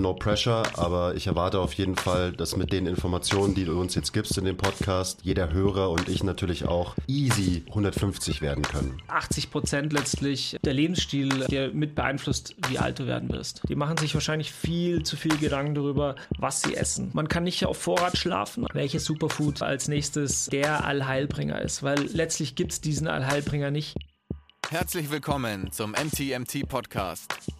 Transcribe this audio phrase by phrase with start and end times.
[0.00, 3.94] No pressure, aber ich erwarte auf jeden Fall, dass mit den Informationen, die du uns
[3.94, 9.02] jetzt gibst in dem Podcast, jeder Hörer und ich natürlich auch easy 150 werden können.
[9.08, 13.62] 80 Prozent letztlich der Lebensstil, der mit beeinflusst, wie alt du werden wirst.
[13.68, 17.10] Die machen sich wahrscheinlich viel zu viel Gedanken darüber, was sie essen.
[17.12, 22.54] Man kann nicht auf Vorrat schlafen, welches Superfood als nächstes der Allheilbringer ist, weil letztlich
[22.54, 23.96] gibt es diesen Allheilbringer nicht.
[24.70, 27.59] Herzlich willkommen zum MTMT Podcast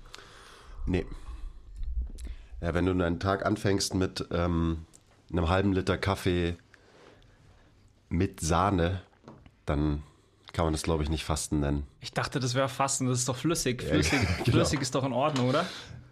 [0.85, 1.05] Nee.
[2.61, 4.85] Ja, wenn du deinen Tag anfängst mit ähm,
[5.31, 6.57] einem halben Liter Kaffee
[8.09, 9.01] mit Sahne,
[9.65, 10.03] dann
[10.53, 11.87] kann man das, glaube ich, nicht Fasten nennen.
[12.01, 13.81] Ich dachte, das wäre Fasten, das ist doch flüssig.
[13.81, 14.57] Flüssig, ja, genau.
[14.57, 15.65] flüssig ist doch in Ordnung, oder?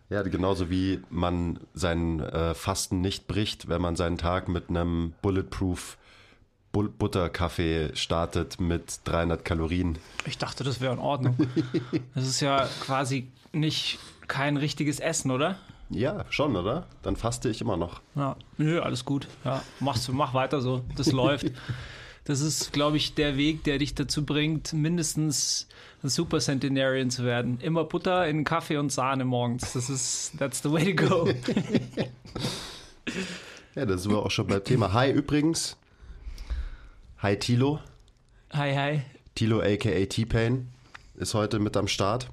[0.10, 5.14] Ja, genauso wie man sein äh, Fasten nicht bricht, wenn man seinen Tag mit einem
[5.22, 5.98] Bulletproof
[6.72, 9.98] Butterkaffee startet mit 300 Kalorien.
[10.26, 11.36] Ich dachte, das wäre in Ordnung.
[12.16, 14.00] das ist ja quasi nicht
[14.30, 15.58] kein richtiges Essen, oder?
[15.90, 16.88] Ja, schon, oder?
[17.02, 18.00] Dann faste ich immer noch.
[18.16, 19.28] Ja, nö, alles gut.
[19.44, 20.84] Ja, machst, mach weiter so.
[20.96, 21.52] Das läuft.
[22.26, 25.68] Das ist, glaube ich, der Weg, der dich dazu bringt, mindestens
[26.04, 27.60] ein Super Centenarian zu werden.
[27.60, 29.74] Immer Butter in Kaffee und Sahne morgens.
[29.74, 31.28] Das ist, that's the way to go.
[33.74, 34.94] ja, da sind wir auch schon beim Thema.
[34.94, 35.76] Hi übrigens.
[37.18, 37.80] Hi Tilo.
[38.54, 39.02] Hi, hi.
[39.34, 40.70] Tilo aka T-Pain
[41.16, 42.30] ist heute mit am Start.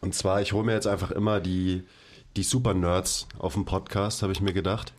[0.00, 1.82] Und zwar, ich hole mir jetzt einfach immer die,
[2.36, 4.92] die Super-Nerds auf dem Podcast, habe ich mir gedacht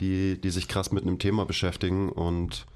[0.00, 2.66] die, die sich krass mit einem Thema beschäftigen und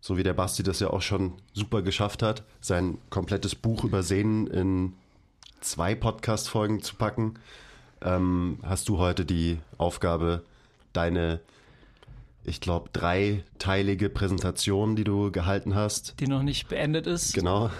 [0.00, 4.46] so wie der Basti das ja auch schon super geschafft hat, sein komplettes Buch übersehen
[4.46, 4.92] in
[5.60, 7.34] zwei Podcast-Folgen zu packen,
[8.02, 10.44] ähm, hast du heute die Aufgabe,
[10.92, 11.40] deine,
[12.44, 16.14] ich glaube, dreiteilige Präsentation, die du gehalten hast.
[16.20, 17.34] Die noch nicht beendet ist.
[17.34, 17.70] Genau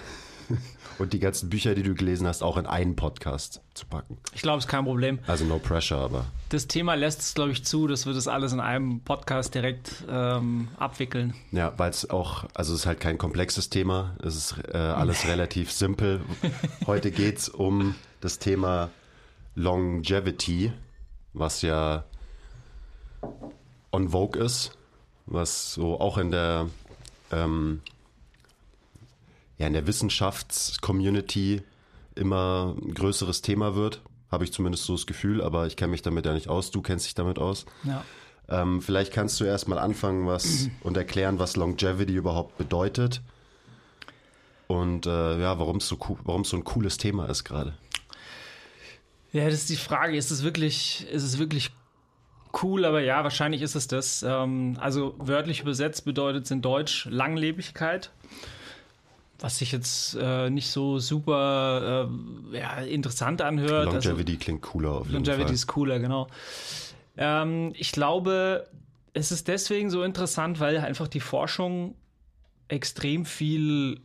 [0.99, 4.17] und die ganzen Bücher, die du gelesen hast, auch in einen Podcast zu packen.
[4.33, 5.19] Ich glaube, es ist kein Problem.
[5.27, 6.25] Also no pressure, aber.
[6.49, 10.03] Das Thema lässt es, glaube ich, zu, dass wir das alles in einem Podcast direkt
[10.09, 11.33] ähm, abwickeln.
[11.51, 14.15] Ja, weil es auch, also es ist halt kein komplexes Thema.
[14.23, 16.21] Es ist äh, alles relativ simpel.
[16.87, 18.89] Heute geht es um das Thema
[19.55, 20.71] Longevity,
[21.33, 22.03] was ja
[23.91, 24.77] on Vogue ist,
[25.25, 26.67] was so auch in der
[27.31, 27.81] ähm,
[29.57, 31.61] ja in der Wissenschaftscommunity
[32.15, 34.01] immer ein größeres Thema wird.
[34.31, 36.71] Habe ich zumindest so das Gefühl, aber ich kenne mich damit ja nicht aus.
[36.71, 37.65] Du kennst dich damit aus.
[37.83, 38.03] Ja.
[38.49, 43.21] Ähm, vielleicht kannst du erstmal anfangen was und erklären, was Longevity überhaupt bedeutet
[44.67, 45.97] und äh, ja, warum es so,
[46.43, 47.73] so ein cooles Thema ist gerade.
[49.31, 50.17] Ja, das ist die Frage.
[50.17, 51.71] Ist es wirklich, ist es wirklich
[52.61, 52.85] cool?
[52.85, 54.23] Aber ja, wahrscheinlich ist es das.
[54.23, 58.11] Ähm, also wörtlich übersetzt bedeutet es in Deutsch Langlebigkeit
[59.39, 62.09] was sich jetzt äh, nicht so super
[62.53, 63.87] äh, ja, interessant anhört.
[63.87, 65.53] Also Longevity also, klingt cooler auf jeden Longevity Fall.
[65.53, 66.27] ist cooler, genau.
[67.17, 68.67] Ähm, ich glaube,
[69.13, 71.95] es ist deswegen so interessant, weil einfach die Forschung
[72.67, 74.01] extrem viel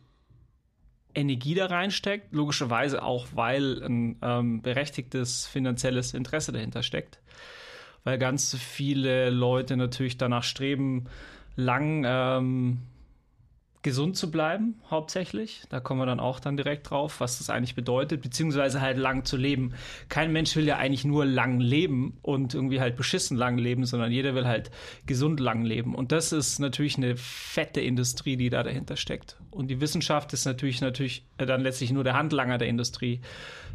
[1.15, 2.33] Energie da reinsteckt.
[2.33, 7.19] Logischerweise auch, weil ein ähm, berechtigtes finanzielles Interesse dahinter steckt.
[8.03, 11.05] Weil ganz viele Leute natürlich danach streben,
[11.55, 12.79] lang ähm,
[13.83, 15.63] gesund zu bleiben, hauptsächlich.
[15.69, 19.25] Da kommen wir dann auch dann direkt drauf, was das eigentlich bedeutet, beziehungsweise halt lang
[19.25, 19.73] zu leben.
[20.07, 24.11] Kein Mensch will ja eigentlich nur lang leben und irgendwie halt beschissen lang leben, sondern
[24.11, 24.71] jeder will halt
[25.05, 25.95] gesund lang leben.
[25.95, 29.37] Und das ist natürlich eine fette Industrie, die da dahinter steckt.
[29.51, 33.19] Und die Wissenschaft ist natürlich natürlich dann letztlich nur der Handlanger der Industrie.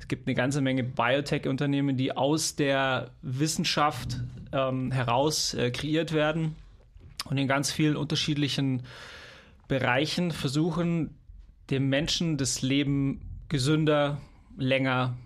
[0.00, 4.20] Es gibt eine ganze Menge Biotech-Unternehmen, die aus der Wissenschaft
[4.52, 6.56] ähm, heraus äh, kreiert werden
[7.26, 8.84] und in ganz vielen unterschiedlichen
[9.68, 11.18] Bereichen versuchen,
[11.70, 14.20] dem Menschen das Leben gesünder,
[14.56, 15.16] länger,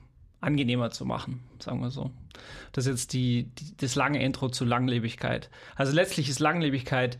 [0.40, 2.10] angenehmer zu machen, sagen wir so.
[2.72, 5.50] Das ist jetzt die, die das lange Intro zu Langlebigkeit.
[5.76, 7.18] Also letztlich ist Langlebigkeit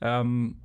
[0.00, 0.56] ähm,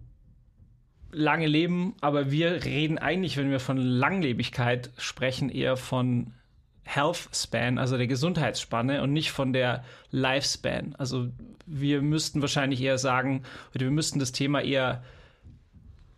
[1.12, 6.34] lange Leben, aber wir reden eigentlich, wenn wir von Langlebigkeit sprechen, eher von
[6.84, 10.96] Health Span, also der Gesundheitsspanne und nicht von der Lifespan.
[10.98, 11.30] Also
[11.66, 13.44] wir müssten wahrscheinlich eher sagen,
[13.74, 15.04] wir müssten das Thema eher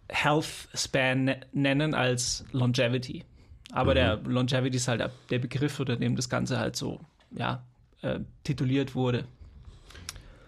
[0.09, 3.23] Health Span ne-, nennen als Longevity.
[3.71, 3.95] Aber mhm.
[3.95, 6.99] der Longevity ist halt der Begriff, unter dem das Ganze halt so,
[7.31, 7.63] ja,
[8.01, 9.25] äh, tituliert wurde.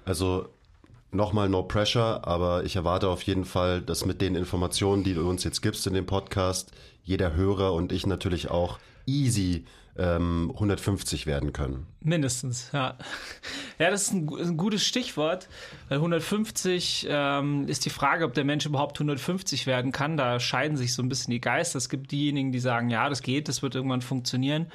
[0.06, 0.50] Also
[1.12, 5.30] nochmal no pressure, aber ich erwarte auf jeden Fall, dass mit den Informationen, die du
[5.30, 6.72] uns jetzt gibst in dem Podcast,
[7.04, 9.66] jeder Hörer und ich natürlich auch easy
[9.98, 11.88] ähm, 150 werden können.
[12.00, 12.98] Mindestens, ja.
[13.78, 15.50] Ja, das ist ein, ein gutes Stichwort,
[15.90, 20.18] weil 150 ähm, ist die Frage, ob der Mensch überhaupt 150 werden kann.
[20.18, 21.78] Da scheiden sich so ein bisschen die Geister.
[21.78, 24.68] Es gibt diejenigen, die sagen, ja, das geht, das wird irgendwann funktionieren.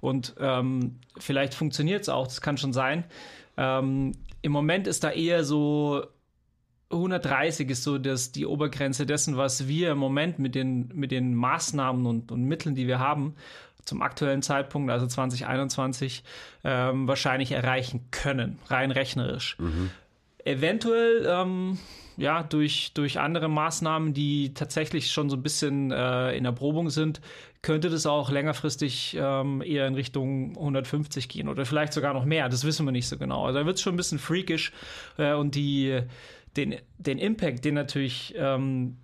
[0.00, 3.04] Und ähm, vielleicht funktioniert es auch, das kann schon sein.
[3.56, 6.04] Ähm, Im Moment ist da eher so
[6.92, 11.34] 130 ist so das, die Obergrenze dessen, was wir im Moment mit den, mit den
[11.34, 13.34] Maßnahmen und, und Mitteln, die wir haben,
[13.84, 16.24] zum aktuellen Zeitpunkt, also 2021,
[16.64, 19.56] ähm, wahrscheinlich erreichen können, rein rechnerisch.
[19.58, 19.90] Mhm.
[20.44, 21.78] Eventuell ähm,
[22.16, 27.20] ja, durch, durch andere Maßnahmen, die tatsächlich schon so ein bisschen äh, in Erprobung sind,
[27.62, 32.48] könnte das auch längerfristig ähm, eher in Richtung 150 gehen oder vielleicht sogar noch mehr.
[32.48, 33.46] Das wissen wir nicht so genau.
[33.46, 34.72] Also da wird es schon ein bisschen freakish
[35.16, 36.00] äh, und die,
[36.56, 38.98] den, den Impact, den natürlich ähm,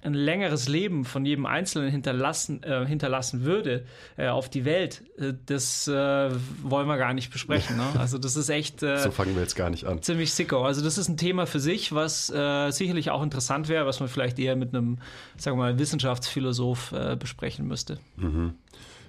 [0.00, 3.84] ein längeres Leben von jedem Einzelnen hinterlassen, äh, hinterlassen würde
[4.16, 6.30] äh, auf die Welt, äh, das äh,
[6.62, 7.76] wollen wir gar nicht besprechen.
[7.76, 7.84] Ne?
[7.98, 8.82] Also das ist echt.
[8.82, 10.00] Äh, so fangen wir jetzt gar nicht an.
[10.02, 10.62] Ziemlich sicko.
[10.62, 14.08] Also das ist ein Thema für sich, was äh, sicherlich auch interessant wäre, was man
[14.08, 14.98] vielleicht eher mit einem,
[15.36, 17.98] sagen wir mal, Wissenschaftsphilosoph besprechen müsste.
[18.16, 18.54] Mhm.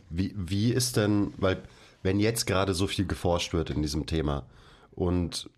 [0.09, 1.61] Wie, wie ist denn, weil
[2.01, 4.45] wenn jetzt gerade so viel geforscht wird in diesem Thema
[4.91, 5.49] und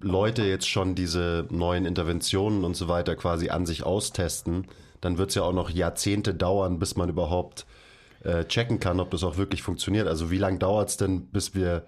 [0.00, 4.66] Leute jetzt schon diese neuen Interventionen und so weiter quasi an sich austesten,
[5.00, 7.66] dann wird es ja auch noch Jahrzehnte dauern, bis man überhaupt
[8.22, 10.06] äh, checken kann, ob das auch wirklich funktioniert.
[10.06, 11.84] Also wie lange dauert es denn, bis wir,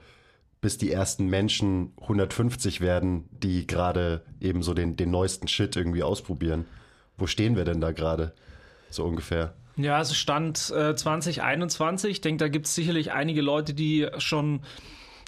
[0.61, 6.03] bis die ersten Menschen 150 werden, die gerade eben so den, den neuesten Shit irgendwie
[6.03, 6.67] ausprobieren?
[7.17, 8.33] Wo stehen wir denn da gerade?
[8.91, 9.55] So ungefähr.
[9.77, 12.11] Ja, es stand äh, 2021.
[12.11, 14.61] Ich denke, da gibt es sicherlich einige Leute, die schon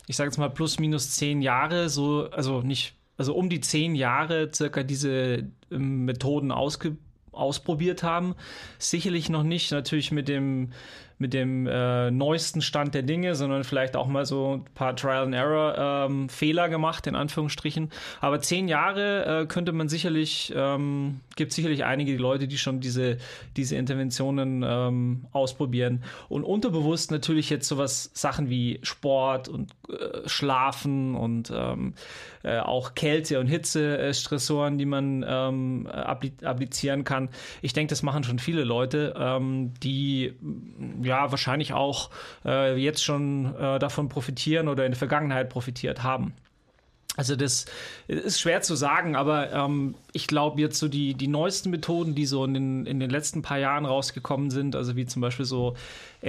[0.06, 3.94] ich sage jetzt mal plus minus zehn Jahre, so, also nicht, also um die zehn
[3.94, 6.96] Jahre circa diese ähm, Methoden ausge,
[7.32, 8.34] ausprobiert haben.
[8.78, 10.72] Sicherlich noch nicht natürlich mit dem
[11.18, 15.24] mit dem äh, neuesten Stand der Dinge, sondern vielleicht auch mal so ein paar Trial
[15.24, 17.90] and Error ähm, Fehler gemacht, in Anführungsstrichen.
[18.20, 23.18] Aber zehn Jahre äh, könnte man sicherlich, ähm, gibt sicherlich einige Leute, die schon diese,
[23.56, 26.02] diese Interventionen ähm, ausprobieren.
[26.28, 31.94] Und unterbewusst natürlich jetzt sowas, Sachen wie Sport und äh, Schlafen und ähm,
[32.42, 34.12] äh, auch Kälte und Hitze, äh,
[34.76, 37.28] die man ähm, applizieren kann.
[37.62, 40.34] Ich denke, das machen schon viele Leute, ähm, die
[41.06, 42.10] ja wahrscheinlich auch
[42.44, 46.34] äh, jetzt schon äh, davon profitieren oder in der Vergangenheit profitiert haben.
[47.16, 47.66] Also das
[48.08, 52.26] ist schwer zu sagen, aber ähm, ich glaube jetzt so die, die neuesten Methoden, die
[52.26, 55.76] so in den, in den letzten paar Jahren rausgekommen sind, also wie zum Beispiel so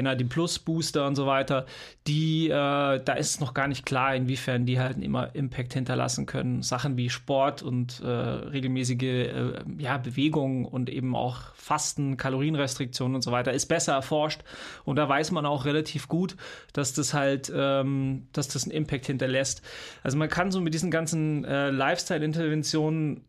[0.01, 1.65] NAD Plus Booster und so weiter,
[2.07, 6.61] die, äh, da ist noch gar nicht klar, inwiefern die halt immer Impact hinterlassen können.
[6.61, 13.21] Sachen wie Sport und äh, regelmäßige äh, ja, Bewegung und eben auch Fasten, Kalorienrestriktionen und
[13.21, 14.41] so weiter ist besser erforscht
[14.83, 16.35] und da weiß man auch relativ gut,
[16.73, 19.61] dass das halt, ähm, dass das einen Impact hinterlässt.
[20.03, 23.21] Also man kann so mit diesen ganzen äh, Lifestyle-Interventionen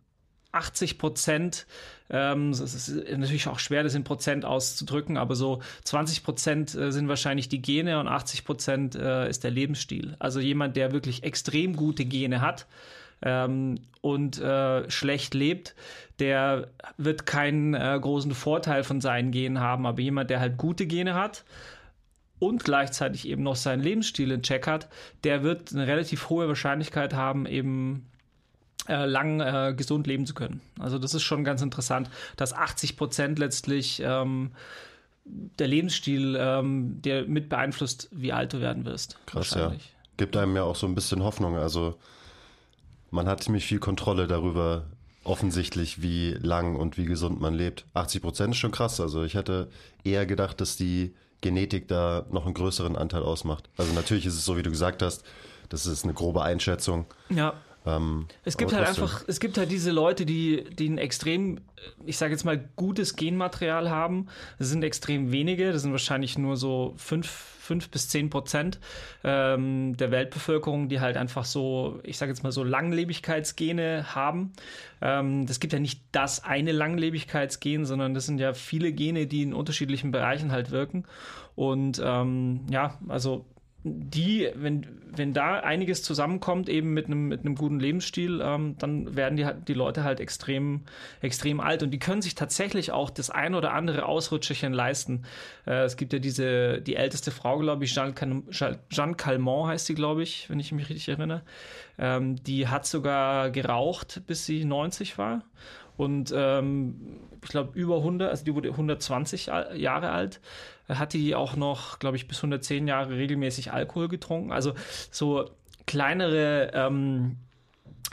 [0.56, 1.66] 80 Prozent,
[2.08, 6.90] ähm, es ist natürlich auch schwer, das in Prozent auszudrücken, aber so 20 Prozent äh,
[6.90, 10.16] sind wahrscheinlich die Gene und 80 Prozent äh, ist der Lebensstil.
[10.18, 12.66] Also jemand, der wirklich extrem gute Gene hat
[13.22, 15.74] ähm, und äh, schlecht lebt,
[16.18, 20.86] der wird keinen äh, großen Vorteil von seinen Genen haben, aber jemand, der halt gute
[20.86, 21.44] Gene hat,
[22.38, 24.88] und gleichzeitig eben noch seinen Lebensstil in Check hat,
[25.24, 28.10] der wird eine relativ hohe Wahrscheinlichkeit haben, eben
[28.88, 30.60] äh, lang äh, gesund leben zu können.
[30.78, 34.52] Also das ist schon ganz interessant, dass 80 Prozent letztlich ähm,
[35.24, 39.18] der Lebensstil, ähm, der mit beeinflusst, wie alt du werden wirst.
[39.26, 39.72] Krass, ja.
[40.16, 41.56] Gibt einem ja auch so ein bisschen Hoffnung.
[41.56, 41.98] Also
[43.10, 44.86] man hat ziemlich viel Kontrolle darüber,
[45.24, 47.84] offensichtlich, wie lang und wie gesund man lebt.
[47.94, 49.00] 80 Prozent ist schon krass.
[49.00, 49.68] Also ich hätte
[50.04, 53.68] eher gedacht, dass die Genetik da noch einen größeren Anteil ausmacht.
[53.76, 55.24] Also natürlich ist es so, wie du gesagt hast,
[55.68, 57.06] das ist eine grobe Einschätzung.
[57.28, 57.54] Ja.
[57.86, 61.60] Ähm, es gibt halt einfach, es gibt halt diese Leute, die, die ein extrem,
[62.04, 64.26] ich sage jetzt mal, gutes Genmaterial haben.
[64.58, 68.80] Das sind extrem wenige, das sind wahrscheinlich nur so fünf, fünf bis zehn Prozent
[69.24, 74.52] ähm, der Weltbevölkerung, die halt einfach so, ich sage jetzt mal so Langlebigkeitsgene haben.
[75.00, 79.42] Ähm, das gibt ja nicht das eine Langlebigkeitsgen, sondern das sind ja viele Gene, die
[79.42, 81.04] in unterschiedlichen Bereichen halt wirken.
[81.54, 83.46] Und ähm, ja, also
[83.86, 89.14] die, wenn, wenn da einiges zusammenkommt, eben mit einem, mit einem guten Lebensstil, ähm, dann
[89.14, 90.82] werden die, die Leute halt extrem,
[91.20, 95.22] extrem alt und die können sich tatsächlich auch das ein oder andere Ausrutscherchen leisten.
[95.66, 98.14] Äh, es gibt ja diese, die älteste Frau, glaube ich, Jeanne,
[98.50, 101.42] Jeanne Calment heißt sie, glaube ich, wenn ich mich richtig erinnere.
[101.98, 105.44] Ähm, die hat sogar geraucht, bis sie 90 war.
[105.96, 110.40] Und ähm, ich glaube, über 100, also die wurde 120 Jahre alt
[110.88, 114.52] hat die auch noch, glaube ich, bis 110 Jahre regelmäßig Alkohol getrunken.
[114.52, 114.74] Also
[115.10, 115.50] so
[115.86, 117.36] kleinere ähm,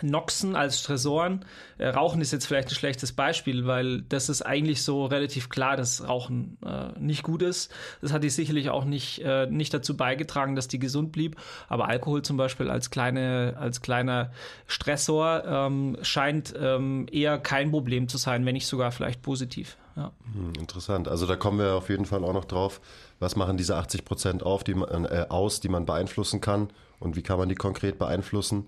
[0.01, 1.46] Noxen als Stressoren.
[1.77, 5.77] Äh, Rauchen ist jetzt vielleicht ein schlechtes Beispiel, weil das ist eigentlich so relativ klar,
[5.77, 7.72] dass Rauchen äh, nicht gut ist.
[8.01, 11.38] Das hat die sicherlich auch nicht, äh, nicht dazu beigetragen, dass die gesund blieb.
[11.70, 14.32] Aber Alkohol zum Beispiel als, kleine, als kleiner
[14.65, 19.77] Stressor ähm, scheint ähm, eher kein Problem zu sein, wenn nicht sogar vielleicht positiv.
[19.95, 20.12] Ja.
[20.33, 21.07] Hm, interessant.
[21.07, 22.81] Also da kommen wir auf jeden Fall auch noch drauf.
[23.19, 26.69] Was machen diese 80 Prozent die äh, aus, die man beeinflussen kann
[27.00, 28.67] und wie kann man die konkret beeinflussen?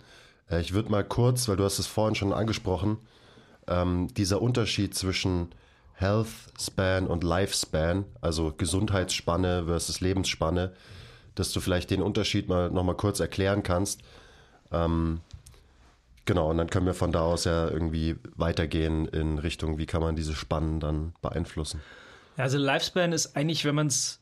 [0.50, 2.98] Äh, ich würde mal kurz, weil du hast es vorhin schon angesprochen,
[3.67, 5.50] ähm, dieser Unterschied zwischen
[5.94, 6.27] Health
[6.60, 10.74] Span und Lifespan, also Gesundheitsspanne versus Lebensspanne,
[11.36, 14.01] dass du vielleicht den Unterschied mal nochmal kurz erklären kannst.
[14.72, 15.22] Ähm,
[16.25, 20.01] Genau, und dann können wir von da aus ja irgendwie weitergehen in Richtung, wie kann
[20.01, 21.82] man diese Spannen dann beeinflussen.
[22.36, 24.20] Also Lifespan ist eigentlich, wenn man es,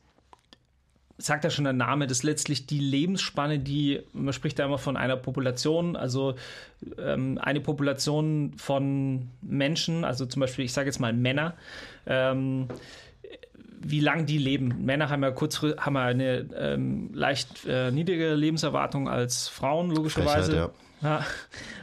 [1.18, 4.78] sagt ja schon der Name, das ist letztlich die Lebensspanne, die, man spricht da immer
[4.78, 6.36] von einer Population, also
[6.98, 11.54] ähm, eine Population von Menschen, also zum Beispiel, ich sage jetzt mal Männer,
[12.06, 12.68] ähm,
[13.80, 14.86] wie lang die leben.
[14.86, 20.52] Männer haben ja kurz haben ja eine ähm, leicht äh, niedrigere Lebenserwartung als Frauen, logischerweise.
[20.52, 20.84] Frechheit, ja.
[21.04, 21.26] Ja.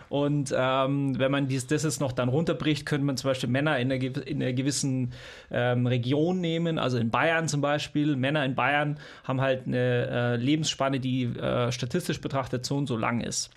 [0.09, 3.79] Und ähm, wenn man dies, das jetzt noch dann runterbricht, könnte man zum Beispiel Männer
[3.79, 5.13] in einer, in einer gewissen
[5.53, 8.17] ähm, Region nehmen, also in Bayern zum Beispiel.
[8.17, 12.97] Männer in Bayern haben halt eine äh, Lebensspanne, die äh, statistisch betrachtet so und so
[12.97, 13.51] lang ist.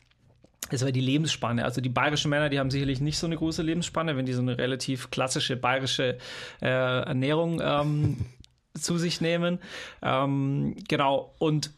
[0.69, 1.65] Das war die Lebensspanne.
[1.65, 4.41] Also die bayerischen Männer, die haben sicherlich nicht so eine große Lebensspanne, wenn die so
[4.41, 6.17] eine relativ klassische bayerische
[6.61, 8.17] äh, Ernährung ähm,
[8.79, 9.59] zu sich nehmen.
[10.01, 11.33] Ähm, genau.
[11.39, 11.71] Und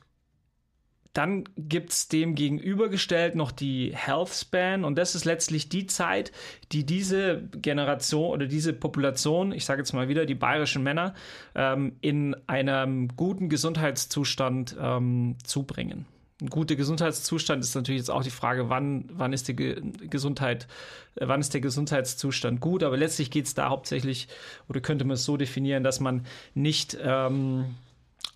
[1.16, 6.34] dann gibt es dem gegenübergestellt noch die Health Span und das ist letztlich die Zeit,
[6.74, 11.16] die diese Generation oder diese Population, ich sage jetzt mal wieder die bayerischen Männer,
[11.56, 16.06] ähm, in einem guten Gesundheitszustand ähm, zubringen.
[16.42, 20.68] Ein guter Gesundheitszustand ist natürlich jetzt auch die Frage, wann, wann ist die Gesundheit,
[21.16, 24.28] äh, wann ist der Gesundheitszustand gut, aber letztlich geht es da hauptsächlich,
[24.68, 27.76] oder könnte man es so definieren, dass man nicht ähm,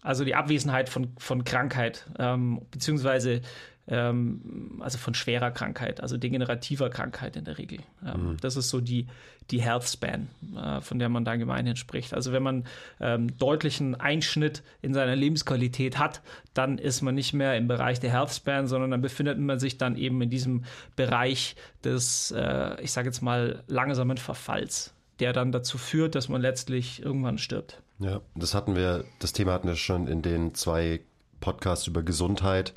[0.02, 3.42] also die Abwesenheit von, von Krankheit, ähm, beziehungsweise
[3.90, 7.80] ähm, also von schwerer Krankheit, also degenerativer Krankheit in der Regel.
[8.06, 8.38] Ähm, mhm.
[8.40, 9.08] Das ist so die,
[9.50, 12.14] die Health Span, äh, von der man da gemeinhin spricht.
[12.14, 12.66] Also wenn man
[13.00, 16.22] ähm, deutlichen Einschnitt in seiner Lebensqualität hat,
[16.54, 19.78] dann ist man nicht mehr im Bereich der Health Span, sondern dann befindet man sich
[19.78, 20.66] dann eben in diesem
[20.96, 26.42] Bereich des, äh, ich sage jetzt mal, langsamen Verfalls, der dann dazu führt, dass man
[26.42, 27.82] letztlich irgendwann stirbt.
[28.00, 31.02] Ja, das hatten wir, das Thema hatten wir schon in den zwei
[31.42, 32.74] Podcasts über Gesundheit.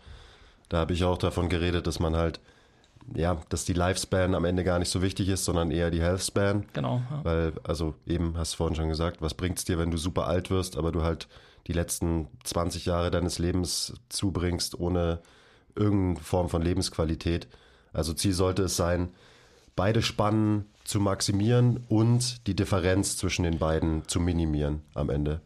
[0.69, 2.41] Da habe ich auch davon geredet, dass man halt,
[3.15, 6.67] ja, dass die Lifespan am Ende gar nicht so wichtig ist, sondern eher die Healthspan.
[6.73, 7.03] Genau.
[7.11, 7.21] Ja.
[7.25, 10.27] Weil, also eben, hast du vorhin schon gesagt, was bringt es dir, wenn du super
[10.27, 11.29] alt wirst, aber du halt
[11.69, 15.21] die letzten 20 Jahre deines Lebens zubringst ohne
[15.77, 17.47] irgendeine Form von Lebensqualität.
[17.93, 19.11] Also Ziel sollte es sein,
[19.77, 25.41] beide Spannen zu maximieren und die Differenz zwischen den beiden zu minimieren am Ende.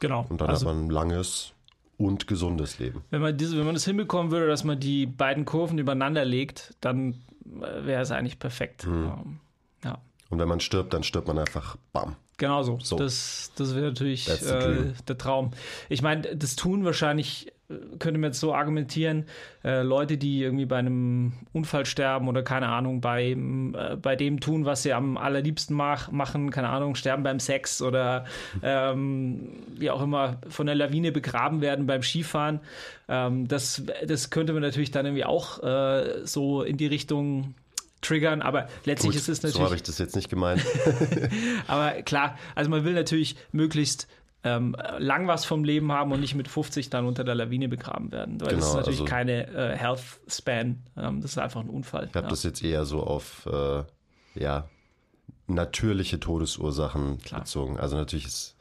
[0.00, 0.26] Genau.
[0.28, 1.52] Und dann also, hat man ein langes
[1.98, 3.04] und gesundes Leben.
[3.10, 6.74] Wenn man, diese, wenn man das hinbekommen würde, dass man die beiden Kurven übereinander legt,
[6.80, 8.84] dann wäre es eigentlich perfekt.
[8.84, 9.04] Hm.
[9.04, 9.40] Ähm,
[9.84, 9.98] ja.
[10.30, 12.16] Und wenn man stirbt, dann stirbt man einfach bam.
[12.38, 12.78] Genau so.
[12.82, 12.96] so.
[12.96, 15.50] Das, das wäre natürlich äh, der Traum.
[15.90, 17.52] Ich meine, das tun wahrscheinlich
[17.98, 19.24] könnte man jetzt so argumentieren,
[19.64, 24.40] äh, Leute, die irgendwie bei einem Unfall sterben oder keine Ahnung, bei, äh, bei dem
[24.40, 28.24] tun, was sie am allerliebsten mach, machen, keine Ahnung, sterben beim Sex oder
[28.62, 32.60] ähm, wie auch immer von der Lawine begraben werden beim Skifahren.
[33.08, 37.54] Ähm, das, das könnte man natürlich dann irgendwie auch äh, so in die Richtung
[38.00, 39.56] triggern, aber letztlich Gut, ist es natürlich.
[39.56, 40.64] So habe ich das jetzt nicht gemeint.
[41.66, 44.08] aber klar, also man will natürlich möglichst
[44.42, 48.10] ähm, lang was vom Leben haben und nicht mit 50 dann unter der Lawine begraben
[48.10, 48.40] werden.
[48.40, 50.82] Weil genau, das ist natürlich also, keine äh, Health Span.
[50.96, 52.06] Ähm, das ist einfach ein Unfall.
[52.08, 52.30] Ich habe ja.
[52.30, 53.82] das jetzt eher so auf äh,
[54.34, 54.68] ja,
[55.46, 57.40] natürliche Todesursachen Klar.
[57.40, 57.78] bezogen.
[57.78, 58.56] Also natürlich ist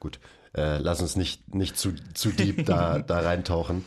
[0.00, 0.18] gut.
[0.56, 3.84] Äh, lass uns nicht, nicht zu, zu deep da, da reintauchen.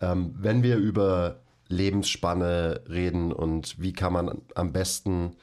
[0.00, 5.36] Ähm, wenn wir über Lebensspanne reden und wie kann man am besten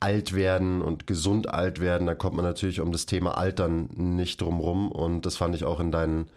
[0.00, 4.40] alt werden und gesund alt werden, da kommt man natürlich um das Thema Altern nicht
[4.40, 4.92] drum rum.
[4.92, 6.28] Und das fand ich auch in deinen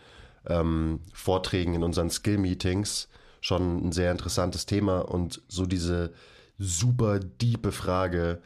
[0.48, 3.10] ähm, Vorträgen, in unseren Skill-Meetings
[3.42, 6.14] schon ein sehr interessantes Thema und so diese
[6.58, 8.42] super diepe Frage,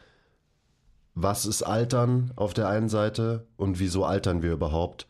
[1.14, 5.06] was ist Altern auf der einen Seite und wieso altern wir überhaupt,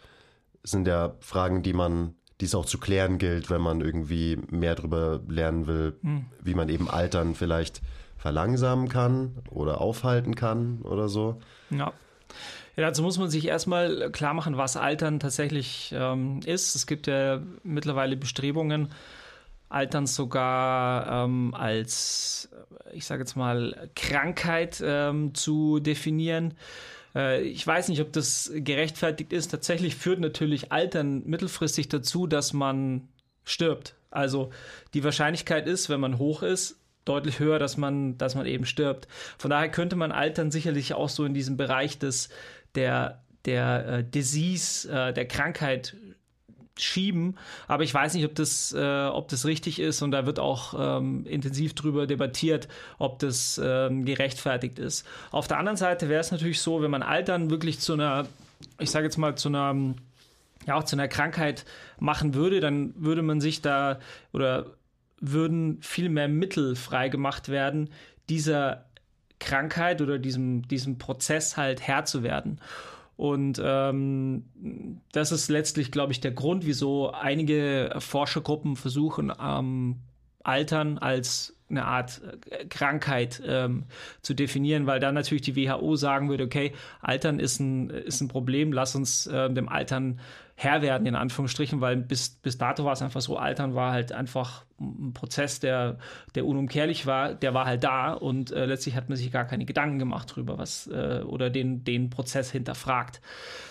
[0.63, 4.75] sind ja Fragen, die man, die es auch zu klären gilt, wenn man irgendwie mehr
[4.75, 6.27] darüber lernen will, hm.
[6.43, 7.83] wie man eben Altern vielleicht
[8.25, 11.43] verlangsamen kann oder aufhalten kann oder so.
[11.69, 11.93] Ja.
[12.75, 16.75] Ja, dazu muss man sich erstmal klar machen, was Altern tatsächlich ähm, ist.
[16.75, 18.89] Es gibt ja mittlerweile Bestrebungen,
[19.69, 22.49] Altern sogar ähm, als,
[22.95, 26.55] ich sage jetzt mal, Krankheit ähm, zu definieren.
[27.15, 29.51] Äh, ich weiß nicht, ob das gerechtfertigt ist.
[29.51, 33.07] Tatsächlich führt natürlich Altern mittelfristig dazu, dass man
[33.45, 33.97] stirbt.
[34.11, 34.49] Also
[34.95, 39.09] die Wahrscheinlichkeit ist, wenn man hoch ist, deutlich höher, dass man, dass man eben stirbt.
[39.39, 42.29] Von daher könnte man Altern sicherlich auch so in diesem Bereich des,
[42.75, 45.97] der, der äh, Disease, äh, der Krankheit
[46.77, 47.37] schieben.
[47.69, 50.99] Aber ich weiß nicht, ob das, äh, ob das richtig ist und da wird auch
[50.99, 52.69] ähm, intensiv drüber debattiert,
[52.99, 55.07] ob das ähm, gerechtfertigt ist.
[55.31, 58.27] Auf der anderen Seite wäre es natürlich so, wenn man Altern wirklich zu einer,
[58.81, 59.95] ich sage jetzt mal, zu einer
[60.67, 61.65] ja auch zu einer Krankheit
[61.99, 63.99] machen würde, dann würde man sich da
[64.33, 64.67] oder
[65.33, 67.91] würden viel mehr Mittel freigemacht werden,
[68.29, 68.87] dieser
[69.39, 72.61] Krankheit oder diesem, diesem Prozess halt Herr zu werden.
[73.17, 74.45] Und ähm,
[75.13, 80.01] das ist letztlich, glaube ich, der Grund, wieso einige Forschergruppen versuchen, ähm,
[80.43, 83.85] Altern als eine Art äh, Krankheit ähm,
[84.21, 88.29] zu definieren, weil dann natürlich die WHO sagen würde, okay, Altern ist ein, ist ein
[88.29, 90.21] Problem, lass uns äh, dem Altern
[90.57, 94.13] Herr werden, in Anführungsstrichen, weil bis, bis dato war es einfach so, Altern war halt
[94.13, 95.99] einfach ein Prozess, der,
[96.35, 99.65] der unumkehrlich war, der war halt da und äh, letztlich hat man sich gar keine
[99.65, 103.21] Gedanken gemacht drüber, was äh, oder den, den Prozess hinterfragt.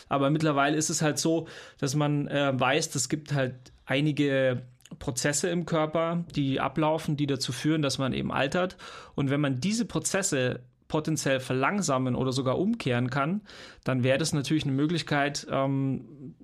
[0.10, 1.48] Aber mittlerweile ist es halt so,
[1.80, 4.64] dass man äh, weiß, es gibt halt einige
[5.00, 8.78] Prozesse im Körper, die ablaufen, die dazu führen, dass man eben altert.
[9.16, 13.42] Und wenn man diese Prozesse potenziell verlangsamen oder sogar umkehren kann,
[13.84, 16.36] dann wäre das natürlich eine Möglichkeit, ähm,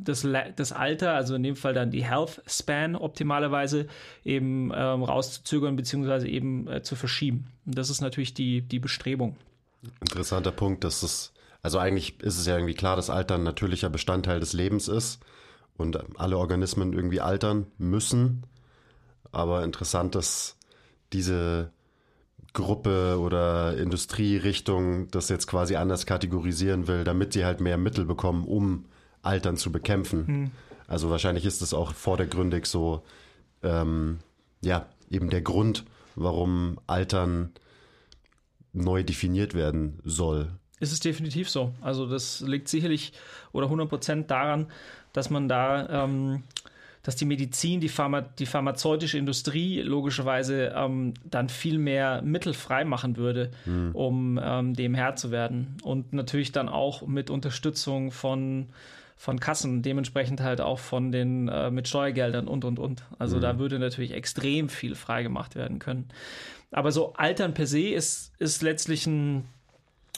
[0.00, 3.86] das, das Alter, also in dem Fall dann die Health Span optimalerweise
[4.24, 7.46] eben ähm, rauszuzögern beziehungsweise eben äh, zu verschieben.
[7.66, 9.36] Und das ist natürlich die, die Bestrebung.
[10.00, 11.32] Interessanter Punkt, dass es,
[11.62, 15.20] also eigentlich ist es ja irgendwie klar, dass Alter ein natürlicher Bestandteil des Lebens ist
[15.76, 18.44] und alle Organismen irgendwie altern müssen.
[19.30, 20.56] Aber interessant, dass
[21.12, 21.70] diese
[22.52, 28.44] Gruppe oder Industrierichtung das jetzt quasi anders kategorisieren will, damit sie halt mehr Mittel bekommen,
[28.44, 28.86] um
[29.22, 30.26] Altern zu bekämpfen.
[30.26, 30.50] Hm.
[30.86, 33.02] Also wahrscheinlich ist es auch vordergründig so,
[33.62, 34.18] ähm,
[34.62, 35.84] ja, eben der Grund,
[36.16, 37.52] warum Altern
[38.72, 40.48] neu definiert werden soll.
[40.80, 41.72] Ist es definitiv so.
[41.80, 43.12] Also das liegt sicherlich
[43.52, 44.66] oder 100 Prozent daran,
[45.12, 46.44] dass man da, ähm,
[47.02, 53.16] dass die Medizin, die, Pharma, die pharmazeutische Industrie logischerweise ähm, dann viel mehr Mittel freimachen
[53.16, 53.90] würde, mhm.
[53.92, 55.76] um ähm, dem Herr zu werden.
[55.82, 58.68] Und natürlich dann auch mit Unterstützung von
[59.18, 63.02] von Kassen, dementsprechend halt auch von den äh, mit Steuergeldern und und und.
[63.18, 63.40] Also mhm.
[63.40, 66.08] da würde natürlich extrem viel freigemacht werden können.
[66.70, 69.44] Aber so Altern per se ist, ist letztlich ein,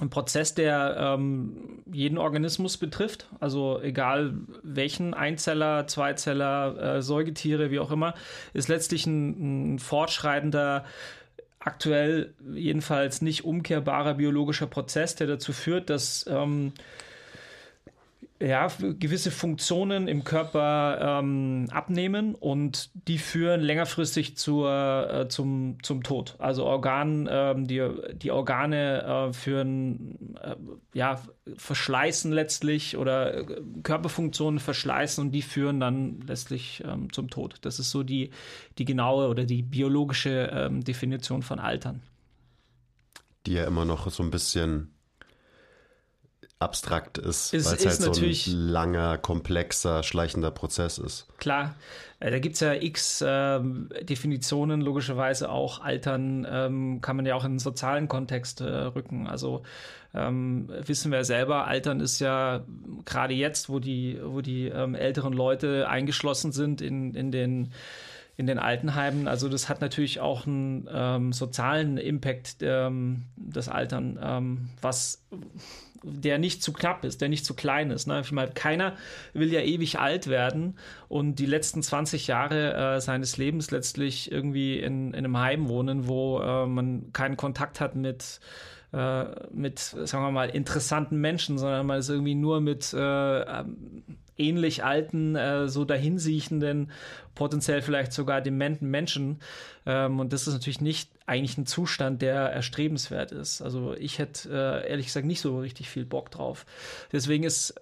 [0.03, 3.29] ein Prozess, der ähm, jeden Organismus betrifft.
[3.41, 8.15] Also egal welchen Einzeller, Zweizeller, äh, Säugetiere, wie auch immer,
[8.53, 10.85] ist letztlich ein, ein fortschreitender
[11.59, 16.73] aktuell jedenfalls nicht umkehrbarer biologischer Prozess, der dazu führt, dass ähm,
[18.43, 26.03] ja, gewisse Funktionen im Körper ähm, abnehmen und die führen längerfristig zur, äh, zum, zum
[26.03, 26.37] Tod.
[26.39, 30.57] Also Organ, ähm, die, die Organe äh, führen, äh,
[30.95, 31.21] ja,
[31.55, 37.57] verschleißen letztlich oder äh, Körperfunktionen verschleißen und die führen dann letztlich ähm, zum Tod.
[37.61, 38.31] Das ist so die,
[38.79, 42.01] die genaue oder die biologische ähm, Definition von Altern.
[43.45, 44.95] Die ja immer noch so ein bisschen
[46.61, 51.27] abstrakt ist, weil es halt so ein langer, komplexer, schleichender Prozess ist.
[51.39, 51.75] Klar,
[52.21, 53.61] äh, da gibt es ja x äh,
[54.03, 59.27] Definitionen, logischerweise auch Altern ähm, kann man ja auch in einen sozialen Kontext äh, rücken.
[59.27, 59.63] Also
[60.13, 62.63] ähm, wissen wir selber, Altern ist ja
[63.07, 67.73] gerade jetzt, wo die, wo die ähm, älteren Leute eingeschlossen sind in, in den
[68.37, 69.29] in den Altenheimen.
[69.29, 75.23] Also das hat natürlich auch einen ähm, sozialen Impact, ähm, das Altern, ähm, was
[76.03, 78.07] der nicht zu knapp ist, der nicht zu klein ist.
[78.07, 78.21] Ne?
[78.21, 78.97] Ich meine, keiner
[79.33, 84.79] will ja ewig alt werden und die letzten 20 Jahre äh, seines Lebens letztlich irgendwie
[84.79, 88.41] in, in einem Heim wohnen, wo äh, man keinen Kontakt hat mit
[88.93, 94.05] äh, mit, sagen wir mal, interessanten Menschen, sondern man ist irgendwie nur mit äh, ähm,
[94.37, 96.91] ähnlich alten, äh, so dahinsiechenden,
[97.35, 99.41] potenziell vielleicht sogar dementen Menschen.
[99.87, 103.63] Ähm, und das ist natürlich nicht eigentlich ein Zustand, der erstrebenswert ist.
[103.63, 106.67] Also ich hätte äh, ehrlich gesagt nicht so richtig viel Bock drauf.
[107.13, 107.75] Deswegen ist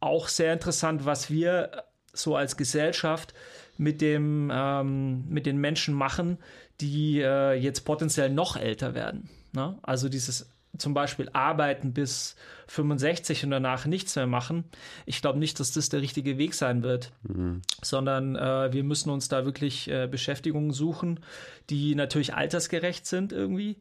[0.00, 3.34] auch sehr interessant, was wir so als Gesellschaft
[3.76, 6.38] mit dem ähm, mit den Menschen machen,
[6.80, 9.28] die äh, jetzt potenziell noch älter werden.
[9.52, 9.78] Ne?
[9.82, 12.36] Also dieses zum Beispiel arbeiten bis
[12.68, 14.64] 65 und danach nichts mehr machen.
[15.04, 17.62] Ich glaube nicht, dass das der richtige Weg sein wird, mhm.
[17.82, 21.20] sondern äh, wir müssen uns da wirklich äh, Beschäftigungen suchen,
[21.70, 23.76] die natürlich altersgerecht sind irgendwie.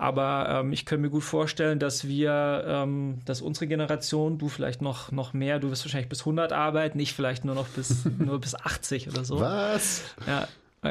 [0.00, 4.80] Aber ähm, ich kann mir gut vorstellen, dass wir, ähm, dass unsere Generation, du vielleicht
[4.80, 8.40] noch, noch mehr, du wirst wahrscheinlich bis 100 arbeiten, ich vielleicht nur noch bis, nur
[8.40, 9.40] bis 80 oder so.
[9.40, 10.04] Was?
[10.24, 10.46] Ja,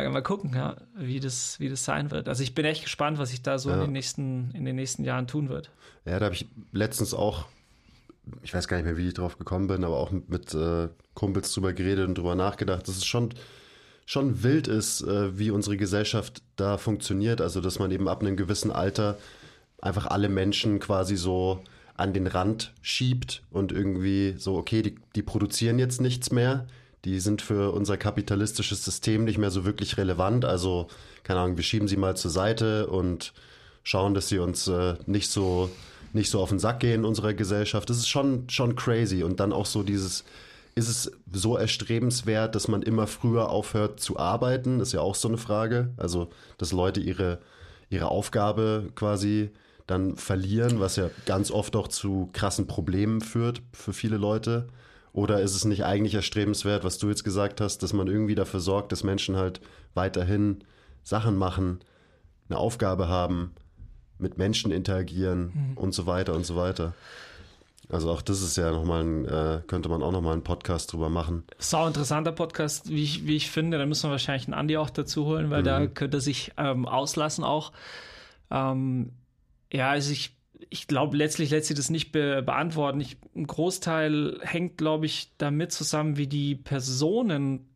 [0.10, 2.28] Mal gucken, ja, wie, das, wie das sein wird.
[2.28, 3.76] Also ich bin echt gespannt, was sich da so ja.
[3.76, 5.72] in, den nächsten, in den nächsten Jahren tun wird.
[6.06, 7.46] Ja, da habe ich letztens auch,
[8.44, 10.90] ich weiß gar nicht mehr, wie ich drauf gekommen bin, aber auch mit, mit äh,
[11.14, 13.30] Kumpels drüber geredet und drüber nachgedacht, dass es schon,
[14.06, 17.42] schon wild ist, äh, wie unsere Gesellschaft da funktioniert.
[17.42, 19.18] Also dass man eben ab einem gewissen Alter
[19.82, 21.64] einfach alle Menschen quasi so
[21.96, 26.68] an den Rand schiebt und irgendwie so, okay, die, die produzieren jetzt nichts mehr
[27.08, 30.43] die sind für unser kapitalistisches System nicht mehr so wirklich relevant.
[30.43, 30.88] Also,
[31.24, 33.32] keine Ahnung, wir schieben sie mal zur Seite und
[33.84, 35.70] schauen, dass sie uns äh, nicht so
[36.13, 37.89] nicht so auf den Sack gehen in unserer Gesellschaft.
[37.89, 39.24] Das ist schon, schon crazy.
[39.24, 40.26] Und dann auch so dieses,
[40.76, 44.80] ist es so erstrebenswert, dass man immer früher aufhört zu arbeiten?
[44.80, 45.93] Das ist ja auch so eine Frage.
[45.98, 47.39] Also, dass Leute ihre,
[47.89, 49.52] ihre Aufgabe quasi
[49.86, 54.67] dann verlieren, was ja ganz oft auch zu krassen Problemen führt für viele Leute.
[55.13, 58.60] Oder ist es nicht eigentlich erstrebenswert, was du jetzt gesagt hast, dass man irgendwie dafür
[58.60, 59.62] sorgt, dass Menschen halt
[59.93, 60.63] weiterhin
[61.04, 61.80] Sachen machen,
[62.50, 63.54] eine Aufgabe haben,
[64.20, 65.78] mit Menschen interagieren mhm.
[65.78, 66.93] und so weiter und so weiter.
[67.89, 71.10] Also auch das ist ja nochmal ein, äh, könnte man auch nochmal einen Podcast drüber
[71.10, 71.43] machen.
[71.58, 73.78] Sau interessanter Podcast, wie ich, wie ich finde.
[73.78, 75.65] Da müssen wir wahrscheinlich einen Andi auch dazu holen, weil mhm.
[75.65, 77.72] da könnte er sich ähm, auslassen auch.
[78.52, 79.12] Ähm,
[79.72, 80.37] ja, also ich
[80.70, 83.02] ich glaube, letztlich lässt sich das nicht be beantworten.
[83.02, 87.70] Ich, ein Großteil hängt, glaube ich, damit zusammen, wie die Personen,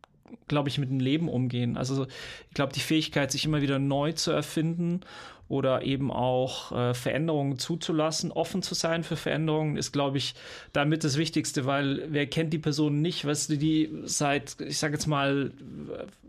[0.47, 1.77] glaube ich, mit dem Leben umgehen.
[1.77, 2.05] Also
[2.49, 5.01] ich glaube, die Fähigkeit, sich immer wieder neu zu erfinden
[5.47, 10.33] oder eben auch äh, Veränderungen zuzulassen, offen zu sein für Veränderungen, ist, glaube ich,
[10.71, 14.93] damit das Wichtigste, weil wer kennt die Person nicht, weißt du, die seit, ich sage
[14.93, 15.51] jetzt mal,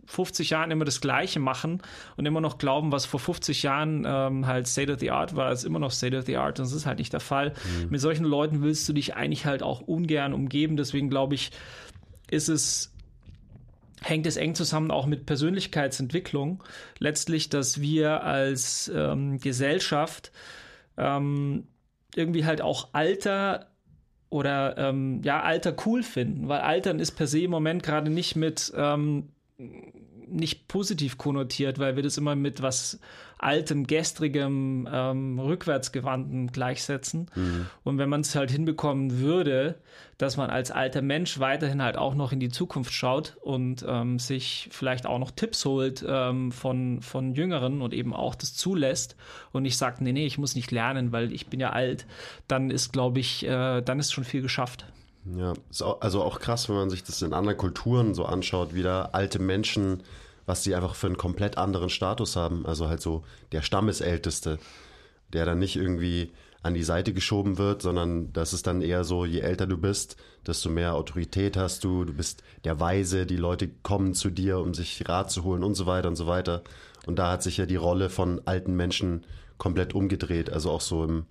[0.06, 1.80] 50 Jahren immer das Gleiche machen
[2.16, 5.52] und immer noch glauben, was vor 50 Jahren ähm, halt State of the Art war,
[5.52, 7.50] ist immer noch State of the Art und das ist halt nicht der Fall.
[7.50, 7.90] Mhm.
[7.90, 11.52] Mit solchen Leuten willst du dich eigentlich halt auch ungern umgeben, deswegen glaube ich,
[12.30, 12.91] ist es
[14.02, 16.62] hängt es eng zusammen auch mit Persönlichkeitsentwicklung.
[16.98, 20.32] Letztlich, dass wir als ähm, Gesellschaft
[20.96, 21.68] ähm,
[22.14, 23.68] irgendwie halt auch Alter
[24.28, 28.34] oder ähm, ja, Alter cool finden, weil Altern ist per se im Moment gerade nicht
[28.34, 29.28] mit ähm,
[30.28, 33.00] nicht positiv konnotiert, weil wir das immer mit was
[33.42, 37.28] altem, gestrigem, ähm, rückwärtsgewandten gleichsetzen.
[37.34, 37.66] Mhm.
[37.82, 39.80] Und wenn man es halt hinbekommen würde,
[40.16, 44.20] dass man als alter Mensch weiterhin halt auch noch in die Zukunft schaut und ähm,
[44.20, 49.16] sich vielleicht auch noch Tipps holt ähm, von, von Jüngeren und eben auch das zulässt
[49.50, 52.06] und nicht sagt, nee, nee, ich muss nicht lernen, weil ich bin ja alt,
[52.46, 54.86] dann ist, glaube ich, äh, dann ist schon viel geschafft.
[55.24, 55.52] Ja,
[56.00, 59.38] also auch krass, wenn man sich das in anderen Kulturen so anschaut, wie da alte
[59.38, 60.02] Menschen,
[60.46, 62.66] was sie einfach für einen komplett anderen Status haben.
[62.66, 64.58] Also halt so der Stammesälteste,
[65.32, 66.32] der dann nicht irgendwie
[66.64, 70.16] an die Seite geschoben wird, sondern das ist dann eher so, je älter du bist,
[70.46, 74.74] desto mehr Autorität hast du, du bist der Weise, die Leute kommen zu dir, um
[74.74, 76.62] sich Rat zu holen und so weiter und so weiter.
[77.06, 79.24] Und da hat sich ja die Rolle von alten Menschen
[79.58, 81.26] komplett umgedreht, also auch so im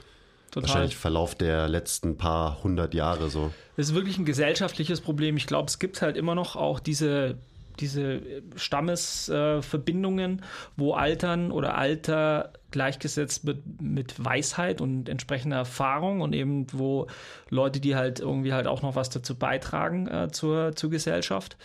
[0.51, 0.67] Total.
[0.67, 3.51] Wahrscheinlich Verlauf der letzten paar hundert Jahre so.
[3.77, 5.37] Das ist wirklich ein gesellschaftliches Problem.
[5.37, 7.37] Ich glaube, es gibt halt immer noch auch diese,
[7.79, 8.21] diese
[8.57, 10.41] Stammesverbindungen, äh,
[10.75, 17.07] wo Altern oder Alter gleichgesetzt wird mit Weisheit und entsprechender Erfahrung und eben wo
[17.49, 21.55] Leute, die halt irgendwie halt auch noch was dazu beitragen äh, zur, zur Gesellschaft.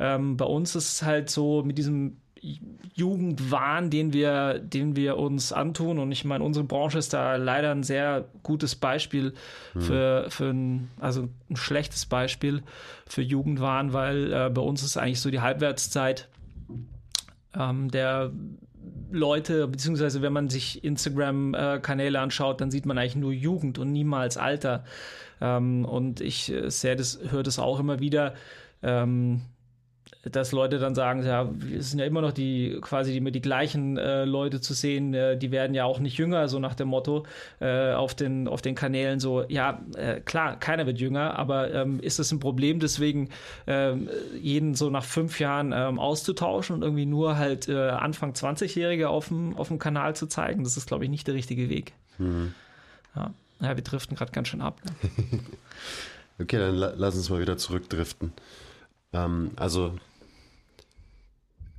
[0.00, 2.16] Ähm, bei uns ist es halt so mit diesem
[2.94, 5.98] Jugendwahn, den wir, den wir uns antun.
[5.98, 9.34] Und ich meine, unsere Branche ist da leider ein sehr gutes Beispiel
[9.72, 9.80] hm.
[9.80, 12.62] für, für ein, also ein schlechtes Beispiel
[13.06, 16.28] für Jugendwahn, weil äh, bei uns ist eigentlich so die Halbwertszeit
[17.56, 18.30] ähm, der
[19.10, 24.36] Leute, beziehungsweise wenn man sich Instagram-Kanäle anschaut, dann sieht man eigentlich nur Jugend und niemals
[24.36, 24.84] Alter.
[25.40, 28.34] Ähm, und ich äh, sehe das, höre das auch immer wieder.
[28.82, 29.42] Ähm,
[30.30, 33.98] dass Leute dann sagen, ja, es sind ja immer noch die quasi immer die gleichen
[33.98, 37.26] äh, Leute zu sehen, äh, die werden ja auch nicht jünger, so nach dem Motto
[37.60, 42.00] äh, auf den auf den Kanälen so, ja äh, klar, keiner wird jünger, aber ähm,
[42.00, 43.28] ist das ein Problem, deswegen
[43.66, 44.08] ähm,
[44.40, 49.28] jeden so nach fünf Jahren ähm, auszutauschen und irgendwie nur halt äh, Anfang 20-Jährige auf
[49.28, 50.64] dem auf dem Kanal zu zeigen?
[50.64, 51.92] Das ist, glaube ich, nicht der richtige Weg.
[52.18, 52.54] Mhm.
[53.14, 53.32] Ja.
[53.60, 54.80] ja, wir driften gerade ganz schön ab.
[54.84, 55.40] Ne?
[56.40, 58.32] okay, dann la lass uns mal wieder zurückdriften.
[59.12, 59.94] Ähm, also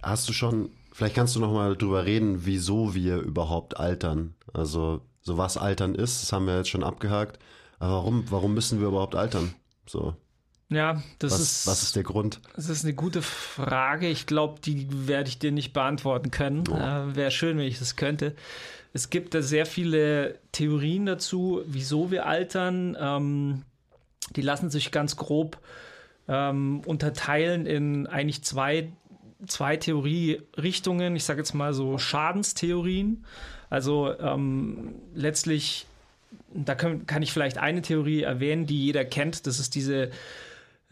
[0.05, 4.35] Hast du schon, vielleicht kannst du noch mal drüber reden, wieso wir überhaupt altern.
[4.53, 7.39] Also, so was altern ist, das haben wir jetzt schon abgehakt.
[7.79, 9.55] Aber warum, warum müssen wir überhaupt altern?
[9.87, 10.15] So.
[10.69, 11.67] Ja, das was, ist.
[11.67, 12.39] Was ist der Grund?
[12.55, 14.07] Das ist eine gute Frage.
[14.07, 16.63] Ich glaube, die werde ich dir nicht beantworten können.
[16.69, 16.75] Oh.
[16.75, 18.35] Äh, Wäre schön, wenn ich das könnte.
[18.93, 22.95] Es gibt da sehr viele Theorien dazu, wieso wir altern.
[22.99, 23.63] Ähm,
[24.35, 25.59] die lassen sich ganz grob
[26.27, 28.91] ähm, unterteilen in eigentlich zwei
[29.47, 33.25] zwei Theorierichtungen, ich sage jetzt mal so Schadenstheorien.
[33.69, 35.85] Also ähm, letztlich,
[36.53, 39.47] da können, kann ich vielleicht eine Theorie erwähnen, die jeder kennt.
[39.47, 40.11] Das ist diese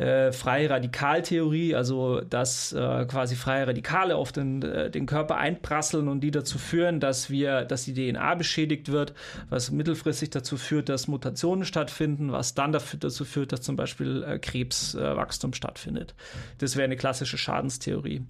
[0.03, 6.09] äh, freie Radikaltheorie, also dass äh, quasi freie Radikale auf den, äh, den Körper einprasseln
[6.09, 9.13] und die dazu führen, dass wir, dass die DNA beschädigt wird,
[9.49, 14.23] was mittelfristig dazu führt, dass Mutationen stattfinden, was dann dafür, dazu führt, dass zum Beispiel
[14.23, 16.15] äh, Krebswachstum stattfindet.
[16.57, 18.23] Das wäre eine klassische Schadenstheorie.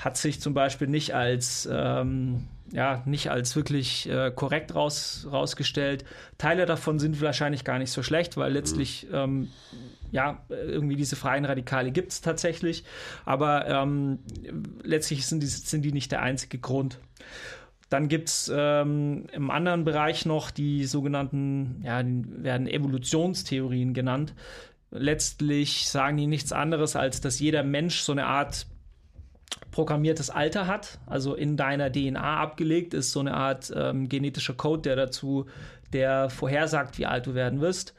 [0.00, 6.04] Hat sich zum Beispiel nicht als ähm, ja, nicht als wirklich äh, korrekt raus, rausgestellt.
[6.38, 9.48] Teile davon sind wahrscheinlich gar nicht so schlecht, weil letztlich ähm,
[10.12, 12.84] ja, irgendwie diese freien Radikale gibt es tatsächlich,
[13.24, 14.18] aber ähm,
[14.82, 16.98] letztlich sind die, sind die nicht der einzige Grund.
[17.88, 24.32] Dann gibt es ähm, im anderen Bereich noch die sogenannten, ja, die werden Evolutionstheorien genannt.
[24.92, 28.66] Letztlich sagen die nichts anderes, als dass jeder Mensch so eine Art
[29.70, 34.82] programmiertes Alter hat, also in deiner DNA abgelegt ist so eine Art ähm, genetischer Code,
[34.82, 35.46] der dazu,
[35.92, 37.94] der vorhersagt, wie alt du werden wirst.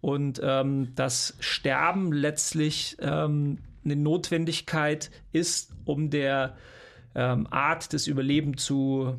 [0.00, 6.56] Und ähm, das Sterben letztlich ähm, eine Notwendigkeit ist, um der
[7.14, 9.18] ähm, Art des Überlebens zu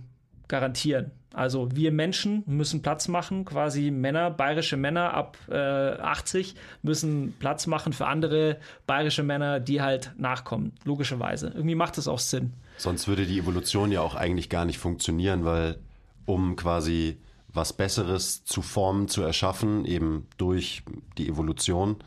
[0.50, 1.12] garantieren.
[1.34, 7.68] Also wir Menschen müssen Platz machen, quasi Männer, bayerische Männer ab äh, 80 müssen Platz
[7.68, 8.58] machen für andere
[8.88, 11.48] bayerische Männer, die halt nachkommen, logischerweise.
[11.56, 12.54] Irgendwie macht das auch Sinn.
[12.78, 15.78] Sonst würde die Evolution ja auch eigentlich gar nicht funktionieren, weil
[16.26, 17.18] um quasi
[17.54, 20.84] was Besseres zu formen, zu erschaffen, eben durch
[21.18, 21.98] die Evolution,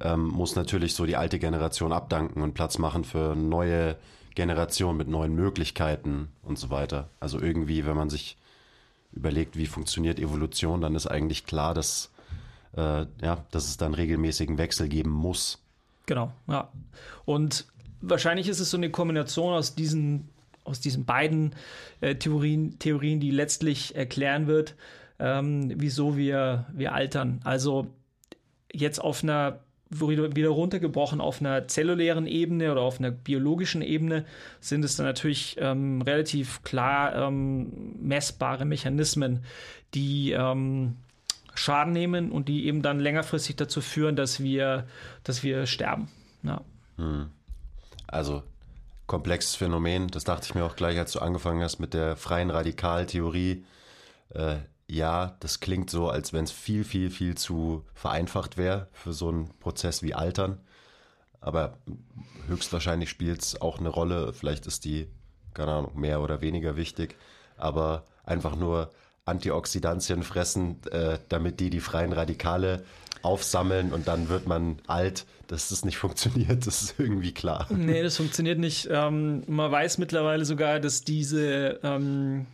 [0.00, 3.96] ähm, muss natürlich so die alte Generation abdanken und Platz machen für neue
[4.34, 7.08] Generationen mit neuen Möglichkeiten und so weiter.
[7.20, 8.36] Also irgendwie, wenn man sich
[9.12, 12.10] überlegt, wie funktioniert Evolution, dann ist eigentlich klar, dass,
[12.76, 15.58] äh, ja, dass es dann regelmäßigen Wechsel geben muss.
[16.06, 16.68] Genau, ja.
[17.24, 17.66] Und
[18.00, 20.28] wahrscheinlich ist es so eine Kombination aus diesen
[20.64, 21.54] aus diesen beiden
[22.00, 24.74] äh, Theorien, Theorien, die letztlich erklären wird,
[25.18, 27.40] ähm, wieso wir, wir altern.
[27.44, 27.88] Also
[28.72, 29.60] jetzt auf einer
[30.00, 34.24] wieder runtergebrochen auf einer zellulären Ebene oder auf einer biologischen Ebene
[34.60, 39.44] sind es dann natürlich ähm, relativ klar ähm, messbare Mechanismen,
[39.94, 40.96] die ähm,
[41.54, 44.86] Schaden nehmen und die eben dann längerfristig dazu führen, dass wir,
[45.22, 46.08] dass wir sterben.
[46.42, 46.60] Ja.
[46.96, 47.30] Hm.
[48.06, 48.42] Also
[49.06, 50.08] komplexes Phänomen.
[50.08, 53.64] Das dachte ich mir auch gleich, als du angefangen hast mit der freien Radikaltheorie.
[54.30, 54.56] Äh,
[54.88, 59.28] ja, das klingt so, als wenn es viel, viel, viel zu vereinfacht wäre für so
[59.28, 60.60] einen Prozess wie Altern.
[61.40, 61.78] Aber
[62.46, 64.32] höchstwahrscheinlich spielt es auch eine Rolle.
[64.32, 65.08] Vielleicht ist die,
[65.52, 67.16] keine Ahnung, mehr oder weniger wichtig.
[67.56, 68.90] Aber einfach nur
[69.24, 72.84] Antioxidantien fressen, äh, damit die die freien Radikale
[73.22, 75.24] aufsammeln und dann wird man alt.
[75.46, 77.66] Dass das nicht funktioniert, das ist irgendwie klar.
[77.70, 78.88] Nee, das funktioniert nicht.
[78.90, 82.46] Ähm, man weiß mittlerweile sogar, dass diese ähm,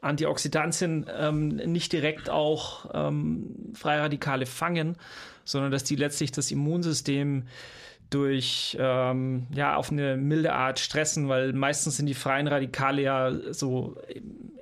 [0.00, 4.96] Antioxidantien ähm, nicht direkt auch ähm, Freiradikale fangen,
[5.44, 7.44] sondern dass die letztlich das Immunsystem
[8.10, 13.32] durch ähm, ja auf eine milde Art stressen, weil meistens sind die freien Radikale ja
[13.52, 13.96] so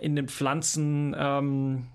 [0.00, 1.86] in den Pflanzen ähm,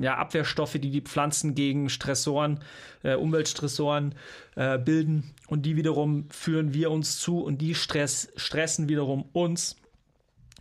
[0.00, 2.60] ja, Abwehrstoffe, die die Pflanzen gegen Stressoren,
[3.02, 4.14] äh, Umweltstressoren
[4.56, 5.34] äh, bilden.
[5.48, 9.76] Und die wiederum führen wir uns zu und die Stress, stressen wiederum uns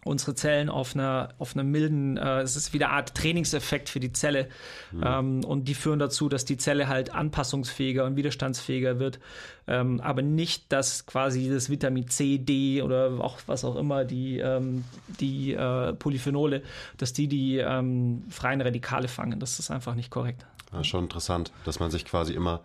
[0.04, 4.00] unsere Zellen auf einer, auf einer milden, äh, es ist wieder eine Art Trainingseffekt für
[4.00, 4.50] die Zelle.
[4.92, 5.04] Mhm.
[5.06, 9.20] Ähm, und die führen dazu, dass die Zelle halt anpassungsfähiger und widerstandsfähiger wird.
[9.68, 14.40] Ähm, aber nicht, dass quasi das Vitamin C, D oder auch was auch immer, die,
[14.40, 14.84] ähm,
[15.20, 16.64] die äh, Polyphenole,
[16.98, 19.40] dass die die ähm, freien Radikale fangen.
[19.40, 20.46] Das ist einfach nicht korrekt.
[20.74, 22.62] Ja, schon interessant, dass man sich quasi immer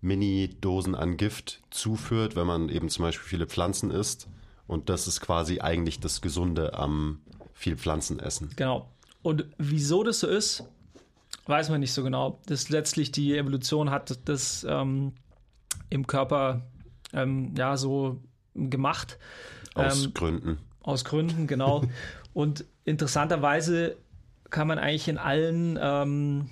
[0.00, 4.28] Mini-Dosen an Gift zuführt, wenn man eben zum Beispiel viele Pflanzen isst.
[4.70, 7.18] Und das ist quasi eigentlich das Gesunde am
[7.54, 8.50] viel Pflanzen essen.
[8.54, 8.88] Genau.
[9.20, 10.62] Und wieso das so ist,
[11.46, 12.38] weiß man nicht so genau.
[12.46, 15.14] Das letztlich die Evolution hat das ähm,
[15.88, 16.62] im Körper
[17.12, 18.22] ähm, ja so
[18.54, 19.18] gemacht.
[19.74, 20.58] Aus Ähm, Gründen.
[20.82, 21.82] Aus Gründen, genau.
[22.32, 23.96] Und interessanterweise
[24.50, 26.48] kann man eigentlich in allen ähm,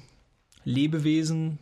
[0.65, 1.61] Lebewesen,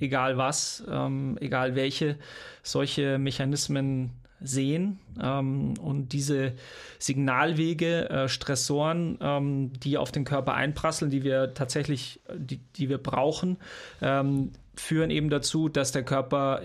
[0.00, 2.18] egal was, ähm, egal welche,
[2.64, 4.98] solche Mechanismen sehen.
[5.22, 6.52] Ähm, und diese
[6.98, 12.98] Signalwege, äh, Stressoren, ähm, die auf den Körper einprasseln, die wir tatsächlich, die, die wir
[12.98, 13.56] brauchen,
[14.02, 16.62] ähm, führen eben dazu, dass der Körper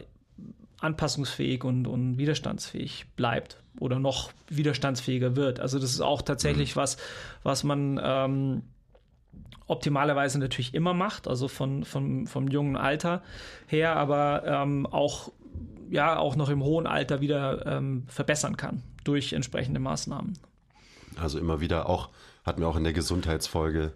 [0.79, 5.59] anpassungsfähig und, und widerstandsfähig bleibt oder noch widerstandsfähiger wird.
[5.59, 6.97] Also das ist auch tatsächlich was,
[7.43, 8.63] was man ähm,
[9.67, 13.21] optimalerweise natürlich immer macht, also von, von, vom jungen Alter
[13.67, 15.31] her, aber ähm, auch,
[15.91, 20.37] ja, auch noch im hohen Alter wieder ähm, verbessern kann durch entsprechende Maßnahmen.
[21.19, 22.09] Also immer wieder auch,
[22.45, 23.93] hatten wir auch in der Gesundheitsfolge,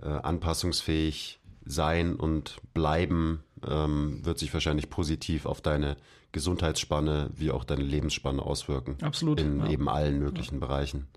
[0.00, 5.96] äh, anpassungsfähig sein und bleiben ähm, wird sich wahrscheinlich positiv auf deine
[6.30, 8.96] Gesundheitsspanne wie auch deine Lebensspanne auswirken.
[9.02, 9.68] Absolut, In ja.
[9.68, 11.08] eben allen möglichen Bereichen.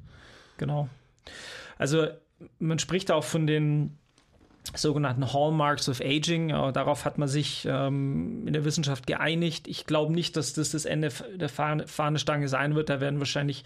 [0.57, 0.89] Genau.
[1.77, 2.07] Also
[2.59, 3.97] man spricht auch von den
[4.75, 6.49] sogenannten Hallmarks of Aging.
[6.49, 9.67] Darauf hat man sich ähm, in der Wissenschaft geeinigt.
[9.67, 12.89] Ich glaube nicht, dass das das Ende der Fahne- Fahnenstange sein wird.
[12.89, 13.63] Da werden wahrscheinlich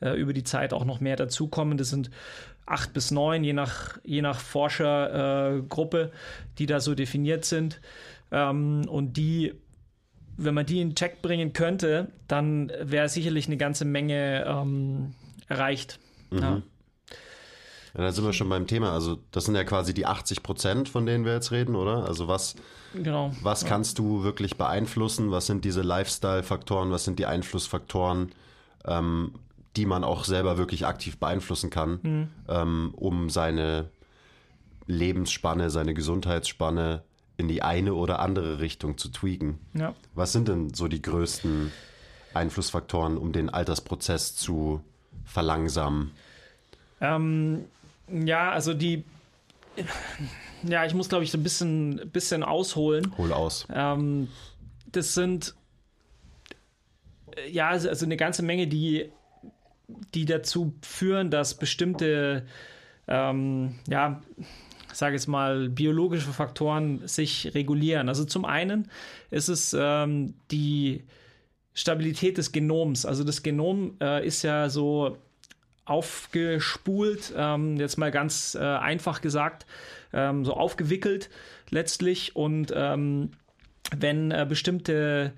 [0.00, 1.78] äh, über die Zeit auch noch mehr dazukommen.
[1.78, 2.10] Das sind
[2.66, 6.16] acht bis neun, je nach, je nach Forschergruppe, äh,
[6.58, 7.80] die da so definiert sind.
[8.32, 9.54] Ähm, und die
[10.36, 15.14] wenn man die in Check bringen könnte, dann wäre sicherlich eine ganze Menge ähm,
[15.48, 16.00] erreicht.
[16.32, 16.62] Ja.
[17.96, 18.92] Ja, da sind wir schon beim Thema.
[18.92, 22.04] Also das sind ja quasi die 80 Prozent, von denen wir jetzt reden, oder?
[22.06, 22.56] Also was,
[22.92, 23.32] Genau.
[23.42, 25.30] was kannst du wirklich beeinflussen?
[25.30, 26.90] Was sind diese Lifestyle-Faktoren?
[26.90, 28.32] Was sind die Einflussfaktoren,
[28.84, 29.34] ähm,
[29.76, 33.90] die man auch selber wirklich aktiv beeinflussen kann, ähm, um seine
[34.86, 37.02] Lebensspanne, seine Gesundheitsspanne
[37.36, 39.58] in die eine oder andere Richtung zu tweaken?
[39.74, 39.94] Ja.
[40.14, 41.72] Was sind denn so die größten
[42.34, 44.80] Einflussfaktoren, um den Altersprozess zu
[45.24, 46.10] verlangsamen?
[47.00, 47.64] Ähm,
[48.08, 49.04] ja, also die.
[50.62, 53.14] Ja, ich muss, glaube ich, so ein bisschen, bisschen ausholen.
[53.18, 53.66] Hol aus.
[53.72, 54.28] Ähm,
[54.90, 55.54] das sind
[57.36, 59.10] äh, ja also also eine ganze Menge, die,
[60.14, 62.46] die dazu führen, dass bestimmte,
[63.08, 64.22] ähm, ja,
[64.92, 68.08] sage jetzt mal, biologische Faktoren sich regulieren.
[68.08, 68.88] Also zum einen
[69.30, 71.04] ist es ähm, die
[71.74, 73.04] Stabilität des Genoms.
[73.04, 75.18] Also das Genom äh, ist ja so
[75.84, 79.66] aufgespult, ähm, jetzt mal ganz äh, einfach gesagt,
[80.12, 81.30] ähm, so aufgewickelt
[81.70, 82.36] letztlich.
[82.36, 83.30] Und ähm,
[83.96, 85.32] wenn äh, bestimmte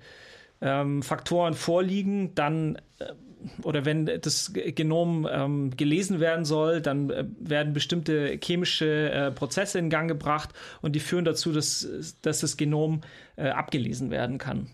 [0.61, 3.13] ähm, Faktoren vorliegen, dann äh,
[3.63, 9.79] oder wenn das Genom ähm, gelesen werden soll, dann äh, werden bestimmte chemische äh, Prozesse
[9.79, 10.49] in Gang gebracht
[10.81, 11.87] und die führen dazu, dass,
[12.21, 13.01] dass das Genom
[13.35, 14.67] äh, abgelesen werden kann.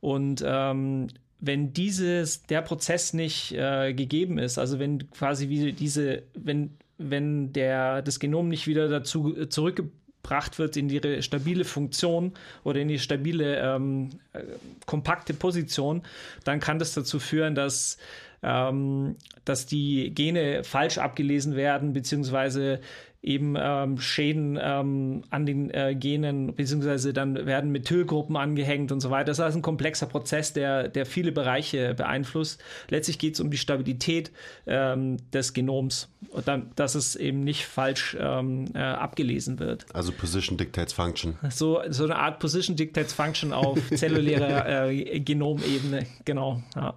[0.00, 1.08] Und ähm,
[1.40, 7.52] wenn dieses, der Prozess nicht äh, gegeben ist, also wenn quasi wie diese, wenn, wenn
[7.52, 12.32] der, das Genom nicht wieder dazu äh, zurückgebracht wird in ihre stabile Funktion
[12.64, 14.42] oder in die stabile, ähm, äh,
[14.86, 16.02] kompakte Position,
[16.44, 17.98] dann kann das dazu führen, dass
[18.42, 22.80] ähm, dass die Gene falsch abgelesen werden, beziehungsweise
[23.26, 29.10] eben ähm, Schäden ähm, an den äh, Genen, beziehungsweise dann werden Methylgruppen angehängt und so
[29.10, 29.26] weiter.
[29.26, 32.62] Das ist also ein komplexer Prozess, der, der viele Bereiche beeinflusst.
[32.88, 34.30] Letztlich geht es um die Stabilität
[34.66, 39.86] ähm, des Genoms und dann, dass es eben nicht falsch ähm, äh, abgelesen wird.
[39.92, 41.36] Also Position Dictates Function.
[41.50, 46.62] So, so eine Art Position Dictates Function auf zellulärer äh, Genomebene, genau.
[46.76, 46.94] Ja.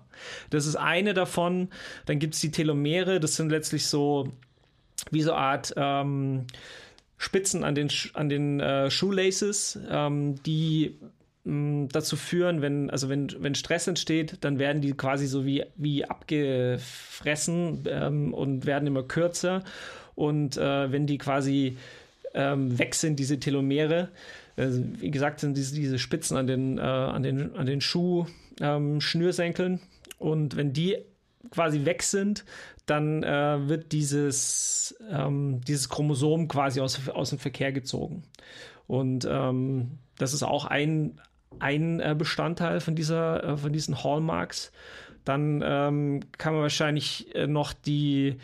[0.52, 1.70] Das ist eine davon.
[2.06, 4.32] Dann gibt es die Telomere, das sind letztlich so
[5.12, 6.46] wie so eine Art ähm,
[7.18, 10.98] Spitzen an den, Sch- an den äh, Shoelaces, ähm, die
[11.44, 15.64] mh, dazu führen, wenn, also wenn, wenn Stress entsteht, dann werden die quasi so wie,
[15.76, 19.64] wie abgefressen ähm, und werden immer kürzer.
[20.16, 21.78] Und äh, wenn die quasi
[22.34, 24.10] ähm, weg sind, diese Telomere,
[24.58, 29.80] also, wie gesagt, sind diese, diese Spitzen an den, äh, an den, an den Schuh-Schnürsenkeln.
[30.20, 30.98] und wenn die
[31.52, 32.46] quasi weg sind,
[32.86, 38.24] dann äh, wird dieses, ähm, dieses Chromosom quasi aus, aus dem Verkehr gezogen.
[38.88, 41.22] Und ähm, das ist auch ein,
[41.60, 44.72] ein äh, Bestandteil von, dieser, äh, von diesen Hallmarks.
[45.26, 48.38] Dann ähm, kann man wahrscheinlich äh, noch die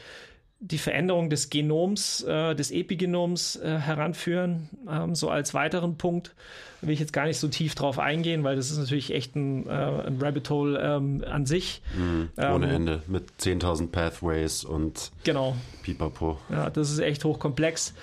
[0.72, 6.34] die Veränderung des Genoms, äh, des Epigenoms äh, heranführen, ähm, so als weiteren Punkt.
[6.82, 9.36] Da will ich jetzt gar nicht so tief drauf eingehen, weil das ist natürlich echt
[9.36, 11.82] ein, äh, ein Rabbit Hole ähm, an sich.
[11.96, 15.56] Mhm, ohne ähm, Ende, mit 10.000 Pathways und genau.
[15.84, 16.40] Pipapo.
[16.50, 17.94] Ja, das ist echt hochkomplex.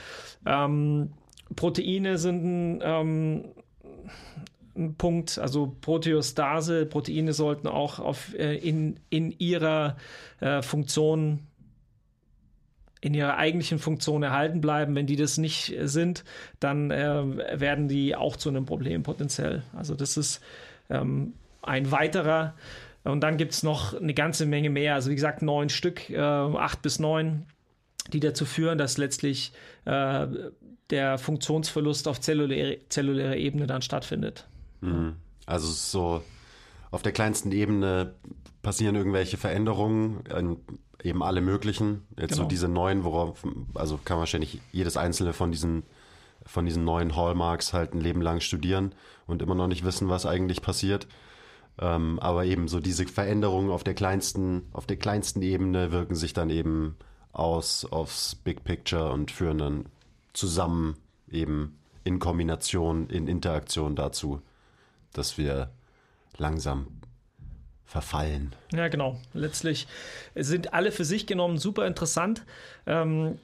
[0.46, 1.10] Ähm,
[1.56, 3.44] Proteine sind ein, ähm,
[4.76, 9.96] ein Punkt, also Proteostase, Proteine sollten auch auf, äh, in, in ihrer
[10.40, 11.40] äh, Funktion
[13.03, 14.94] in ihrer eigentlichen Funktion erhalten bleiben.
[14.94, 16.24] Wenn die das nicht sind,
[16.61, 19.64] dann äh, werden die auch zu einem Problem potenziell.
[19.76, 20.40] Also das ist
[20.88, 22.55] ähm, ein weiterer.
[23.03, 24.94] Und dann gibt es noch eine ganze Menge mehr.
[24.94, 27.44] Also wie gesagt, neun Stück, äh, acht bis neun,
[28.12, 29.53] die dazu führen, dass letztlich
[29.84, 30.26] äh,
[30.90, 34.46] der Funktionsverlust auf zelluläre, zelluläre Ebene dann stattfindet.
[34.80, 35.16] Mhm.
[35.44, 36.22] Also so
[36.92, 38.14] auf der kleinsten Ebene
[38.62, 40.20] passieren irgendwelche Veränderungen
[41.03, 42.07] eben alle möglichen.
[42.18, 42.42] Jetzt genau.
[42.44, 43.44] so diese neuen, worauf,
[43.74, 45.82] also kann wahrscheinlich jedes einzelne von diesen,
[46.46, 48.94] von diesen neuen Hallmarks halt ein Leben lang studieren
[49.26, 51.07] und immer noch nicht wissen, was eigentlich passiert.
[51.78, 56.32] Ähm, aber eben so diese Veränderungen auf der kleinsten, auf der kleinsten Ebene wirken sich
[56.32, 56.96] dann eben
[57.32, 59.86] aus aufs Big Picture und führen dann
[60.34, 60.96] zusammen
[61.30, 64.42] eben in Kombination, in Interaktion dazu,
[65.12, 65.70] dass wir
[66.36, 66.86] langsam
[67.93, 68.57] verfallen.
[68.72, 69.20] Ja, genau.
[69.34, 69.86] Letztlich
[70.34, 72.43] sind alle für sich genommen super interessant.
[72.86, 73.38] Ähm,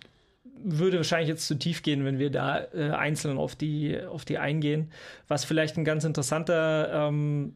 [0.65, 4.39] würde wahrscheinlich jetzt zu tief gehen, wenn wir da äh, einzeln auf die, auf die
[4.39, 4.91] eingehen.
[5.29, 7.55] Was vielleicht ein ganz interessanter ähm,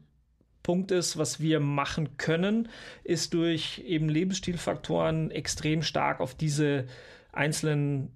[0.61, 2.69] Punkt ist, was wir machen können,
[3.03, 6.85] ist durch eben Lebensstilfaktoren extrem stark auf diese
[7.33, 8.11] einzelnen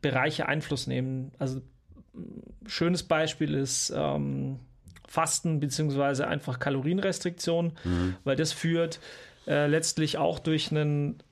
[0.00, 1.32] Bereiche Einfluss nehmen.
[1.38, 1.60] Also
[2.66, 4.58] schönes Beispiel ist ähm,
[5.12, 8.16] Fasten beziehungsweise einfach Kalorienrestriktion, mhm.
[8.24, 8.98] weil das führt
[9.46, 11.22] äh, letztlich auch durch einen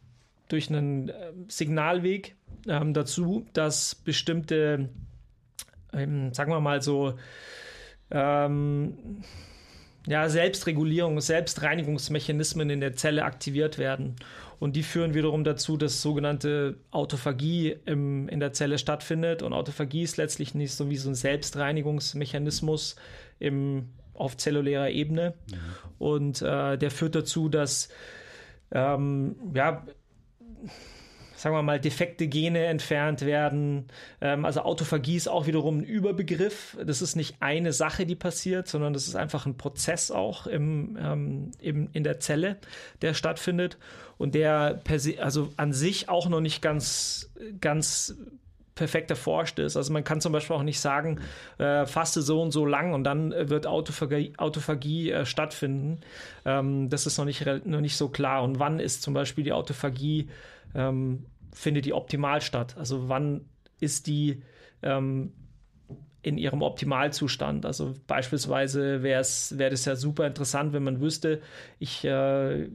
[0.49, 2.35] durch einen äh, Signalweg
[2.69, 4.91] ähm, dazu, dass bestimmte,
[5.95, 7.15] ähm, sagen wir mal so,
[8.11, 9.23] ähm,
[10.07, 14.17] ja, Selbstregulierung, Selbstreinigungsmechanismen in der Zelle aktiviert werden.
[14.61, 19.43] Und die führen wiederum dazu, dass sogenannte Autophagie im, in der Zelle stattfindet.
[19.43, 22.97] Und Autophagie ist letztlich nicht so wie so ein Selbstreinigungsmechanismus
[23.39, 25.33] im, auf zellulärer Ebene.
[25.51, 25.57] Mhm.
[25.99, 27.89] Und äh, der führt dazu, dass
[28.71, 29.87] ähm, ja,
[31.41, 33.87] sagen wir mal, defekte Gene entfernt werden.
[34.21, 36.77] Ähm, also Autophagie ist auch wiederum ein Überbegriff.
[36.85, 40.99] Das ist nicht eine Sache, die passiert, sondern das ist einfach ein Prozess auch im,
[41.01, 42.59] ähm, im, in der Zelle,
[43.01, 43.79] der stattfindet
[44.19, 48.15] und der per se, also an sich auch noch nicht ganz, ganz
[48.75, 49.79] perfekt erforscht ist.
[49.79, 51.21] Also man kann zum Beispiel auch nicht sagen,
[51.57, 56.01] äh, faste so und so lang und dann wird Autophagie, Autophagie äh, stattfinden.
[56.45, 58.43] Ähm, das ist noch nicht, noch nicht so klar.
[58.43, 60.29] Und wann ist zum Beispiel die Autophagie,
[60.75, 62.77] ähm, findet die optimal statt?
[62.79, 63.47] Also wann
[63.81, 64.43] ist die
[64.83, 65.33] ähm,
[66.23, 67.65] in ihrem Optimalzustand.
[67.65, 71.41] Also beispielsweise wäre das ja super interessant, wenn man wüsste,
[71.79, 72.69] ich äh,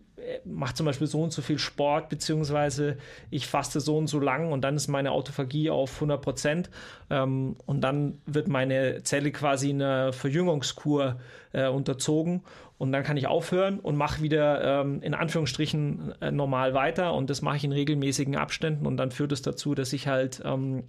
[0.45, 2.97] mache zum Beispiel so und so viel Sport, beziehungsweise
[3.29, 6.69] ich faste so und so lang und dann ist meine Autophagie auf 100 Prozent
[7.11, 11.19] ähm, und dann wird meine Zelle quasi einer Verjüngungskur
[11.53, 12.41] äh, unterzogen
[12.77, 17.29] und dann kann ich aufhören und mache wieder ähm, in Anführungsstrichen äh, normal weiter und
[17.29, 20.83] das mache ich in regelmäßigen Abständen und dann führt es dazu, dass ich halt ähm,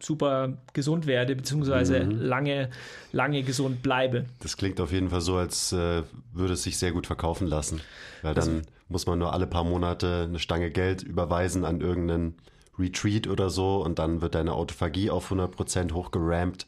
[0.00, 2.20] super gesund werde, beziehungsweise mhm.
[2.20, 2.70] lange,
[3.12, 4.26] lange gesund bleibe.
[4.40, 6.02] Das klingt auf jeden Fall so, als äh,
[6.32, 7.80] würde es sich sehr gut verkaufen lassen.
[8.22, 12.36] Weil dann also, muss man nur alle paar Monate eine Stange Geld überweisen an irgendeinen
[12.78, 16.66] Retreat oder so und dann wird deine Autophagie auf 100% hochgerampt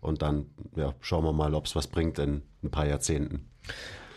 [0.00, 3.48] und dann ja, schauen wir mal, ob es was bringt in ein paar Jahrzehnten.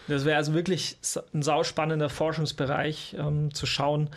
[0.07, 0.97] Das wäre also wirklich
[1.33, 4.09] ein sauspannender Forschungsbereich, ähm, zu schauen,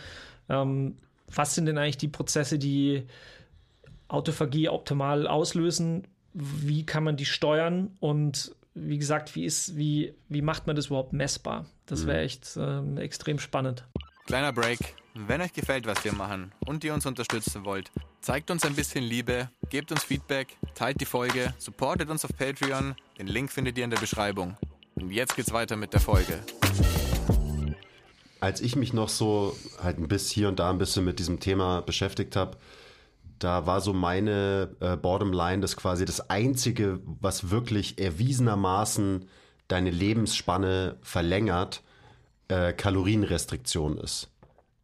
[0.49, 3.07] ähm, was sind denn eigentlich die Prozesse, die
[4.07, 10.41] Autophagie optimal auslösen, wie kann man die steuern und wie gesagt, wie ist, wie, wie
[10.41, 11.65] macht man das überhaupt messbar?
[11.85, 12.23] Das wäre mhm.
[12.23, 13.85] echt äh, extrem spannend.
[14.25, 14.95] Kleiner Break.
[15.15, 19.03] Wenn euch gefällt, was wir machen und ihr uns unterstützen wollt, zeigt uns ein bisschen
[19.03, 22.95] Liebe, gebt uns Feedback, teilt die Folge, supportet uns auf Patreon.
[23.19, 24.57] Den Link findet ihr in der Beschreibung.
[24.95, 26.39] Jetzt geht's weiter mit der Folge.
[28.39, 31.39] Als ich mich noch so halt ein bisschen hier und da ein bisschen mit diesem
[31.39, 32.57] Thema beschäftigt habe,
[33.39, 39.27] da war so meine äh, Bottomline, dass quasi das Einzige, was wirklich erwiesenermaßen
[39.67, 41.81] deine Lebensspanne verlängert,
[42.47, 44.29] äh, Kalorienrestriktion ist.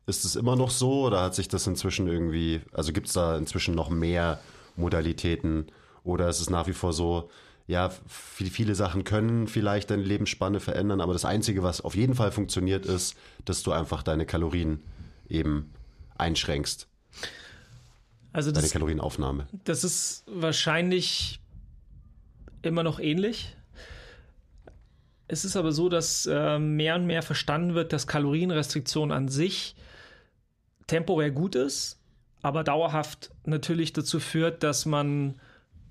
[0.08, 3.38] Ist es immer noch so oder hat sich das inzwischen irgendwie, also gibt es da
[3.38, 4.40] inzwischen noch mehr
[4.76, 5.68] Modalitäten
[6.04, 7.30] oder ist es nach wie vor so,
[7.70, 12.32] ja, viele Sachen können vielleicht deine Lebensspanne verändern, aber das Einzige, was auf jeden Fall
[12.32, 13.16] funktioniert, ist,
[13.46, 14.82] dass du einfach deine Kalorien
[15.28, 15.72] eben
[16.18, 16.88] einschränkst,
[18.34, 19.48] Also deine das, Kalorienaufnahme?
[19.66, 21.42] das ist wahrscheinlich
[22.64, 23.56] immer noch ähnlich.
[25.28, 29.76] Es ist aber so, dass äh, mehr und mehr verstanden wird, dass Kalorienrestriktion an sich
[30.88, 32.00] temporär gut ist,
[32.42, 35.40] aber dauerhaft natürlich dazu führt, dass man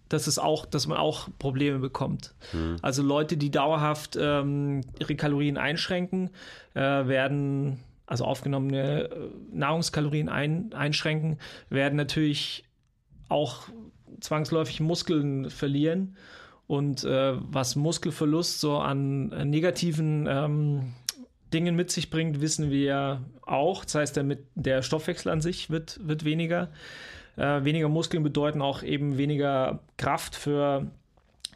[0.08, 2.34] dass es auch, dass man auch Probleme bekommt.
[2.82, 6.30] Also Leute, die dauerhaft ähm, ihre Kalorien einschränken,
[6.74, 9.10] äh, werden, also aufgenommene äh,
[9.52, 11.38] Nahrungskalorien ein, einschränken,
[11.68, 12.64] werden natürlich
[13.28, 13.68] auch
[14.20, 16.16] zwangsläufig Muskeln verlieren.
[16.66, 20.94] Und äh, was Muskelverlust so an äh, negativen ähm,
[21.52, 23.84] Dingen mit sich bringt, wissen wir auch.
[23.84, 26.68] Das heißt, der, mit, der Stoffwechsel an sich wird, wird weniger.
[27.38, 30.86] Äh, weniger Muskeln bedeuten auch eben weniger Kraft für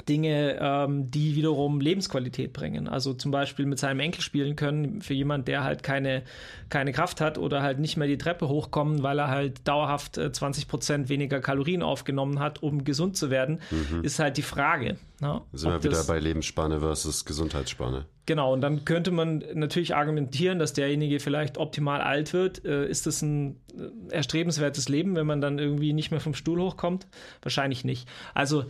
[0.09, 2.89] Dinge, ähm, die wiederum Lebensqualität bringen.
[2.89, 6.23] Also zum Beispiel mit seinem Enkel spielen können, für jemand, der halt keine,
[6.69, 10.33] keine Kraft hat oder halt nicht mehr die Treppe hochkommen, weil er halt dauerhaft äh,
[10.33, 13.61] 20 Prozent weniger Kalorien aufgenommen hat, um gesund zu werden,
[14.03, 14.97] ist halt die Frage.
[15.21, 15.41] Ne?
[15.53, 18.07] Sind wir wieder bei Lebensspanne versus Gesundheitsspanne.
[18.27, 22.65] Genau, und dann könnte man natürlich argumentieren, dass derjenige vielleicht optimal alt wird.
[22.65, 26.61] Äh, ist das ein äh, erstrebenswertes Leben, wenn man dann irgendwie nicht mehr vom Stuhl
[26.61, 27.07] hochkommt?
[27.43, 28.09] Wahrscheinlich nicht.
[28.35, 28.65] Also,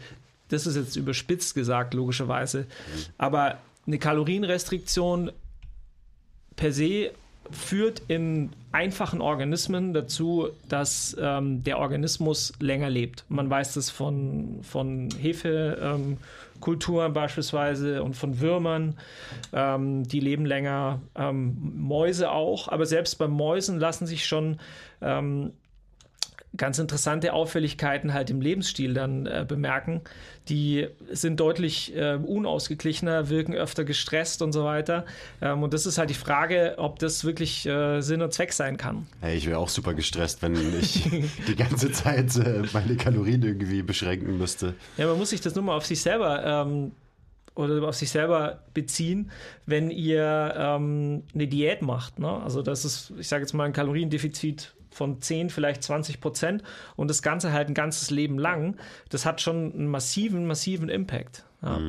[0.52, 2.66] das ist jetzt überspitzt gesagt, logischerweise.
[3.18, 5.32] Aber eine Kalorienrestriktion
[6.56, 7.10] per se
[7.50, 13.24] führt in einfachen Organismen dazu, dass ähm, der Organismus länger lebt.
[13.28, 18.96] Man weiß das von, von Hefekulturen ähm, beispielsweise und von Würmern.
[19.52, 24.58] Ähm, die leben länger, ähm, Mäuse auch, aber selbst bei Mäusen lassen sich schon
[25.02, 25.52] ähm,
[26.56, 30.02] ganz interessante Auffälligkeiten halt im Lebensstil dann äh, bemerken.
[30.48, 35.06] Die sind deutlich äh, unausgeglichener, wirken öfter gestresst und so weiter.
[35.40, 38.76] Ähm, und das ist halt die Frage, ob das wirklich äh, Sinn und Zweck sein
[38.76, 39.06] kann.
[39.20, 41.04] Hey, ich wäre auch super gestresst, wenn ich
[41.46, 44.74] die ganze Zeit äh, meine Kalorien irgendwie beschränken müsste.
[44.96, 46.92] Ja, man muss sich das nur mal auf sich selber ähm,
[47.54, 49.30] oder auf sich selber beziehen,
[49.66, 52.18] wenn ihr ähm, eine Diät macht.
[52.18, 52.28] Ne?
[52.28, 56.62] Also das ist, ich sage jetzt mal, ein Kaloriendefizit von 10, vielleicht 20 Prozent
[56.96, 58.76] und das Ganze halt ein ganzes Leben lang,
[59.08, 61.44] das hat schon einen massiven, massiven Impact.
[61.62, 61.80] Ja.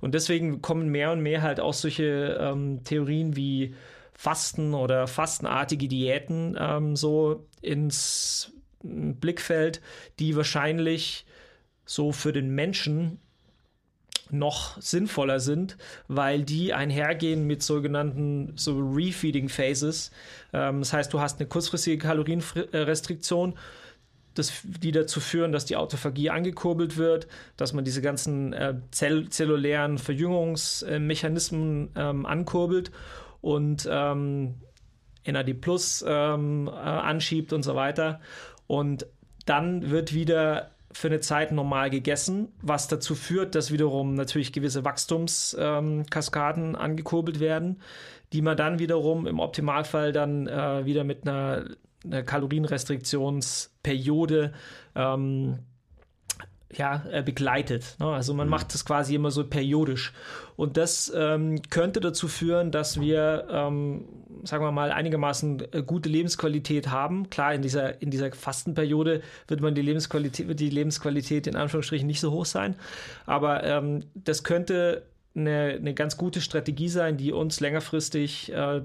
[0.00, 3.74] Und deswegen kommen mehr und mehr halt auch solche ähm, Theorien wie
[4.12, 9.80] Fasten oder fastenartige Diäten ähm, so ins Blickfeld,
[10.18, 11.26] die wahrscheinlich
[11.84, 13.20] so für den Menschen
[14.30, 15.76] noch sinnvoller sind,
[16.08, 20.10] weil die einhergehen mit sogenannten so Refeeding Phases.
[20.52, 23.54] Ähm, das heißt, du hast eine kurzfristige Kalorienrestriktion,
[24.34, 29.28] das, die dazu führen, dass die Autophagie angekurbelt wird, dass man diese ganzen äh, zell
[29.28, 32.90] zellulären Verjüngungsmechanismen ähm, ankurbelt
[33.40, 34.54] und ähm,
[35.26, 38.20] NAD Plus ähm, äh, anschiebt und so weiter.
[38.66, 39.06] Und
[39.46, 44.84] dann wird wieder für eine Zeit normal gegessen, was dazu führt, dass wiederum natürlich gewisse
[44.84, 47.80] Wachstumskaskaden ähm, angekurbelt werden,
[48.32, 51.66] die man dann wiederum im Optimalfall dann äh, wieder mit einer,
[52.04, 54.52] einer Kalorienrestriktionsperiode
[54.94, 55.58] ähm,
[56.72, 57.96] ja, äh, begleitet.
[57.98, 58.06] Ne?
[58.06, 60.12] Also man macht das quasi immer so periodisch.
[60.56, 64.04] Und das ähm, könnte dazu führen, dass wir, ähm,
[64.46, 67.30] sagen wir mal, einigermaßen äh, gute Lebensqualität haben.
[67.30, 72.06] Klar, in dieser, in dieser Fastenperiode wird man die Lebensqualität, wird die Lebensqualität in Anführungsstrichen
[72.06, 72.76] nicht so hoch sein.
[73.26, 78.82] Aber ähm, das könnte eine, eine ganz gute Strategie sein, die uns längerfristig äh,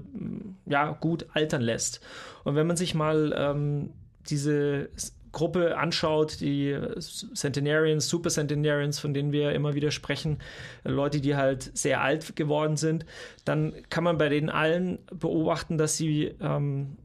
[0.66, 2.00] ja, gut altern lässt.
[2.44, 3.90] Und wenn man sich mal ähm,
[4.28, 4.90] diese
[5.32, 10.38] Gruppe anschaut, die Centenarians, Super Centenarians, von denen wir immer wieder sprechen,
[10.84, 13.06] Leute, die halt sehr alt geworden sind,
[13.44, 16.96] dann kann man bei denen allen beobachten, dass sie ähm,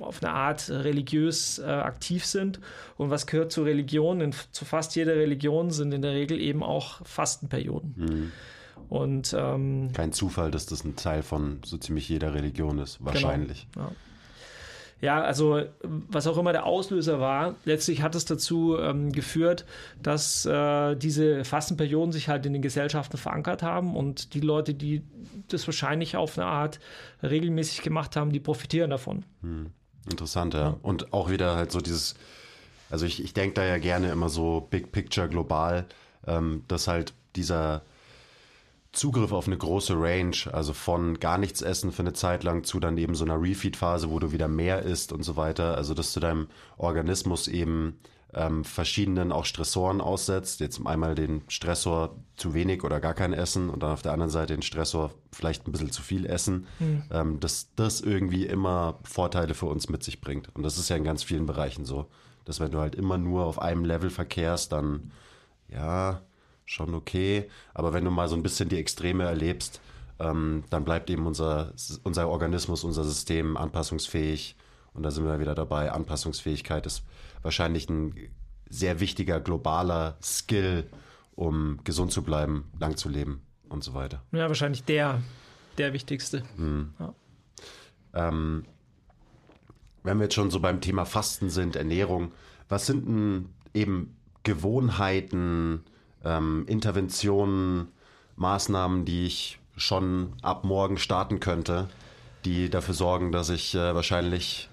[0.00, 2.60] auf eine Art religiös äh, aktiv sind.
[2.96, 4.20] Und was gehört zur Religion?
[4.20, 7.94] In, zu fast jeder Religion sind in der Regel eben auch Fastenperioden.
[7.96, 8.32] Mhm.
[8.88, 13.04] Und ähm, Kein Zufall, dass das ein Teil von so ziemlich jeder Religion ist.
[13.04, 13.68] Wahrscheinlich.
[13.76, 13.92] Ja.
[15.00, 19.64] Ja, also was auch immer der Auslöser war, letztlich hat es dazu ähm, geführt,
[20.02, 25.02] dass äh, diese Fastenperioden sich halt in den Gesellschaften verankert haben und die Leute, die
[25.48, 26.80] das wahrscheinlich auf eine Art
[27.22, 29.24] regelmäßig gemacht haben, die profitieren davon.
[30.10, 30.76] Interessant, ja.
[30.82, 32.14] Und auch wieder halt so dieses,
[32.90, 35.86] also ich, ich denke da ja gerne immer so Big Picture global,
[36.26, 37.82] ähm, dass halt dieser
[38.92, 42.80] Zugriff auf eine große Range, also von gar nichts essen für eine Zeit lang zu
[42.80, 45.76] dann eben so einer Refeed-Phase, wo du wieder mehr isst und so weiter.
[45.76, 48.00] Also dass du deinem Organismus eben
[48.34, 50.60] ähm, verschiedenen auch Stressoren aussetzt.
[50.60, 54.30] Jetzt einmal den Stressor zu wenig oder gar kein Essen und dann auf der anderen
[54.30, 57.02] Seite den Stressor vielleicht ein bisschen zu viel Essen, mhm.
[57.10, 60.54] ähm, dass das irgendwie immer Vorteile für uns mit sich bringt.
[60.54, 62.06] Und das ist ja in ganz vielen Bereichen so,
[62.44, 65.12] dass wenn du halt immer nur auf einem Level verkehrst, dann
[65.68, 66.22] ja,
[66.70, 67.50] schon okay.
[67.74, 69.80] Aber wenn du mal so ein bisschen die Extreme erlebst,
[70.20, 71.72] ähm, dann bleibt eben unser,
[72.04, 74.56] unser Organismus, unser System anpassungsfähig.
[74.94, 75.90] Und da sind wir wieder dabei.
[75.90, 77.02] Anpassungsfähigkeit ist
[77.42, 78.14] wahrscheinlich ein
[78.68, 80.88] sehr wichtiger globaler Skill,
[81.34, 84.22] um gesund zu bleiben, lang zu leben und so weiter.
[84.30, 85.20] Ja, wahrscheinlich der,
[85.76, 86.44] der wichtigste.
[86.56, 86.94] Mhm.
[87.00, 87.14] Ja.
[88.14, 88.64] Ähm,
[90.04, 92.32] wenn wir jetzt schon so beim Thema Fasten sind, Ernährung,
[92.68, 95.84] was sind denn eben Gewohnheiten,
[96.24, 97.88] ähm, Interventionen,
[98.36, 101.88] Maßnahmen, die ich schon ab morgen starten könnte,
[102.44, 104.68] die dafür sorgen, dass ich äh, wahrscheinlich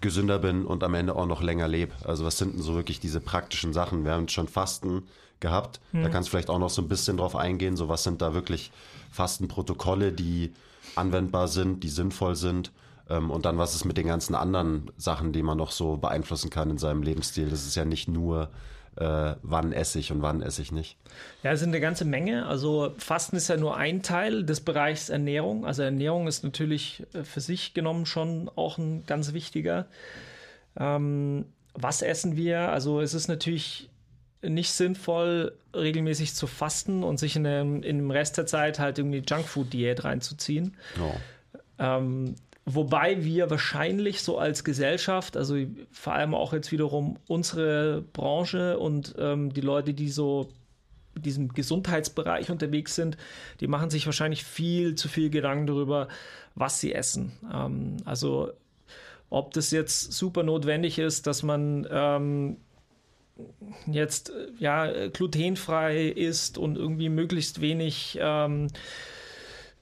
[0.00, 1.94] gesünder bin und am Ende auch noch länger lebe.
[2.04, 4.04] Also was sind denn so wirklich diese praktischen Sachen?
[4.04, 5.04] Wir haben schon Fasten
[5.40, 5.80] gehabt.
[5.92, 6.02] Mhm.
[6.02, 7.76] Da kannst du vielleicht auch noch so ein bisschen drauf eingehen.
[7.76, 8.72] So was sind da wirklich
[9.10, 10.52] Fastenprotokolle, die
[10.96, 12.72] anwendbar sind, die sinnvoll sind.
[13.08, 16.50] Ähm, und dann was ist mit den ganzen anderen Sachen, die man noch so beeinflussen
[16.50, 17.48] kann in seinem Lebensstil.
[17.48, 18.48] Das ist ja nicht nur
[18.96, 20.96] äh, wann esse ich und wann esse ich nicht?
[21.42, 22.46] Ja, es sind eine ganze Menge.
[22.46, 25.64] Also Fasten ist ja nur ein Teil des Bereichs Ernährung.
[25.64, 29.86] Also Ernährung ist natürlich äh, für sich genommen schon auch ein ganz wichtiger.
[30.78, 32.68] Ähm, was essen wir?
[32.68, 33.88] Also es ist natürlich
[34.42, 38.98] nicht sinnvoll, regelmäßig zu fasten und sich in dem, in dem Rest der Zeit halt
[38.98, 40.76] irgendwie Junkfood-Diät reinzuziehen.
[41.00, 41.14] Oh.
[41.78, 42.34] Ähm,
[42.64, 45.56] Wobei wir wahrscheinlich so als Gesellschaft, also
[45.90, 50.48] vor allem auch jetzt wiederum unsere Branche und ähm, die Leute, die so
[51.16, 53.16] in diesem Gesundheitsbereich unterwegs sind,
[53.60, 56.06] die machen sich wahrscheinlich viel zu viel Gedanken darüber,
[56.54, 57.32] was sie essen.
[57.52, 58.52] Ähm, also
[59.28, 62.58] ob das jetzt super notwendig ist, dass man ähm,
[63.86, 68.68] jetzt ja glutenfrei ist und irgendwie möglichst wenig ähm,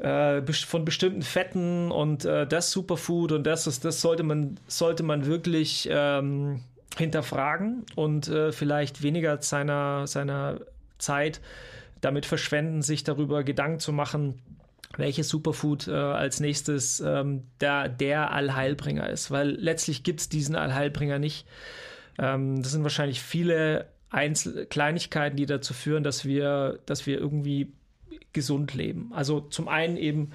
[0.01, 5.03] äh, von bestimmten Fetten und äh, das Superfood und das ist, das sollte man, sollte
[5.03, 6.61] man wirklich ähm,
[6.97, 10.61] hinterfragen und äh, vielleicht weniger seiner, seiner
[10.99, 11.41] Zeit
[12.01, 14.41] damit verschwenden, sich darüber Gedanken zu machen,
[14.97, 19.31] welches Superfood äh, als nächstes ähm, der, der Allheilbringer ist.
[19.31, 21.47] Weil letztlich gibt es diesen Allheilbringer nicht.
[22.19, 27.73] Ähm, das sind wahrscheinlich viele Einzel Kleinigkeiten, die dazu führen, dass wir, dass wir irgendwie
[28.33, 29.13] gesund leben.
[29.15, 30.33] Also zum einen eben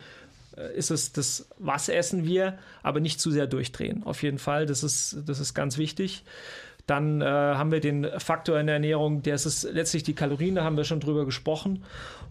[0.58, 4.04] äh, ist es das, was essen wir, aber nicht zu sehr durchdrehen.
[4.04, 6.24] Auf jeden Fall, das ist, das ist ganz wichtig.
[6.88, 10.64] Dann äh, haben wir den Faktor in der Ernährung, der ist letztlich die Kalorien, da
[10.64, 11.84] haben wir schon drüber gesprochen.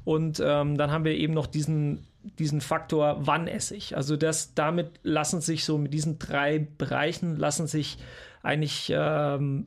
[0.04, 2.06] Und ähm, dann haben wir eben noch diesen,
[2.38, 3.96] diesen Faktor, wann esse ich.
[3.96, 7.98] Also das, damit lassen sich so mit diesen drei Bereichen lassen sich
[8.42, 9.66] eigentlich ähm,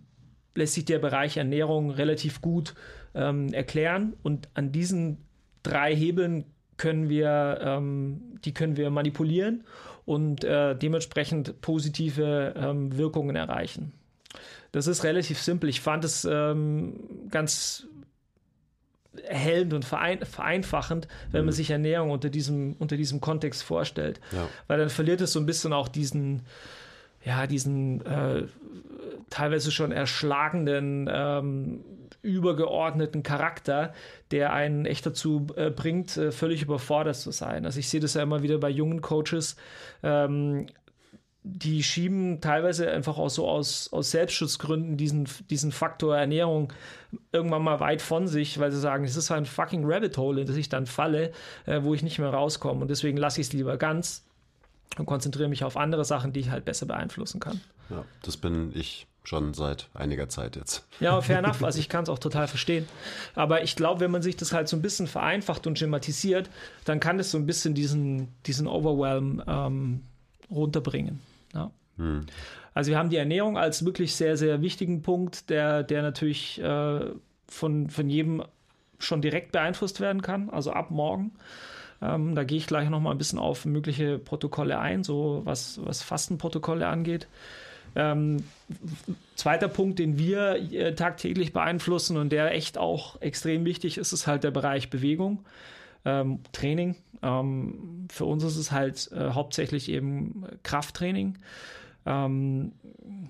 [0.58, 2.74] lässt sich der Bereich Ernährung relativ gut
[3.14, 4.14] ähm, erklären.
[4.24, 5.27] Und an diesen
[5.72, 6.46] drei Hebeln
[6.78, 9.64] können wir, ähm, die können wir manipulieren
[10.06, 13.94] und äh, dementsprechend positive ähm, Wirkungen erreichen.
[14.72, 15.70] Das ist relativ simpel.
[15.70, 17.88] Ich fand es ähm, ganz
[19.24, 21.48] erhellend und verein, vereinfachend, wenn mhm.
[21.48, 24.20] man sich Ernährung unter diesem, unter diesem Kontext vorstellt.
[24.32, 24.48] Ja.
[24.68, 26.44] Weil dann verliert es so ein bisschen auch diesen,
[27.26, 28.44] ja, diesen äh,
[29.30, 31.80] teilweise schon erschlagenden ähm,
[32.28, 33.94] übergeordneten Charakter,
[34.32, 37.66] der einen echt dazu äh, bringt, äh, völlig überfordert zu sein.
[37.66, 39.56] Also ich sehe das ja immer wieder bei jungen Coaches,
[40.04, 40.68] ähm,
[41.50, 46.74] die schieben teilweise einfach auch so aus, aus Selbstschutzgründen diesen, diesen Faktor Ernährung
[47.32, 50.48] irgendwann mal weit von sich, weil sie sagen, es ist ein fucking Rabbit Hole, in
[50.48, 51.32] das ich dann falle,
[51.66, 52.82] äh, wo ich nicht mehr rauskomme.
[52.82, 54.26] Und deswegen lasse ich es lieber ganz
[54.98, 57.62] und konzentriere mich auf andere Sachen, die ich halt besser beeinflussen kann.
[57.90, 60.88] Ja, das bin ich schon seit einiger Zeit jetzt.
[61.02, 61.62] Ja, fair enough.
[61.62, 62.88] Also ich kann es auch total verstehen.
[63.36, 66.50] Aber ich glaube, wenn man sich das halt so ein bisschen vereinfacht und schematisiert,
[66.86, 70.04] dann kann es so ein bisschen diesen, diesen Overwhelm ähm,
[70.50, 71.20] runterbringen.
[71.54, 71.72] Ja.
[71.98, 72.26] Hm.
[72.74, 77.02] Also wir haben die Ernährung als wirklich sehr, sehr wichtigen Punkt, der, der natürlich äh,
[77.50, 78.44] von, von jedem
[78.98, 81.34] schon direkt beeinflusst werden kann, also ab morgen.
[82.02, 85.82] Ähm, da gehe ich gleich noch mal ein bisschen auf mögliche Protokolle ein, so was,
[85.84, 87.28] was Fastenprotokolle angeht.
[87.98, 88.38] Ähm,
[89.36, 94.28] zweiter Punkt, den wir äh, tagtäglich beeinflussen und der echt auch extrem wichtig ist, ist
[94.28, 95.44] halt der Bereich Bewegung,
[96.06, 96.96] ähm, Training.
[97.24, 101.40] Ähm, für uns ist es halt äh, hauptsächlich eben Krafttraining.
[102.06, 102.74] Ähm,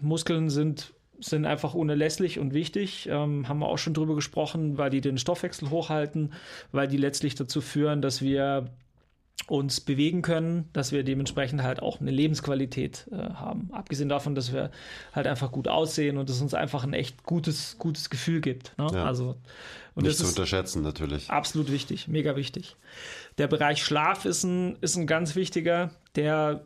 [0.01, 3.07] Muskeln sind sind einfach unerlässlich und wichtig.
[3.09, 6.33] Ähm, haben wir auch schon drüber gesprochen, weil die den Stoffwechsel hochhalten,
[6.71, 8.69] weil die letztlich dazu führen, dass wir
[9.45, 13.69] uns bewegen können, dass wir dementsprechend halt auch eine Lebensqualität äh, haben.
[13.71, 14.71] Abgesehen davon, dass wir
[15.13, 18.77] halt einfach gut aussehen und es uns einfach ein echt gutes, gutes Gefühl gibt.
[18.77, 18.87] Ne?
[18.91, 19.05] Ja.
[19.05, 19.35] Also,
[19.95, 21.29] und Nicht das zu ist unterschätzen, natürlich.
[21.29, 22.75] absolut wichtig, mega wichtig.
[23.37, 26.63] Der Bereich Schlaf ist ein, ist ein ganz wichtiger, der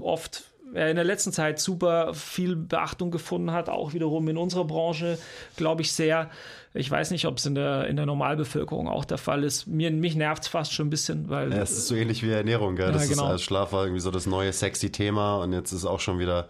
[0.00, 0.44] oft
[0.74, 5.18] äh, in der letzten Zeit super viel Beachtung gefunden hat, auch wiederum in unserer Branche,
[5.56, 6.30] glaube ich sehr.
[6.74, 9.66] Ich weiß nicht, ob es in der, in der Normalbevölkerung auch der Fall ist.
[9.66, 12.30] Mir, mich nervt es fast schon ein bisschen, weil Ja, es ist so ähnlich wie
[12.30, 12.86] Ernährung, gell?
[12.86, 13.24] Ja, Das genau.
[13.26, 16.18] ist als Schlaf war irgendwie so das neue sexy Thema und jetzt ist auch schon
[16.18, 16.48] wieder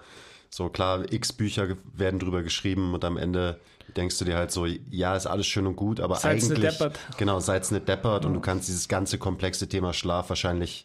[0.49, 3.59] so klar, x Bücher werden drüber geschrieben und am Ende
[3.97, 6.79] denkst du dir halt so, ja, ist alles schön und gut, aber Seid's nicht eigentlich
[6.79, 6.99] deppert.
[7.19, 10.85] genau, seid's nicht deppert und du kannst dieses ganze komplexe Thema Schlaf wahrscheinlich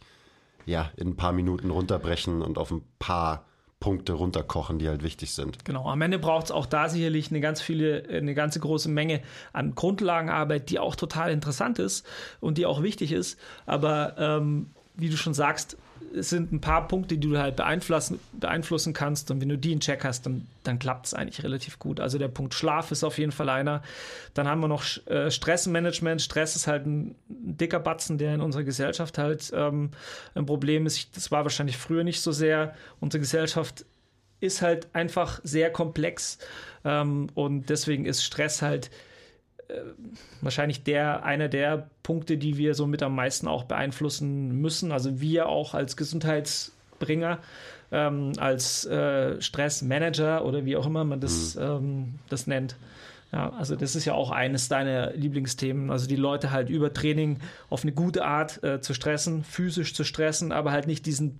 [0.65, 3.45] ja, in ein paar Minuten runterbrechen und auf ein paar
[3.79, 5.63] Punkte runterkochen, die halt wichtig sind.
[5.63, 9.21] Genau, am Ende braucht es auch da sicherlich eine ganz viele, eine ganze große Menge
[9.53, 12.05] an Grundlagenarbeit, die auch total interessant ist
[12.39, 13.39] und die auch wichtig ist.
[13.67, 15.77] Aber ähm, wie du schon sagst,
[16.15, 19.31] es sind ein paar Punkte, die du halt beeinflussen, beeinflussen kannst.
[19.31, 21.99] Und wenn du die in Check hast, dann, dann klappt es eigentlich relativ gut.
[21.99, 23.81] Also der Punkt Schlaf ist auf jeden Fall einer.
[24.33, 26.21] Dann haben wir noch äh, Stressmanagement.
[26.21, 29.91] Stress ist halt ein, dicker Batzen, der in unserer Gesellschaft halt ähm,
[30.35, 30.97] ein Problem ist.
[30.97, 32.75] Ich, das war wahrscheinlich früher nicht so sehr.
[32.99, 33.85] Unsere Gesellschaft
[34.39, 36.37] ist halt einfach sehr komplex
[36.85, 38.91] ähm, und deswegen ist Stress halt
[40.41, 44.91] wahrscheinlich der einer der Punkte, die wir so mit am meisten auch beeinflussen müssen.
[44.91, 47.39] Also wir auch als Gesundheitsbringer,
[47.91, 52.75] ähm, als äh, Stressmanager oder wie auch immer man das, ähm, das nennt.
[53.33, 55.91] Ja, also das ist ja auch eines deiner Lieblingsthemen.
[55.91, 57.39] Also die Leute halt über Training
[57.69, 61.39] auf eine gute Art äh, zu stressen, physisch zu stressen, aber halt nicht diesen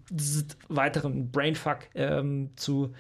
[0.68, 2.94] weiteren Brainfuck ähm, zu,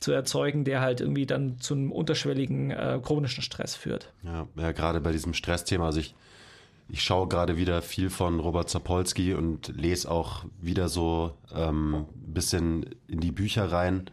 [0.00, 4.12] zu erzeugen, der halt irgendwie dann zu einem unterschwelligen äh, chronischen Stress führt.
[4.22, 6.14] Ja, ja gerade bei diesem Stressthema, also ich,
[6.88, 12.86] ich schaue gerade wieder viel von Robert Zapolsky und lese auch wieder so ähm, bisschen
[13.08, 14.10] in die Bücher rein.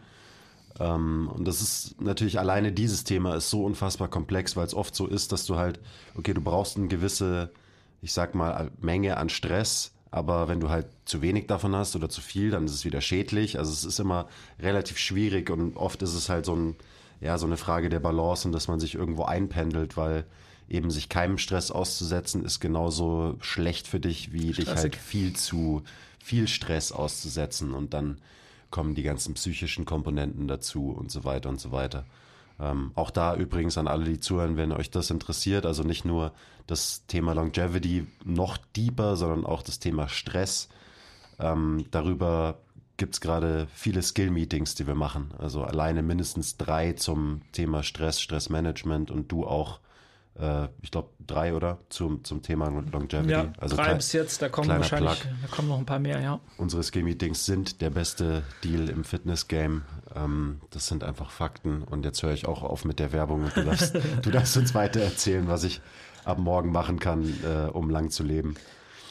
[0.79, 4.93] Ähm, und das ist natürlich alleine dieses Thema ist so unfassbar komplex, weil es oft
[4.93, 5.79] so ist, dass du halt,
[6.15, 7.51] okay, du brauchst eine gewisse,
[8.01, 12.10] ich sag mal, Menge an Stress, aber wenn du halt zu wenig davon hast oder
[12.10, 13.60] zu viel, dann ist es wieder schädlich.
[13.60, 14.28] Also es ist immer
[14.60, 16.76] relativ schwierig und oft ist es halt so ein,
[17.20, 20.26] ja, so eine Frage der Balance und dass man sich irgendwo einpendelt, weil
[20.70, 24.97] eben sich keinem Stress auszusetzen ist genauso schlecht für dich, wie dich halt Stressig.
[24.97, 25.84] viel zu
[26.20, 28.20] viel Stress auszusetzen und dann
[28.70, 32.05] kommen die ganzen psychischen Komponenten dazu und so weiter und so weiter.
[32.60, 36.32] Ähm, auch da übrigens an alle, die zuhören, wenn euch das interessiert, also nicht nur
[36.66, 40.70] das Thema Longevity noch deeper, sondern auch das Thema Stress.
[41.39, 42.58] Ähm, darüber
[42.97, 45.32] gibt es gerade viele Skill-Meetings, die wir machen.
[45.38, 49.80] Also alleine mindestens drei zum Thema Stress, Stressmanagement und du auch,
[50.39, 53.31] äh, ich glaube, drei oder zum, zum Thema Longevity.
[53.31, 55.31] Ja, also drei bis jetzt, da kommen wahrscheinlich, Plug.
[55.41, 56.39] da kommen noch ein paar mehr, ja.
[56.57, 59.83] Unsere Skill-Meetings sind der beste Deal im Fitness-Game.
[60.15, 61.83] Ähm, das sind einfach Fakten.
[61.83, 64.75] Und jetzt höre ich auch auf mit der Werbung und du darfst, du darfst uns
[64.75, 65.81] weiter erzählen, was ich
[66.23, 68.55] ab morgen machen kann, äh, um lang zu leben.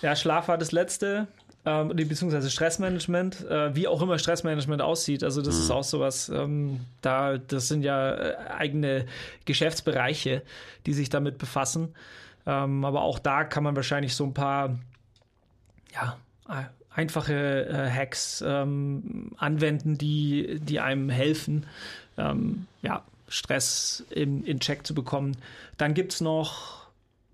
[0.03, 1.27] Ja, Schlaf war das letzte,
[1.67, 5.25] ähm, beziehungsweise Stressmanagement, äh, wie auch immer Stressmanagement aussieht.
[5.25, 9.05] Also das ist auch sowas, ähm, da, das sind ja äh, eigene
[9.47, 10.43] Geschäftsbereiche,
[10.87, 11.93] die sich damit befassen.
[12.47, 14.79] Ähm, aber auch da kann man wahrscheinlich so ein paar,
[15.93, 16.17] ja,
[16.49, 21.67] äh, einfache äh, Hacks ähm, anwenden, die, die einem helfen,
[22.17, 25.37] ähm, ja, Stress in, in Check zu bekommen.
[25.79, 26.86] Dann gibt es noch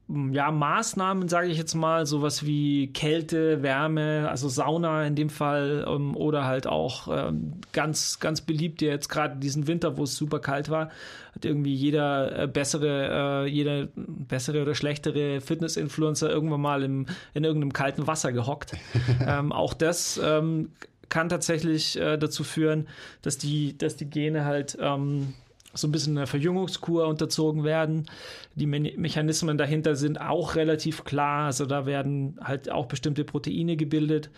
[0.09, 5.86] ja, Maßnahmen, sage ich jetzt mal, sowas wie Kälte, Wärme, also Sauna in dem Fall
[5.88, 10.40] ähm, oder halt auch ähm, ganz, ganz beliebt jetzt gerade diesen Winter, wo es super
[10.40, 10.90] kalt war,
[11.34, 17.44] hat irgendwie jeder äh, bessere, äh, jeder bessere oder schlechtere Fitness-Influencer irgendwann mal im, in
[17.44, 18.72] irgendeinem kalten Wasser gehockt.
[19.26, 20.72] ähm, auch das ähm,
[21.09, 22.88] kann tatsächlich äh, dazu führen,
[23.22, 25.34] dass die, dass die Gene halt ähm,
[25.75, 28.07] so ein bisschen einer Verjüngungskur unterzogen werden.
[28.55, 31.47] Die Me Mechanismen dahinter sind auch relativ klar.
[31.47, 34.31] Also da werden halt auch bestimmte Proteine gebildet,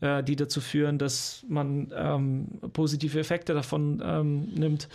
[0.00, 4.88] äh, die dazu führen, dass man ähm, positive Effekte davon ähm, nimmt.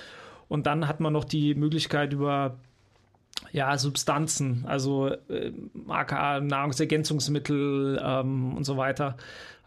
[0.48, 2.56] Und dann hat man noch die Möglichkeit über
[3.52, 5.52] ja, Substanzen, also äh,
[5.88, 9.18] aka Nahrungsergänzungsmittel ähm, und so weiter,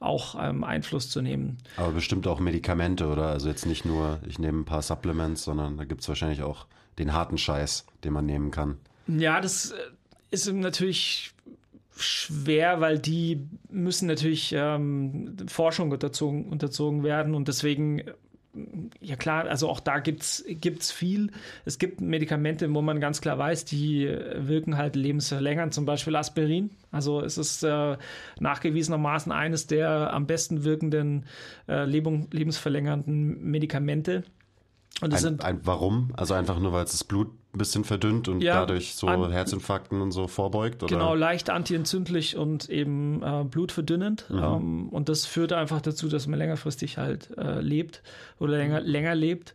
[0.01, 1.59] auch ähm, Einfluss zu nehmen.
[1.77, 3.27] Aber bestimmt auch Medikamente, oder?
[3.27, 6.67] Also jetzt nicht nur, ich nehme ein paar Supplements, sondern da gibt es wahrscheinlich auch
[6.99, 8.79] den harten Scheiß, den man nehmen kann.
[9.07, 9.77] Ja, das äh,
[10.31, 11.33] ist natürlich
[11.97, 18.03] schwer, weil die müssen natürlich ähm, Forschung unterzogen, unterzogen werden und deswegen
[19.01, 21.31] ja klar, also auch da gibt es viel.
[21.65, 26.71] Es gibt Medikamente, wo man ganz klar weiß, die wirken halt lebensverlängernd, zum Beispiel Aspirin.
[26.91, 27.97] Also es ist äh,
[28.41, 31.27] nachgewiesenermaßen eines der am besten wirkenden
[31.69, 34.25] äh, lebensverlängernden Medikamente.
[35.01, 36.13] Und ein, sind, ein, warum?
[36.17, 39.31] Also einfach nur, weil es das Blut ein bisschen verdünnt und ja, dadurch so an,
[39.33, 40.83] Herzinfarkten und so vorbeugt?
[40.83, 40.95] Oder?
[40.95, 44.29] Genau, leicht antientzündlich und eben äh, blutverdünnend.
[44.29, 44.39] Mhm.
[44.39, 48.03] Ähm, und das führt einfach dazu, dass man längerfristig halt äh, lebt
[48.39, 49.55] oder länger, länger lebt.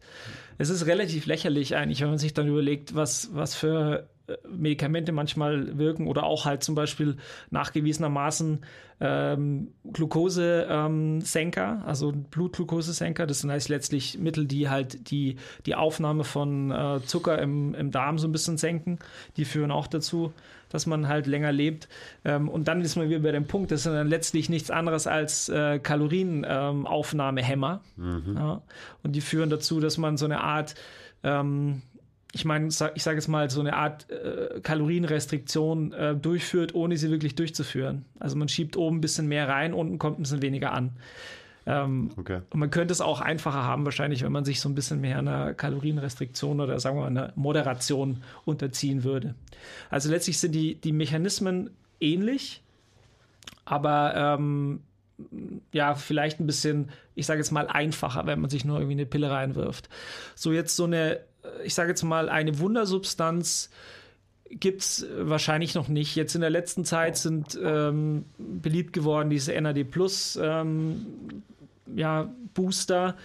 [0.57, 4.07] Es ist relativ lächerlich eigentlich, wenn man sich dann überlegt, was, was für
[4.47, 7.17] Medikamente manchmal wirken oder auch halt zum Beispiel
[7.51, 8.59] nachgewiesenermaßen
[9.01, 13.27] ähm, Glukosesenker, ähm, also Blutglukosesenker.
[13.27, 17.91] Das sind heißt letztlich Mittel, die halt die, die Aufnahme von äh, Zucker im, im
[17.91, 18.99] Darm so ein bisschen senken.
[19.35, 20.31] Die führen auch dazu,
[20.69, 21.89] dass man halt länger lebt.
[22.23, 25.05] Ähm, und dann ist man wieder bei dem Punkt, das sind dann letztlich nichts anderes
[25.05, 27.81] als äh, Kalorienaufnahmehämmer.
[27.97, 28.37] Mhm.
[28.37, 28.61] Ja?
[29.03, 30.75] Und die führen dazu, dass man so eine Art
[31.23, 31.81] ähm,
[32.35, 37.11] ich meine, ich sage jetzt mal, so eine Art äh, Kalorienrestriktion äh, durchführt, ohne sie
[37.11, 38.05] wirklich durchzuführen.
[38.19, 40.93] Also man schiebt oben ein bisschen mehr rein, unten kommt ein bisschen weniger an.
[41.67, 42.41] Ähm, okay.
[42.49, 45.19] Und man könnte es auch einfacher haben, wahrscheinlich, wenn man sich so ein bisschen mehr
[45.19, 49.35] einer Kalorienrestriktion oder sagen wir mal einer Moderation unterziehen würde.
[49.91, 51.69] Also letztlich sind die, die Mechanismen
[51.99, 52.63] ähnlich,
[53.63, 54.81] aber ähm,
[55.71, 59.05] ja, vielleicht ein bisschen, ich sage jetzt mal, einfacher, wenn man sich nur irgendwie eine
[59.05, 59.87] Pille reinwirft.
[60.35, 61.19] So jetzt so eine
[61.63, 63.69] ich sage jetzt mal, eine Wundersubstanz
[64.49, 66.15] gibt es wahrscheinlich noch nicht.
[66.15, 71.43] Jetzt in der letzten Zeit sind ähm, beliebt geworden diese NAD Plus ähm,
[71.95, 73.15] ja, Booster.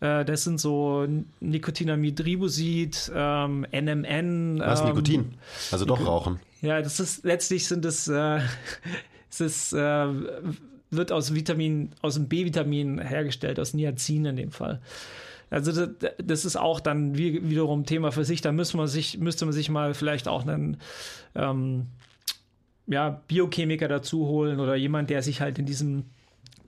[0.00, 1.06] Äh, das sind so
[1.40, 4.60] Nicotinamid Ribosid, ähm, NMN.
[4.60, 5.34] Was, ähm, Nikotin?
[5.70, 6.40] Also doch rauchen.
[6.60, 8.40] Ja, das ist letztlich sind es, äh,
[9.30, 10.06] es ist, äh,
[10.90, 14.80] wird aus Vitamin, aus dem B-Vitamin hergestellt, aus Niacin in dem Fall.
[15.50, 18.40] Also das, das ist auch dann wie, wiederum Thema für sich.
[18.40, 20.78] Da müsste man sich, müsste man sich mal vielleicht auch einen
[21.34, 21.86] ähm,
[22.86, 26.04] ja, Biochemiker dazu holen oder jemand, der sich halt in diesem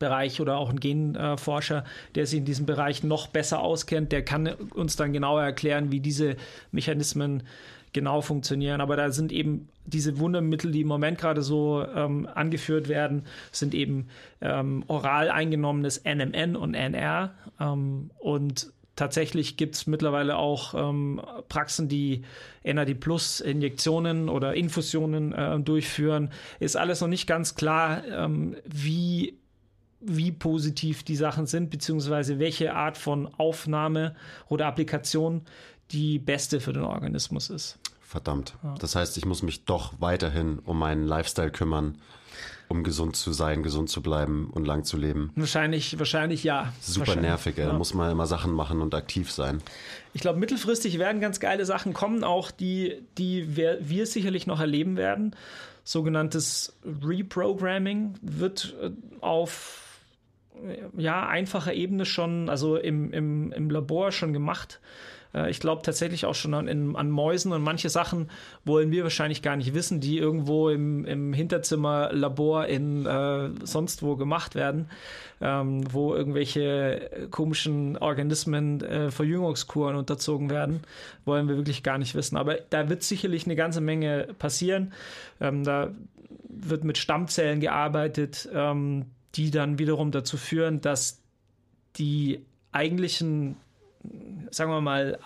[0.01, 1.85] Bereich oder auch ein Genforscher,
[2.17, 6.01] der sich in diesem Bereich noch besser auskennt, der kann uns dann genauer erklären, wie
[6.01, 6.35] diese
[6.73, 7.45] Mechanismen
[7.93, 8.81] genau funktionieren.
[8.81, 13.75] Aber da sind eben diese Wundermittel, die im Moment gerade so ähm, angeführt werden, sind
[13.75, 14.09] eben
[14.41, 17.35] ähm, oral eingenommenes NMN und NR.
[17.61, 22.23] Ähm, und tatsächlich gibt es mittlerweile auch ähm, Praxen, die
[22.65, 26.31] NAD Plus Injektionen oder Infusionen äh, durchführen.
[26.59, 29.40] Ist alles noch nicht ganz klar, ähm, wie
[30.01, 34.15] wie positiv die Sachen sind, beziehungsweise welche Art von Aufnahme
[34.49, 35.43] oder Applikation
[35.91, 37.79] die beste für den Organismus ist.
[38.01, 38.55] Verdammt.
[38.63, 38.75] Ja.
[38.79, 41.99] Das heißt, ich muss mich doch weiterhin um meinen Lifestyle kümmern,
[42.69, 45.31] um gesund zu sein, gesund zu bleiben und lang zu leben.
[45.37, 46.73] Wahrscheinlich, wahrscheinlich ja.
[46.81, 47.65] Super wahrscheinlich, nervig, ey.
[47.65, 47.71] Ja.
[47.71, 49.61] Da muss man immer Sachen machen und aktiv sein.
[50.13, 54.61] Ich glaube, mittelfristig werden ganz geile Sachen kommen, auch die, die wir, wir sicherlich noch
[54.61, 55.37] erleben werden.
[55.85, 58.91] Sogenanntes Reprogramming wird äh,
[59.21, 59.90] auf
[60.97, 64.81] ja, einfacher Ebene schon, also im, im, im Labor schon gemacht.
[65.35, 68.31] Äh, ich glaube tatsächlich auch schon an, in, an Mäusen und manche Sachen
[68.65, 74.03] wollen wir wahrscheinlich gar nicht wissen, die irgendwo im, im Hinterzimmer Labor in äh, sonst
[74.03, 74.89] wo gemacht werden,
[75.41, 80.81] ähm, wo irgendwelche komischen Organismen äh, Verjüngungskuren unterzogen werden,
[81.25, 82.37] wollen wir wirklich gar nicht wissen.
[82.37, 84.93] Aber da wird sicherlich eine ganze Menge passieren.
[85.41, 85.91] Ähm, da
[86.49, 89.07] wird mit Stammzellen gearbeitet, ähm,
[89.37, 91.21] die dann wiederum dazu führen, dass
[91.97, 93.57] die eigentlichen
[94.51, 95.19] sagen wir mal,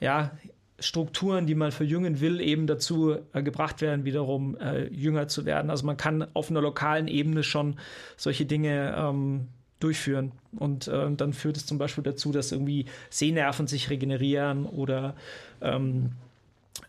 [0.00, 0.30] ja,
[0.78, 5.70] Strukturen, die man verjüngen will, eben dazu äh, gebracht werden, wiederum äh, jünger zu werden.
[5.70, 7.76] Also man kann auf einer lokalen Ebene schon
[8.16, 9.46] solche Dinge ähm,
[9.78, 10.32] durchführen.
[10.56, 15.14] Und äh, dann führt es zum Beispiel dazu, dass irgendwie Sehnerven sich regenerieren oder
[15.60, 16.12] ähm,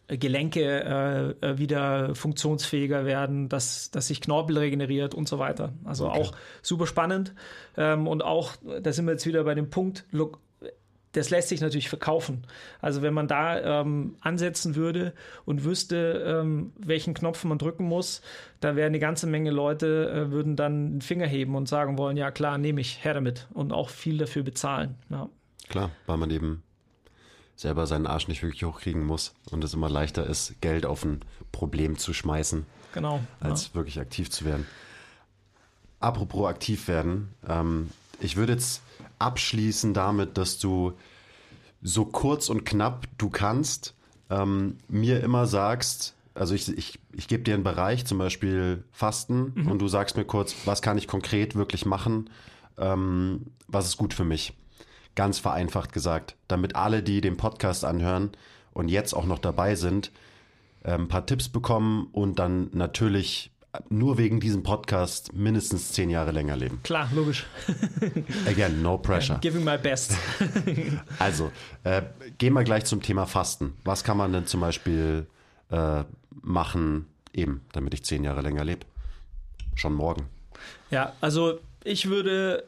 [0.08, 5.74] Gelenke äh, äh wieder funktionsfähiger werden, dass, dass sich Knorpel regeneriert und so weiter.
[5.84, 6.20] Also okay.
[6.20, 6.32] auch
[6.62, 7.34] super spannend.
[7.78, 10.06] Ähm, und auch, da sind wir jetzt wieder bei dem Punkt,
[11.16, 12.46] das lässt sich natürlich verkaufen.
[12.82, 15.14] Also wenn man da ähm, ansetzen würde
[15.46, 18.22] und wüsste, ähm, welchen Knopf man drücken muss,
[18.60, 22.18] da wäre eine ganze Menge Leute, äh, würden dann den Finger heben und sagen wollen,
[22.18, 24.96] ja klar, nehme ich, her damit und auch viel dafür bezahlen.
[25.10, 25.30] Ja.
[25.70, 26.64] Klar, weil man eben
[27.56, 31.22] selber seinen Arsch nicht wirklich hochkriegen muss und es immer leichter ist, Geld auf ein
[31.52, 33.76] Problem zu schmeißen, genau, als ja.
[33.76, 34.66] wirklich aktiv zu werden.
[36.00, 37.90] Apropos aktiv werden, ähm,
[38.20, 38.82] ich würde jetzt
[39.20, 40.94] abschließen damit, dass du
[41.82, 43.94] so kurz und knapp du kannst
[44.30, 49.54] ähm, mir immer sagst, also ich, ich, ich gebe dir einen Bereich, zum Beispiel Fasten,
[49.56, 49.72] mhm.
[49.72, 52.30] und du sagst mir kurz, was kann ich konkret wirklich machen,
[52.78, 54.54] ähm, was ist gut für mich.
[55.16, 58.32] Ganz vereinfacht gesagt, damit alle, die den Podcast anhören
[58.74, 60.12] und jetzt auch noch dabei sind,
[60.84, 63.52] äh, ein paar Tipps bekommen und dann natürlich
[63.90, 66.80] nur wegen diesem Podcast mindestens zehn Jahre länger leben.
[66.84, 67.46] Klar, logisch.
[68.48, 69.40] Again, no pressure.
[69.40, 70.16] Giving my best.
[71.20, 71.52] Also,
[71.84, 72.02] äh,
[72.38, 73.74] gehen wir gleich zum Thema Fasten.
[73.84, 75.28] Was kann man denn zum Beispiel
[75.72, 76.04] äh,
[76.42, 78.86] machen, eben, damit ich zehn Jahre länger lebe?
[79.76, 80.28] Schon morgen.
[80.92, 82.66] Ja, also ich würde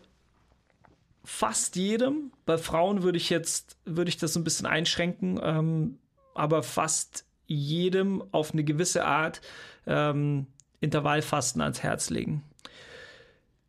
[1.28, 6.00] fast jedem, bei Frauen würde ich jetzt, würde ich das so ein bisschen einschränken, ähm,
[6.34, 9.42] aber fast jedem auf eine gewisse Art
[9.86, 10.48] ähm,
[10.80, 12.44] Intervallfasten ans Herz legen.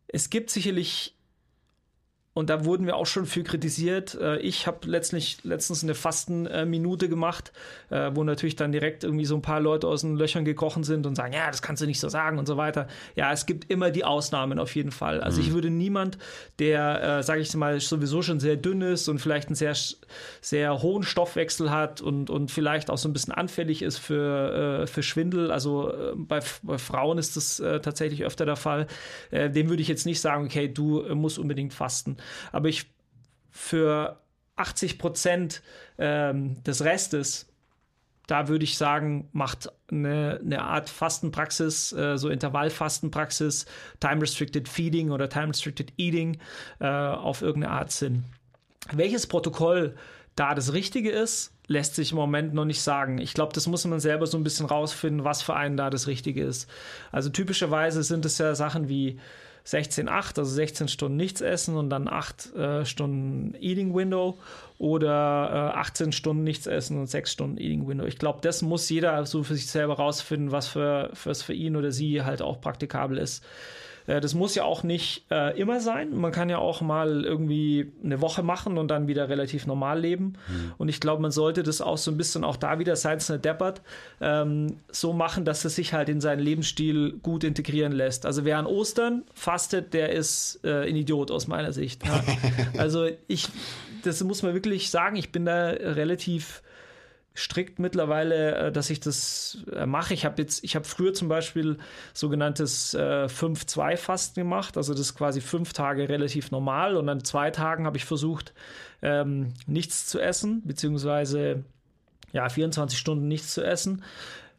[0.07, 1.17] Es gibt sicherlich
[2.39, 4.15] und da wurden wir auch schon für kritisiert.
[4.15, 7.53] Äh, ich habe letztlich letztens eine Fastenminute gemacht,
[7.91, 11.05] äh, wo natürlich dann direkt irgendwie so ein paar Leute aus den Löchern gekrochen sind
[11.05, 12.87] und sagen, ja, das kannst du nicht so sagen und so weiter.
[13.17, 15.21] Ja, es gibt immer die Ausnahmen auf jeden Fall.
[15.21, 15.49] Also mhm.
[15.49, 16.17] ich würde niemand,
[16.61, 19.75] der, äh, sage ich mal, sowieso schon sehr dünn ist und vielleicht einen sehr,
[20.41, 24.87] sehr hohen Stoffwechsel hat und, und vielleicht auch so ein bisschen anfällig ist für, äh,
[24.87, 28.87] für Schwindel, also äh, bei, bei, Frauen ist das äh, tatsächlich öfter der Fall,
[29.33, 32.17] dem würde ich jetzt nicht sagen, okay, du musst unbedingt fasten
[32.53, 32.87] aber ich
[33.51, 34.21] für
[34.57, 35.63] 80 Prozent
[35.99, 37.49] ähm, des Restes
[38.29, 43.65] da würde ich sagen, macht eine, eine Art Fastenpraxis, äh, so Intervallfastenpraxis,
[44.01, 46.39] Time-Restricted Feeding oder Time-Restricted Eating
[46.79, 48.25] äh, auf irgendeine Art Sinn.
[48.93, 49.97] Welches Protokoll
[50.37, 53.19] da das Richtige ist, lässt sich im Moment noch nicht sagen.
[53.19, 56.07] Ich glaube, das muss man selber so ein bisschen rausfinden, was für einen da das
[56.07, 56.71] Richtige ist.
[57.11, 59.19] Also typischerweise sind es ja Sachen wie
[59.65, 64.39] 16, 8, also 16 Stunden nichts essen und dann 8 äh, Stunden Eating Window
[64.79, 68.05] oder äh, 18 Stunden nichts essen und 6 Stunden Eating Window.
[68.05, 71.77] Ich glaube, das muss jeder so für sich selber rausfinden, was für, was für ihn
[71.77, 73.45] oder sie halt auch praktikabel ist.
[74.09, 76.17] Äh, das muss ja auch nicht äh, immer sein.
[76.17, 80.35] Man kann ja auch mal irgendwie eine Woche machen und dann wieder relativ normal leben.
[80.49, 80.73] Mhm.
[80.79, 83.31] Und ich glaube, man sollte das auch so ein bisschen auch da wieder, seit es
[83.31, 83.83] eine deppert,
[84.21, 88.27] ähm, so machen, dass es sich halt in seinen Lebensstil gut integrieren lässt.
[88.27, 92.05] Also wer an Ostern fastet, der ist äh, ein Idiot aus meiner Sicht.
[92.05, 92.25] Ja.
[92.79, 93.49] also ich,
[94.03, 96.63] das muss man wirklich sagen, ich bin da relativ
[97.39, 100.13] strikt mittlerweile, äh, dass ich das äh, mache.
[100.15, 101.79] Ich habe jetzt, ich habe früher zum Beispiel
[102.13, 106.97] sogenanntes äh, 5-2-Fasten gemacht, also das ist quasi fünf Tage relativ normal.
[106.97, 108.53] Und an zwei Tagen habe ich versucht,
[109.03, 111.65] ähm, nichts zu essen, beziehungsweise
[112.33, 114.03] ja, 24 Stunden nichts zu essen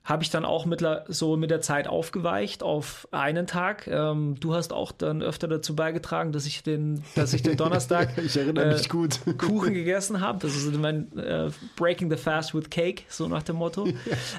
[0.10, 3.86] habe ich dann auch mit, so mit der Zeit aufgeweicht auf einen Tag.
[3.86, 8.18] Ähm, du hast auch dann öfter dazu beigetragen, dass ich den, dass ich den Donnerstag
[8.18, 9.20] ich erinnere mich äh, gut.
[9.38, 10.40] Kuchen gegessen habe.
[10.40, 13.88] Das ist mein äh, Breaking the Fast with Cake, so nach dem Motto.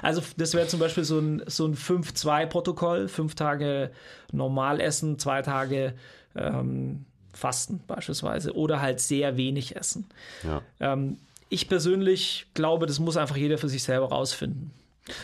[0.01, 3.07] Also das wäre zum Beispiel so ein, so ein 5-2-Protokoll.
[3.07, 3.91] Fünf Tage
[4.33, 5.93] normal essen, zwei Tage
[6.35, 10.05] ähm, Fasten beispielsweise oder halt sehr wenig essen.
[10.43, 10.61] Ja.
[10.81, 11.17] Ähm,
[11.47, 14.71] ich persönlich glaube, das muss einfach jeder für sich selber rausfinden.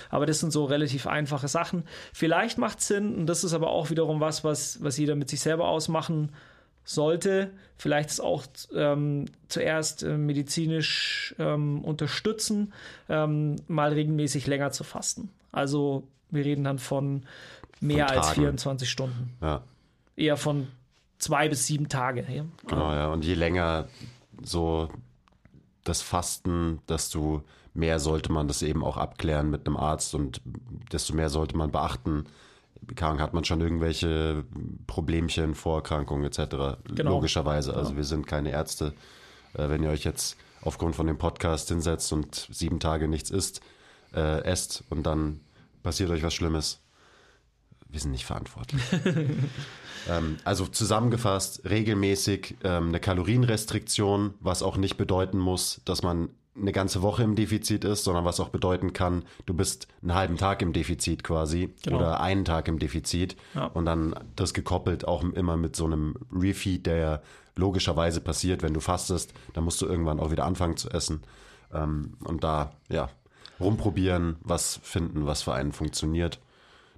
[0.09, 1.83] Aber das sind so relativ einfache Sachen.
[2.13, 5.29] Vielleicht macht es Sinn, und das ist aber auch wiederum was, was, was jeder mit
[5.29, 6.31] sich selber ausmachen
[6.83, 7.51] sollte.
[7.77, 12.73] Vielleicht es auch ähm, zuerst äh, medizinisch ähm, unterstützen,
[13.07, 15.29] ähm, mal regelmäßig länger zu fasten.
[15.51, 17.23] Also wir reden dann von
[17.79, 19.35] mehr von als 24 Stunden.
[19.41, 19.63] Ja.
[20.15, 20.67] Eher von
[21.19, 22.25] zwei bis sieben Tage.
[22.29, 22.45] Ja?
[22.67, 23.07] Genau, ja.
[23.07, 23.87] Und je länger
[24.41, 24.89] so
[25.83, 27.43] das Fasten, dass du
[27.77, 30.41] mehr sollte man das eben auch abklären mit einem Arzt und
[30.91, 32.25] desto mehr sollte man beachten,
[32.99, 34.43] hat man schon irgendwelche
[34.87, 36.79] Problemchen, Vorerkrankungen etc.
[36.95, 37.11] Genau.
[37.11, 37.75] Logischerweise.
[37.75, 37.97] Also ja.
[37.97, 38.93] wir sind keine Ärzte.
[39.53, 43.61] Äh, wenn ihr euch jetzt aufgrund von dem Podcast hinsetzt und sieben Tage nichts isst,
[44.13, 45.39] äh, esst und dann
[45.83, 46.79] passiert euch was Schlimmes,
[47.89, 48.81] wir sind nicht verantwortlich.
[50.09, 56.29] ähm, also zusammengefasst, regelmäßig ähm, eine Kalorienrestriktion, was auch nicht bedeuten muss, dass man
[56.59, 60.37] eine ganze Woche im Defizit ist, sondern was auch bedeuten kann, du bist einen halben
[60.37, 61.97] Tag im Defizit quasi genau.
[61.97, 63.65] oder einen Tag im Defizit ja.
[63.65, 67.21] und dann das gekoppelt auch immer mit so einem Refeed, der
[67.55, 71.21] logischerweise passiert, wenn du fastest, dann musst du irgendwann auch wieder anfangen zu essen
[71.73, 73.09] ähm, und da ja
[73.59, 76.39] rumprobieren, was finden, was für einen funktioniert.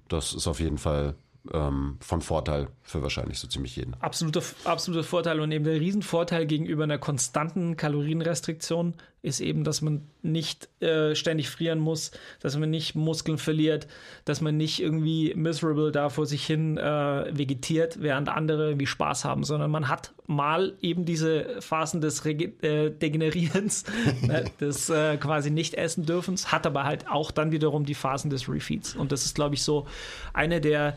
[0.08, 1.14] Das ist auf jeden Fall
[1.52, 3.94] ähm, von Vorteil für wahrscheinlich so ziemlich jeden.
[4.00, 10.08] Absoluter, absoluter Vorteil und eben der Riesenvorteil gegenüber einer konstanten Kalorienrestriktion ist eben, dass man
[10.22, 12.10] nicht äh, ständig frieren muss,
[12.40, 13.86] dass man nicht Muskeln verliert,
[14.24, 19.24] dass man nicht irgendwie miserable da vor sich hin äh, vegetiert, während andere irgendwie Spaß
[19.24, 23.84] haben, sondern man hat mal eben diese Phasen des Rege äh, Degenerierens,
[24.22, 28.30] ne, des äh, quasi nicht essen dürfens, hat aber halt auch dann wiederum die Phasen
[28.30, 28.96] des Refeeds.
[28.96, 29.86] Und das ist, glaube ich, so
[30.32, 30.96] eine der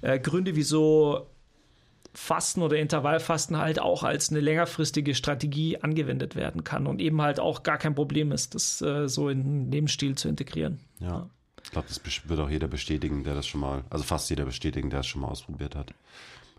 [0.00, 1.26] äh, Gründe, wieso
[2.14, 7.40] Fasten oder Intervallfasten halt auch als eine längerfristige Strategie angewendet werden kann und eben halt
[7.40, 10.78] auch gar kein Problem ist, das äh, so in den Lebensstil zu integrieren.
[11.00, 11.28] Ja.
[11.64, 14.90] Ich glaube, das wird auch jeder bestätigen, der das schon mal, also fast jeder bestätigen,
[14.90, 15.92] der es schon mal ausprobiert hat.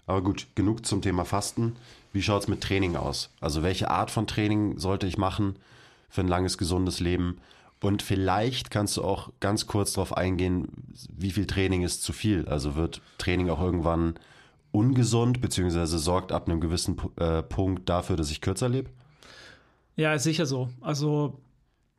[0.08, 1.76] Aber gut, genug zum Thema Fasten.
[2.12, 3.30] Wie schaut es mit Training aus?
[3.40, 5.58] Also welche Art von Training sollte ich machen
[6.10, 7.40] für ein langes, gesundes Leben?
[7.82, 10.70] Und vielleicht kannst du auch ganz kurz darauf eingehen,
[11.10, 12.48] wie viel Training ist zu viel?
[12.48, 14.16] Also wird Training auch irgendwann
[14.76, 18.90] ungesund, beziehungsweise sorgt ab einem gewissen äh, Punkt dafür, dass ich kürzer lebe?
[19.96, 20.70] Ja, ist sicher so.
[20.82, 21.40] Also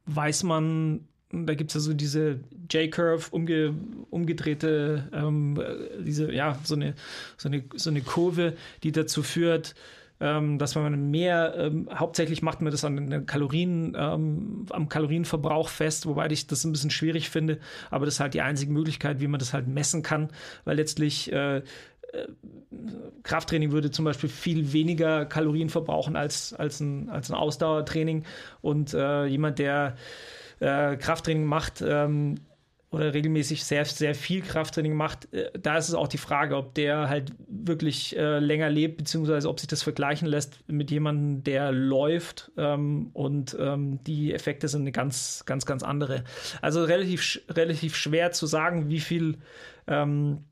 [0.06, 1.00] weiß man,
[1.32, 3.74] da gibt es ja so diese J-Curve, umge,
[4.10, 5.60] umgedrehte, ähm,
[6.00, 6.94] diese, ja, so eine,
[7.36, 9.74] so, eine, so eine Kurve, die dazu führt,
[10.18, 15.68] ähm, dass man mehr, ähm, hauptsächlich macht man das an den Kalorien, ähm, am Kalorienverbrauch
[15.68, 17.58] fest, wobei ich das ein bisschen schwierig finde,
[17.90, 20.28] aber das ist halt die einzige Möglichkeit, wie man das halt messen kann,
[20.64, 21.62] weil letztlich äh,
[23.22, 28.24] Krafttraining würde zum Beispiel viel weniger Kalorien verbrauchen als, als, ein, als ein Ausdauertraining
[28.62, 29.96] und äh, jemand, der
[30.60, 32.36] äh, Krafttraining macht, ähm,
[32.90, 36.74] oder regelmäßig sehr, sehr viel Krafttraining macht, äh, da ist es auch die Frage, ob
[36.74, 41.72] der halt wirklich äh, länger lebt, beziehungsweise ob sich das vergleichen lässt mit jemandem, der
[41.72, 46.24] läuft ähm, und ähm, die Effekte sind eine ganz, ganz, ganz andere.
[46.62, 49.38] Also relativ, relativ schwer zu sagen, wie viel,
[49.88, 50.44] ähm,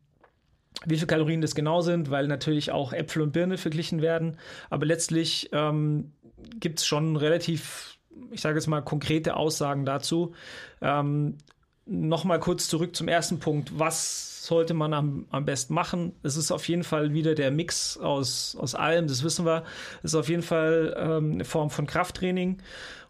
[0.84, 4.38] wie viel Kalorien das genau sind, weil natürlich auch Äpfel und Birne verglichen werden.
[4.70, 6.12] Aber letztlich ähm,
[6.58, 7.98] gibt es schon relativ,
[8.30, 10.34] ich sage jetzt mal, konkrete Aussagen dazu.
[10.80, 11.38] Ähm,
[11.86, 13.78] Nochmal kurz zurück zum ersten Punkt.
[13.78, 16.12] Was sollte man am, am besten machen?
[16.22, 19.64] Es ist auf jeden Fall wieder der Mix aus, aus allem, das wissen wir.
[19.98, 22.62] Es ist auf jeden Fall ähm, eine Form von Krafttraining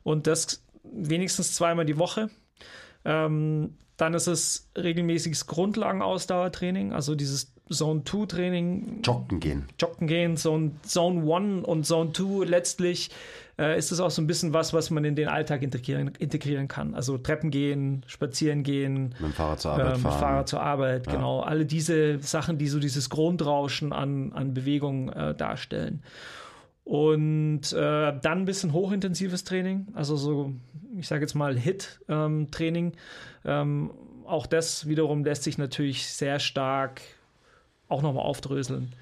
[0.02, 2.30] und das wenigstens zweimal die Woche.
[3.04, 9.00] Ähm, dann ist es regelmäßiges Grundlagenausdauertraining, also dieses Zone 2 Training.
[9.02, 9.64] Joggen gehen.
[9.78, 13.10] Joggen gehen, Zone, Zone 1 und Zone 2 letztlich
[13.58, 16.68] äh, ist es auch so ein bisschen was, was man in den Alltag integrieren, integrieren
[16.68, 16.94] kann.
[16.94, 20.18] Also Treppen gehen, spazieren gehen, mit dem Fahrrad zur Arbeit äh, fahren.
[20.20, 21.12] Fahrrad zur Arbeit, ja.
[21.12, 21.40] genau.
[21.40, 26.02] Alle diese Sachen, die so dieses Grundrauschen an, an Bewegung äh, darstellen.
[26.84, 30.52] Und äh, dann ein bisschen hochintensives Training, also so,
[30.98, 32.92] ich sage jetzt mal HIT-Training.
[33.46, 33.90] Ähm,
[34.26, 37.00] auch das wiederum lässt sich natürlich sehr stark
[37.94, 38.92] auch nochmal aufdröseln.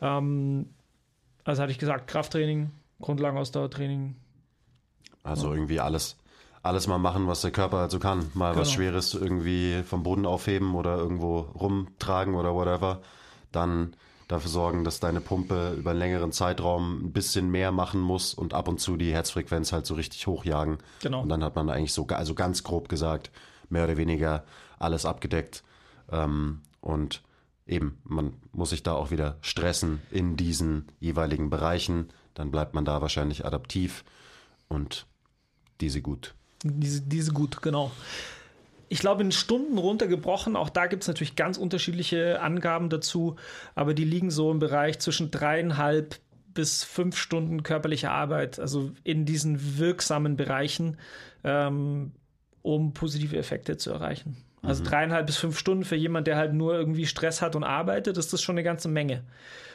[0.00, 0.66] Ähm,
[1.44, 2.70] also hatte ich gesagt, Krafttraining,
[3.00, 4.16] Grundlagenausdauertraining.
[5.22, 5.54] Also ja.
[5.54, 6.16] irgendwie alles,
[6.62, 8.30] alles mal machen, was der Körper halt so kann.
[8.34, 8.62] Mal genau.
[8.62, 13.02] was Schweres irgendwie vom Boden aufheben oder irgendwo rumtragen oder whatever.
[13.52, 13.94] Dann
[14.28, 18.54] dafür sorgen, dass deine Pumpe über einen längeren Zeitraum ein bisschen mehr machen muss und
[18.54, 20.78] ab und zu die Herzfrequenz halt so richtig hochjagen.
[21.02, 21.22] Genau.
[21.22, 23.30] Und dann hat man eigentlich so, also ganz grob gesagt,
[23.68, 24.44] mehr oder weniger
[24.78, 25.62] alles abgedeckt.
[26.10, 27.22] Ähm, und
[27.66, 32.84] eben, man muss sich da auch wieder stressen in diesen jeweiligen Bereichen dann bleibt man
[32.84, 34.04] da wahrscheinlich adaptiv
[34.68, 35.06] und
[35.80, 36.34] diese gut.
[36.62, 37.90] Diese, diese gut, genau.
[38.88, 43.36] Ich glaube, in Stunden runtergebrochen, auch da gibt es natürlich ganz unterschiedliche Angaben dazu,
[43.74, 46.20] aber die liegen so im Bereich zwischen dreieinhalb
[46.52, 50.98] bis fünf Stunden körperliche Arbeit, also in diesen wirksamen Bereichen,
[51.42, 52.12] ähm,
[52.60, 54.36] um positive Effekte zu erreichen.
[54.62, 54.88] Also mhm.
[54.88, 58.32] dreieinhalb bis fünf Stunden für jemanden, der halt nur irgendwie Stress hat und arbeitet, ist
[58.32, 59.24] das schon eine ganze Menge.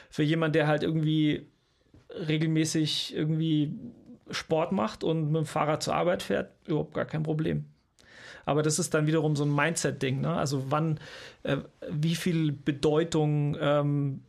[0.10, 1.48] Für jemanden, der halt irgendwie
[2.10, 3.74] regelmäßig irgendwie
[4.32, 7.66] Sport macht und mit dem Fahrrad zur Arbeit fährt, überhaupt gar kein Problem.
[8.46, 10.22] Aber das ist dann wiederum so ein Mindset-Ding.
[10.22, 10.34] Ne?
[10.34, 11.00] Also wann,
[11.44, 11.58] äh,
[11.90, 14.22] wie viel Bedeutung ähm,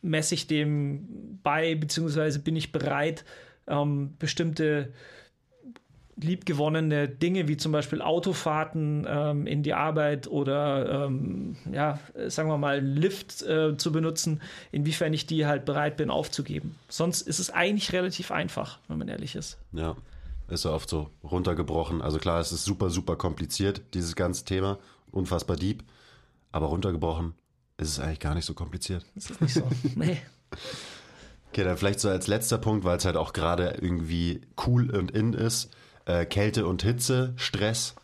[0.00, 3.24] messe ich dem bei, beziehungsweise bin ich bereit,
[3.68, 4.92] ähm, bestimmte
[6.16, 11.98] liebgewonnene Dinge wie zum Beispiel Autofahrten ähm, in die Arbeit oder ähm, ja,
[12.28, 14.40] sagen wir mal, Lift äh, zu benutzen,
[14.72, 16.76] inwiefern ich die halt bereit bin aufzugeben.
[16.88, 19.58] Sonst ist es eigentlich relativ einfach, wenn man ehrlich ist.
[19.72, 19.96] Ja,
[20.48, 22.02] ist ja oft so runtergebrochen.
[22.02, 24.78] Also klar, es ist super, super kompliziert, dieses ganze Thema,
[25.10, 25.82] unfassbar deep,
[26.52, 27.34] aber runtergebrochen
[27.78, 29.04] ist es eigentlich gar nicht so kompliziert.
[29.14, 29.66] Das ist nicht so.
[29.94, 30.20] nee.
[31.50, 35.10] Okay, dann vielleicht so als letzter Punkt, weil es halt auch gerade irgendwie cool und
[35.10, 35.70] in ist
[36.06, 37.94] äh, Kälte und Hitze, Stress.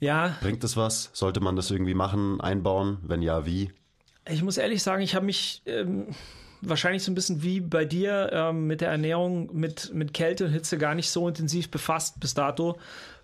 [0.00, 0.36] Ja.
[0.40, 1.10] Bringt das was?
[1.12, 2.98] Sollte man das irgendwie machen, einbauen?
[3.02, 3.72] Wenn ja, wie?
[4.28, 6.08] Ich muss ehrlich sagen, ich habe mich ähm,
[6.60, 10.52] wahrscheinlich so ein bisschen wie bei dir ähm, mit der Ernährung mit, mit Kälte und
[10.52, 12.78] Hitze gar nicht so intensiv befasst bis dato,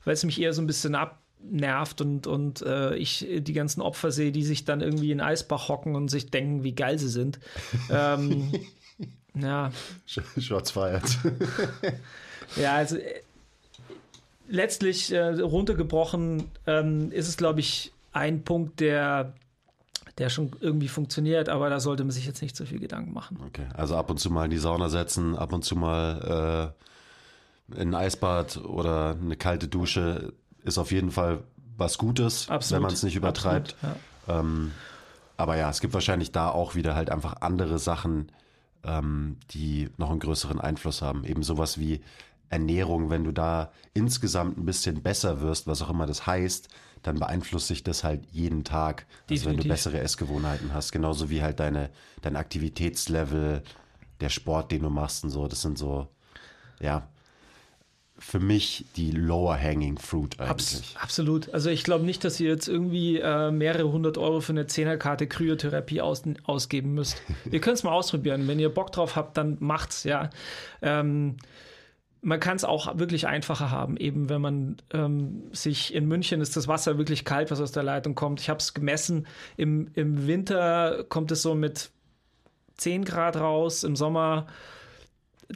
[0.05, 4.11] weil es mich eher so ein bisschen abnervt und, und äh, ich die ganzen Opfer
[4.11, 7.41] sehe, die sich dann irgendwie in Eisbach hocken und sich denken, wie geil sie sind.
[7.91, 8.53] ähm,
[9.35, 9.71] ja.
[10.07, 11.19] Shots feiert.
[12.57, 13.23] Ja, also äh,
[14.49, 19.33] letztlich äh, runtergebrochen ähm, ist es, glaube ich, ein Punkt, der,
[20.19, 23.39] der schon irgendwie funktioniert, aber da sollte man sich jetzt nicht so viel Gedanken machen.
[23.47, 26.75] Okay, also ab und zu mal in die Sauna setzen, ab und zu mal
[27.73, 30.33] äh, in ein Eisbad oder eine kalte Dusche
[30.65, 31.43] ist auf jeden Fall
[31.77, 32.77] was Gutes, Absolut.
[32.77, 33.77] wenn man es nicht übertreibt.
[33.81, 33.97] Absolut,
[34.29, 34.41] ja.
[34.41, 34.73] Ähm,
[35.37, 38.31] aber ja, es gibt wahrscheinlich da auch wieder halt einfach andere Sachen,
[38.85, 41.25] ähm, die noch einen größeren Einfluss haben.
[41.25, 42.03] Eben sowas wie
[42.51, 46.69] Ernährung, wenn du da insgesamt ein bisschen besser wirst, was auch immer das heißt,
[47.03, 49.07] dann beeinflusst sich das halt jeden Tag.
[49.31, 49.71] Also wenn du Definitiv.
[49.71, 51.91] bessere Essgewohnheiten hast, genauso wie halt deine,
[52.21, 53.63] dein Aktivitätslevel,
[54.21, 56.09] der Sport, den du machst und so, das sind so,
[56.81, 57.09] ja,
[58.19, 60.95] für mich die lower hanging fruit eigentlich.
[61.01, 61.55] absolut.
[61.55, 65.27] Also ich glaube nicht, dass ihr jetzt irgendwie äh, mehrere hundert Euro für eine Zehnerkarte
[65.27, 67.17] Kryotherapie aus ausgeben müsst.
[67.51, 68.47] ihr könnt es mal ausprobieren.
[68.47, 70.29] Wenn ihr Bock drauf habt, dann macht's, ja.
[70.83, 71.37] Ähm,
[72.23, 73.97] man kann es auch wirklich einfacher haben.
[73.97, 77.83] Eben wenn man ähm, sich in München ist das Wasser wirklich kalt, was aus der
[77.83, 78.41] Leitung kommt.
[78.41, 79.27] Ich habe es gemessen.
[79.57, 81.91] Im, Im Winter kommt es so mit
[82.77, 84.47] 10 Grad raus, im Sommer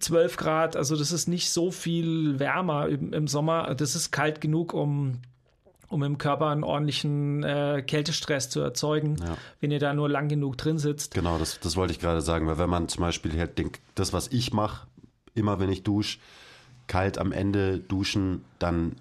[0.00, 0.76] 12 Grad.
[0.76, 3.74] Also das ist nicht so viel wärmer im, im Sommer.
[3.74, 5.20] Das ist kalt genug, um
[5.90, 9.36] um im Körper einen ordentlichen äh, Kältestress zu erzeugen, Ja.
[9.60, 11.14] wenn ihr da nur lang genug drin sitzt.
[11.14, 14.12] Genau, das, das wollte ich gerade sagen, weil wenn man zum Beispiel halt den, das,
[14.12, 14.88] was ich mache,
[15.34, 16.18] immer wenn ich dusche,
[16.86, 18.96] kalt am Ende duschen, dann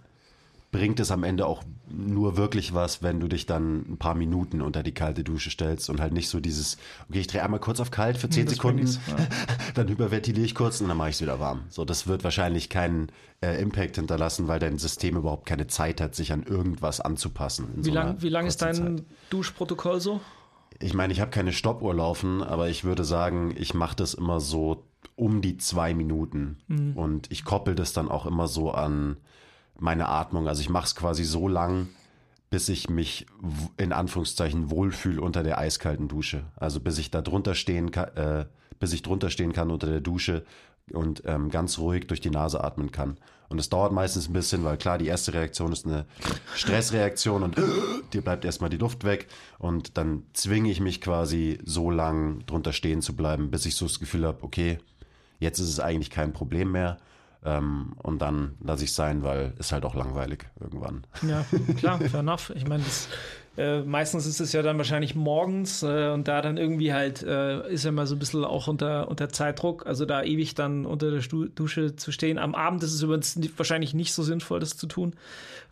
[0.73, 4.61] bringt es am Ende auch nur wirklich was, wenn du dich dann ein paar Minuten
[4.61, 6.77] unter die kalte Dusche stellst und halt nicht so dieses,
[7.07, 9.35] okay, ich drehe einmal kurz auf kalt für 10 das Sekunden, bringt nichts,
[9.75, 11.61] dann hyperventiliere ich kurz und dann mache ich es wieder warm.
[11.69, 13.09] So, das wird wahrscheinlich keinen
[13.41, 17.67] äh, Impact hinterlassen, weil dein System überhaupt keine Zeit hat, sich an irgendwas anzupassen.
[17.75, 19.03] Wie so lang, wie lang ist dein Zeit.
[19.29, 20.21] Duschprotokoll so?
[20.79, 24.39] Ich meine, ich habe keine Stoppuhr laufen, aber ich würde sagen, ich mache das immer
[24.39, 24.83] so
[25.15, 26.57] um die zwei Minuten.
[26.95, 29.17] Und ich koppel das dann auch immer so an
[29.79, 30.47] meine Atmung.
[30.47, 31.89] Also ich mache es quasi so lang,
[32.49, 33.25] bis ich mich
[33.77, 36.43] in Anführungszeichen wohlfühle unter der eiskalten Dusche.
[36.55, 38.45] Also bis ich da drunter stehen kann, äh,
[38.79, 40.45] bis ich drunter stehen kann unter der Dusche
[40.91, 43.17] und ähm, ganz ruhig durch die Nase atmen kann.
[43.49, 46.05] Und es dauert meistens ein bisschen, weil klar, die erste Reaktion ist eine
[46.55, 47.55] Stressreaktion und
[48.13, 49.27] dir bleibt erstmal die Luft weg.
[49.59, 53.85] Und dann zwinge ich mich quasi so lang drunter stehen zu bleiben, bis ich so
[53.85, 54.79] das Gefühl habe, okay,
[55.43, 56.97] jetzt ist es eigentlich kein Problem mehr.
[57.45, 61.05] Ähm, und dann lasse ich es sein, weil ist halt auch langweilig irgendwann.
[61.27, 61.45] Ja,
[61.77, 62.51] klar, fair enough.
[62.55, 63.09] Ich meine, das,
[63.55, 67.69] äh, meistens ist es ja dann wahrscheinlich morgens äh, und da dann irgendwie halt äh,
[67.71, 71.11] ist ja mal so ein bisschen auch unter, unter Zeitdruck, also da ewig dann unter
[71.11, 72.39] der Stu Dusche zu stehen.
[72.39, 75.13] Am Abend ist es übrigens wahrscheinlich nicht so sinnvoll, das zu tun,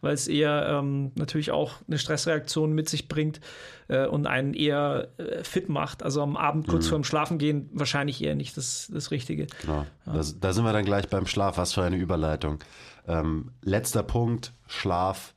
[0.01, 3.41] weil es eher ähm, natürlich auch eine Stressreaktion mit sich bringt
[3.87, 6.03] äh, und einen eher äh, fit macht.
[6.03, 9.47] Also am Abend kurz vorm Schlafen gehen wahrscheinlich eher nicht das, das Richtige.
[9.61, 9.87] Genau.
[10.05, 11.57] Da, da sind wir dann gleich beim Schlaf.
[11.57, 12.59] Was für eine Überleitung.
[13.07, 15.33] Ähm, letzter Punkt, Schlaf.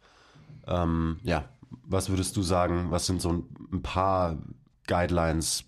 [0.66, 1.44] Ähm, ja,
[1.86, 2.90] was würdest du sagen?
[2.90, 3.32] Was sind so
[3.72, 4.38] ein, paar
[4.86, 5.64] Guidelines,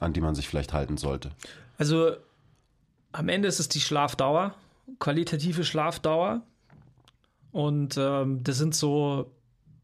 [0.00, 1.30] an die man sich vielleicht halten sollte?
[1.76, 2.16] Also
[3.12, 4.54] am Ende ist es die Schlafdauer,
[4.98, 6.42] qualitative Schlafdauer.
[7.52, 9.32] Und ähm, das sind so,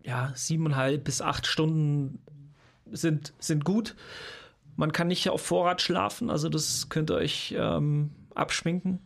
[0.03, 2.19] ja, siebeneinhalb bis acht Stunden
[2.93, 3.97] sind, sind gut.
[4.77, 9.01] Man kann nicht auf Vorrat schlafen, also das könnt ihr euch ähm, abschminken.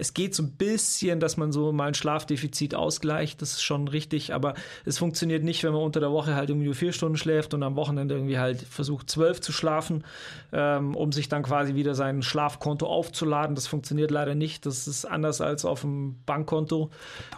[0.00, 3.86] Es geht so ein bisschen, dass man so mal ein Schlafdefizit ausgleicht, das ist schon
[3.86, 4.54] richtig, aber
[4.86, 7.62] es funktioniert nicht, wenn man unter der Woche halt irgendwie nur vier Stunden schläft und
[7.62, 10.04] am Wochenende irgendwie halt versucht, zwölf zu schlafen,
[10.52, 13.54] ähm, um sich dann quasi wieder sein Schlafkonto aufzuladen.
[13.54, 14.64] Das funktioniert leider nicht.
[14.64, 16.90] Das ist anders als auf dem Bankkonto.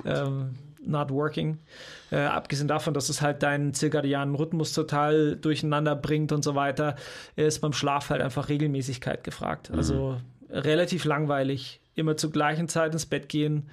[0.04, 1.58] Ähm, not working.
[2.10, 6.96] Äh, abgesehen davon, dass es halt deinen zirkadianen Rhythmus total durcheinander bringt und so weiter,
[7.36, 9.70] ist beim Schlaf halt einfach Regelmäßigkeit gefragt.
[9.70, 10.16] Also
[10.50, 11.80] relativ langweilig.
[11.94, 13.68] Immer zur gleichen Zeit ins Bett gehen.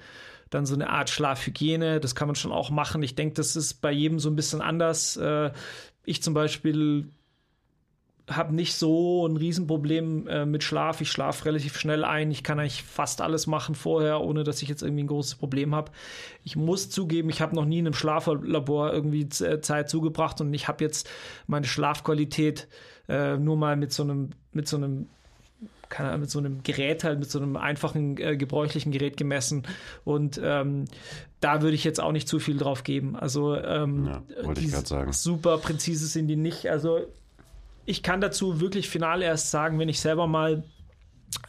[0.50, 3.02] Dann so eine Art Schlafhygiene, das kann man schon auch machen.
[3.02, 5.16] Ich denke, das ist bei jedem so ein bisschen anders.
[5.16, 5.52] Äh,
[6.04, 7.08] ich zum Beispiel
[8.28, 11.00] habe nicht so ein Riesenproblem äh, mit Schlaf.
[11.00, 12.32] Ich schlafe relativ schnell ein.
[12.32, 15.74] Ich kann eigentlich fast alles machen vorher, ohne dass ich jetzt irgendwie ein großes Problem
[15.74, 15.92] habe.
[16.44, 20.52] Ich muss zugeben, ich habe noch nie in einem Schlaflabor irgendwie äh, Zeit zugebracht und
[20.52, 21.08] ich habe jetzt
[21.46, 22.68] meine Schlafqualität
[23.08, 25.08] nur mal mit so einem, mit so einem
[25.90, 29.64] keine Ahnung, mit so einem Gerät halt, mit so einem einfachen, äh, gebräuchlichen Gerät gemessen.
[30.04, 30.86] Und ähm,
[31.40, 33.16] da würde ich jetzt auch nicht zu viel drauf geben.
[33.16, 35.12] Also ähm, Ja, wollte ich sagen.
[35.12, 36.70] Super präzise sind die nicht.
[36.70, 37.00] Also
[37.84, 40.62] ich kann dazu wirklich final erst sagen, wenn ich selber mal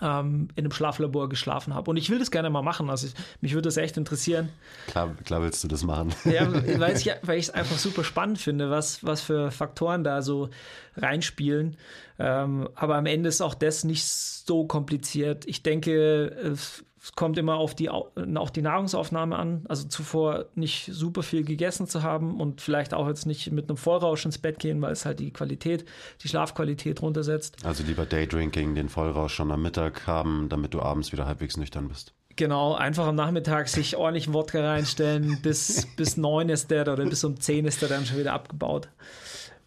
[0.02, 1.90] ähm, in einem Schlaflabor geschlafen habe.
[1.90, 2.90] Und ich will das gerne mal machen.
[2.90, 4.50] Also ich, mich würde das echt interessieren.
[4.88, 6.14] Klar, klar willst du das machen.
[6.26, 10.50] Ja, weil ich es einfach super spannend finde, was, was für Faktoren da so
[10.98, 11.78] reinspielen.
[12.20, 15.46] Ähm, aber am Ende ist auch das nicht so kompliziert.
[15.48, 16.56] Ich denke, äh,
[17.04, 19.66] es kommt immer auf die, auf die Nahrungsaufnahme an.
[19.68, 23.78] Also zuvor nicht super viel gegessen zu haben und vielleicht auch jetzt nicht mit einem
[23.78, 25.84] Vollrausch ins Bett gehen, weil es halt die Qualität,
[26.22, 27.58] die Schlafqualität runtersetzt.
[27.66, 31.88] Also lieber Daydrinking, den Vollrausch schon am Mittag haben, damit du abends wieder halbwegs nüchtern
[31.88, 32.14] bist.
[32.36, 35.42] Genau, einfach am Nachmittag sich ordentlich Wodka reinstellen.
[35.42, 38.90] Bis, bis neun ist der oder bis um zehn ist der dann schon wieder abgebaut.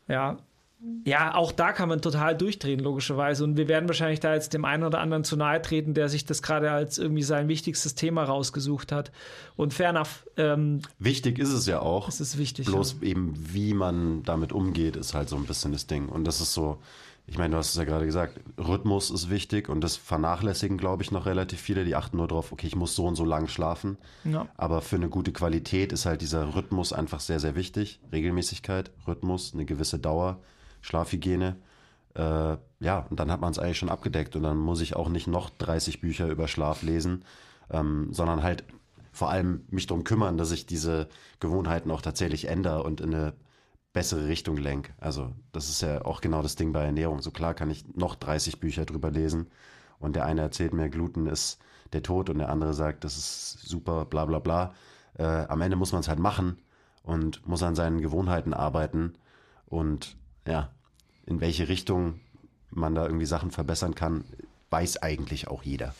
[0.06, 0.36] Ja,
[1.04, 3.44] ja, auch da kann man total durchdrehen, logischerweise.
[3.44, 6.24] Und wir werden wahrscheinlich da jetzt dem einen oder anderen zu nahe treten, der sich
[6.24, 9.12] das gerade als irgendwie sein wichtigstes Thema rausgesucht hat.
[9.56, 10.26] Und fair enough.
[10.36, 12.08] Ähm, wichtig ist es ja auch.
[12.08, 12.66] Es ist wichtig.
[12.66, 13.08] Bloß ja.
[13.08, 16.08] eben, wie man damit umgeht, ist halt so ein bisschen das Ding.
[16.08, 16.78] Und das ist so,
[17.26, 21.02] ich meine, du hast es ja gerade gesagt, Rhythmus ist wichtig und das vernachlässigen, glaube
[21.02, 21.84] ich, noch relativ viele.
[21.84, 23.98] Die achten nur darauf, okay, ich muss so und so lang schlafen.
[24.24, 24.48] Ja.
[24.56, 28.00] Aber für eine gute Qualität ist halt dieser Rhythmus einfach sehr, sehr wichtig.
[28.12, 30.40] Regelmäßigkeit, Rhythmus, eine gewisse Dauer
[30.84, 31.56] Schlafhygiene.
[32.14, 35.08] Äh, ja, und dann hat man es eigentlich schon abgedeckt und dann muss ich auch
[35.08, 37.24] nicht noch 30 Bücher über Schlaf lesen,
[37.70, 38.64] ähm, sondern halt
[39.10, 41.08] vor allem mich darum kümmern, dass ich diese
[41.40, 43.32] Gewohnheiten auch tatsächlich ändere und in eine
[43.92, 44.92] bessere Richtung lenke.
[45.00, 47.22] Also das ist ja auch genau das Ding bei Ernährung.
[47.22, 49.48] So klar kann ich noch 30 Bücher drüber lesen
[49.98, 51.58] und der eine erzählt mir, Gluten ist
[51.92, 54.74] der Tod und der andere sagt, das ist super, bla bla bla.
[55.16, 56.58] Äh, am Ende muss man es halt machen
[57.04, 59.14] und muss an seinen Gewohnheiten arbeiten
[59.66, 60.16] und
[60.46, 60.70] ja,
[61.26, 62.20] in welche Richtung
[62.70, 64.24] man da irgendwie Sachen verbessern kann,
[64.70, 65.94] weiß eigentlich auch jeder.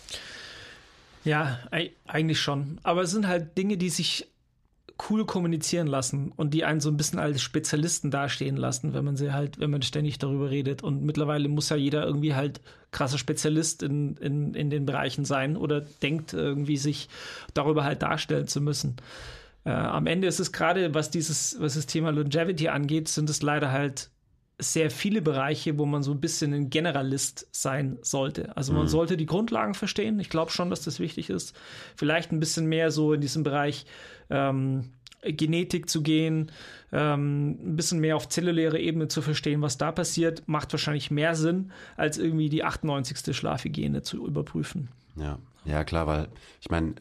[1.25, 1.59] Ja,
[2.07, 2.79] eigentlich schon.
[2.83, 4.29] Aber es sind halt Dinge, die sich
[5.11, 9.17] cool kommunizieren lassen und die einen so ein bisschen als Spezialisten dastehen lassen, wenn man
[9.17, 10.83] sie halt, wenn man ständig darüber redet.
[10.83, 12.61] Und mittlerweile muss ja jeder irgendwie halt
[12.93, 17.09] krasser Spezialist in, in, in den Bereichen sein oder denkt irgendwie sich
[17.55, 18.97] darüber halt darstellen zu müssen.
[19.65, 23.43] Äh, am Ende ist es gerade, was dieses, was das Thema Longevity angeht, sind es
[23.43, 24.11] leider halt
[24.59, 28.57] sehr viele Bereiche, wo man so ein bisschen ein Generalist sein sollte.
[28.57, 28.89] Also man mhm.
[28.89, 30.21] sollte die Grundlagen verstehen.
[30.21, 31.57] Ich glaube schon, dass das wichtig ist.
[31.97, 33.85] Vielleicht ein bisschen mehr so in diesem Bereich
[34.31, 36.53] ähm, Genetik zu gehen,
[36.93, 41.35] ähm, ein bisschen mehr auf zelluläre Ebene zu verstehen, was da passiert, macht wahrscheinlich mehr
[41.35, 43.37] Sinn, als irgendwie die 98.
[43.37, 44.89] Schlafhygiene zu überprüfen.
[45.17, 46.29] Ja, ja klar, weil
[46.61, 46.95] ich meine,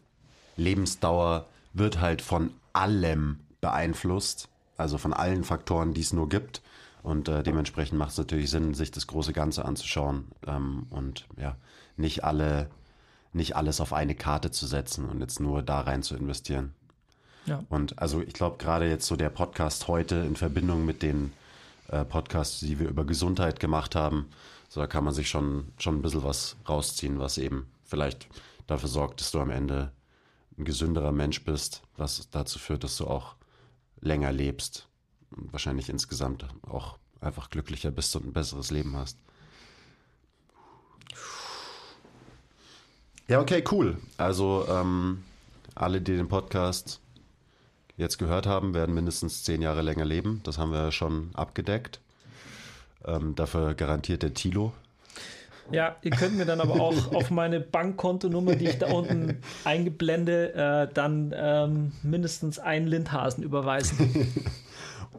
[0.56, 6.62] Lebensdauer wird halt von allem beeinflusst, also von allen Faktoren, die es nur gibt.
[7.04, 11.58] Und äh, dementsprechend macht es natürlich Sinn, sich das große Ganze anzuschauen ähm, und ja,
[11.98, 12.70] nicht alle,
[13.34, 16.74] nicht alles auf eine Karte zu setzen und jetzt nur da rein zu investieren.
[17.46, 17.62] Ja.
[17.68, 21.34] Und also ich glaube, gerade jetzt so der Podcast heute in Verbindung mit den
[21.90, 24.30] äh, Podcasts, die wir über Gesundheit gemacht haben,
[24.70, 28.28] so da kann man sich schon, schon ein bisschen was rausziehen, was eben vielleicht
[28.66, 29.92] dafür sorgt, dass du am Ende
[30.58, 33.36] ein gesünderer Mensch bist, was dazu führt, dass du auch
[34.00, 34.88] länger lebst
[35.52, 39.18] wahrscheinlich insgesamt auch einfach glücklicher bist und ein besseres Leben hast.
[43.28, 43.98] Ja, okay, cool.
[44.18, 45.24] Also ähm,
[45.76, 47.00] alle, die den Podcast
[47.96, 50.42] jetzt gehört haben, werden mindestens zehn Jahre länger leben.
[50.44, 52.00] Das haben wir schon abgedeckt.
[53.06, 54.74] Ähm, dafür garantiert der Tilo.
[55.72, 60.54] Ja, ihr könnt mir dann aber auch auf meine Bankkontonummer, die ich da unten eingeblende,
[60.90, 64.32] äh, dann ähm, mindestens einen Lindhasen überweisen.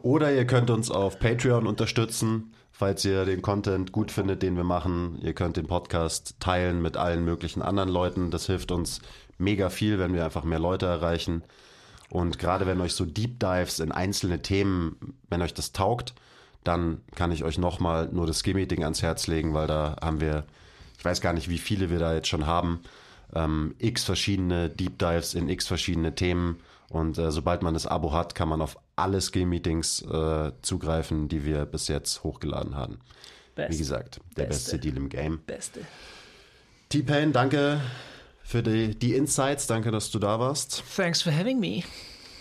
[0.01, 4.63] Oder ihr könnt uns auf Patreon unterstützen, falls ihr den Content gut findet, den wir
[4.63, 5.17] machen.
[5.21, 8.31] Ihr könnt den Podcast teilen mit allen möglichen anderen Leuten.
[8.31, 9.01] Das hilft uns
[9.37, 11.43] mega viel, wenn wir einfach mehr Leute erreichen.
[12.09, 16.13] Und gerade wenn euch so Deep Dives in einzelne Themen, wenn euch das taugt,
[16.63, 20.45] dann kann ich euch nochmal nur das Ski-Meeting ans Herz legen, weil da haben wir,
[20.97, 22.81] ich weiß gar nicht, wie viele wir da jetzt schon haben,
[23.33, 26.57] ähm, x verschiedene Deep Dives in x verschiedene Themen.
[26.89, 31.45] Und äh, sobald man das Abo hat, kann man auf alle Skill-Meetings äh, zugreifen, die
[31.45, 32.99] wir bis jetzt hochgeladen haben.
[33.55, 33.73] Best.
[33.73, 34.71] Wie gesagt, der beste.
[34.71, 35.39] beste Deal im Game.
[35.45, 35.81] Beste.
[36.89, 37.81] T-Pain, danke
[38.43, 39.67] für die, die Insights.
[39.67, 40.83] Danke, dass du da warst.
[40.95, 41.83] Thanks for having me.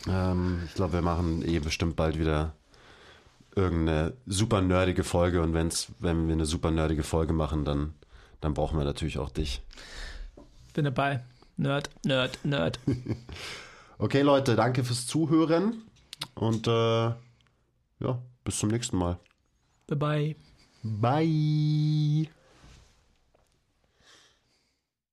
[0.09, 2.55] Ähm, ich glaube, wir machen eh bestimmt bald wieder
[3.57, 5.41] irgendeine super nerdige Folge.
[5.41, 7.95] Und wenn's, wenn wir eine super nerdige Folge machen, dann,
[8.41, 9.63] dann brauchen wir natürlich auch dich.
[10.75, 11.23] Bin dabei.
[11.57, 12.81] Nerd, Nerd, Nerd.
[13.99, 15.83] okay, Leute, danke fürs Zuhören.
[16.35, 16.71] Und äh,
[18.01, 19.19] ja, bis zum nächsten Mal.
[19.87, 20.37] Bye bye.
[20.83, 22.29] Bye.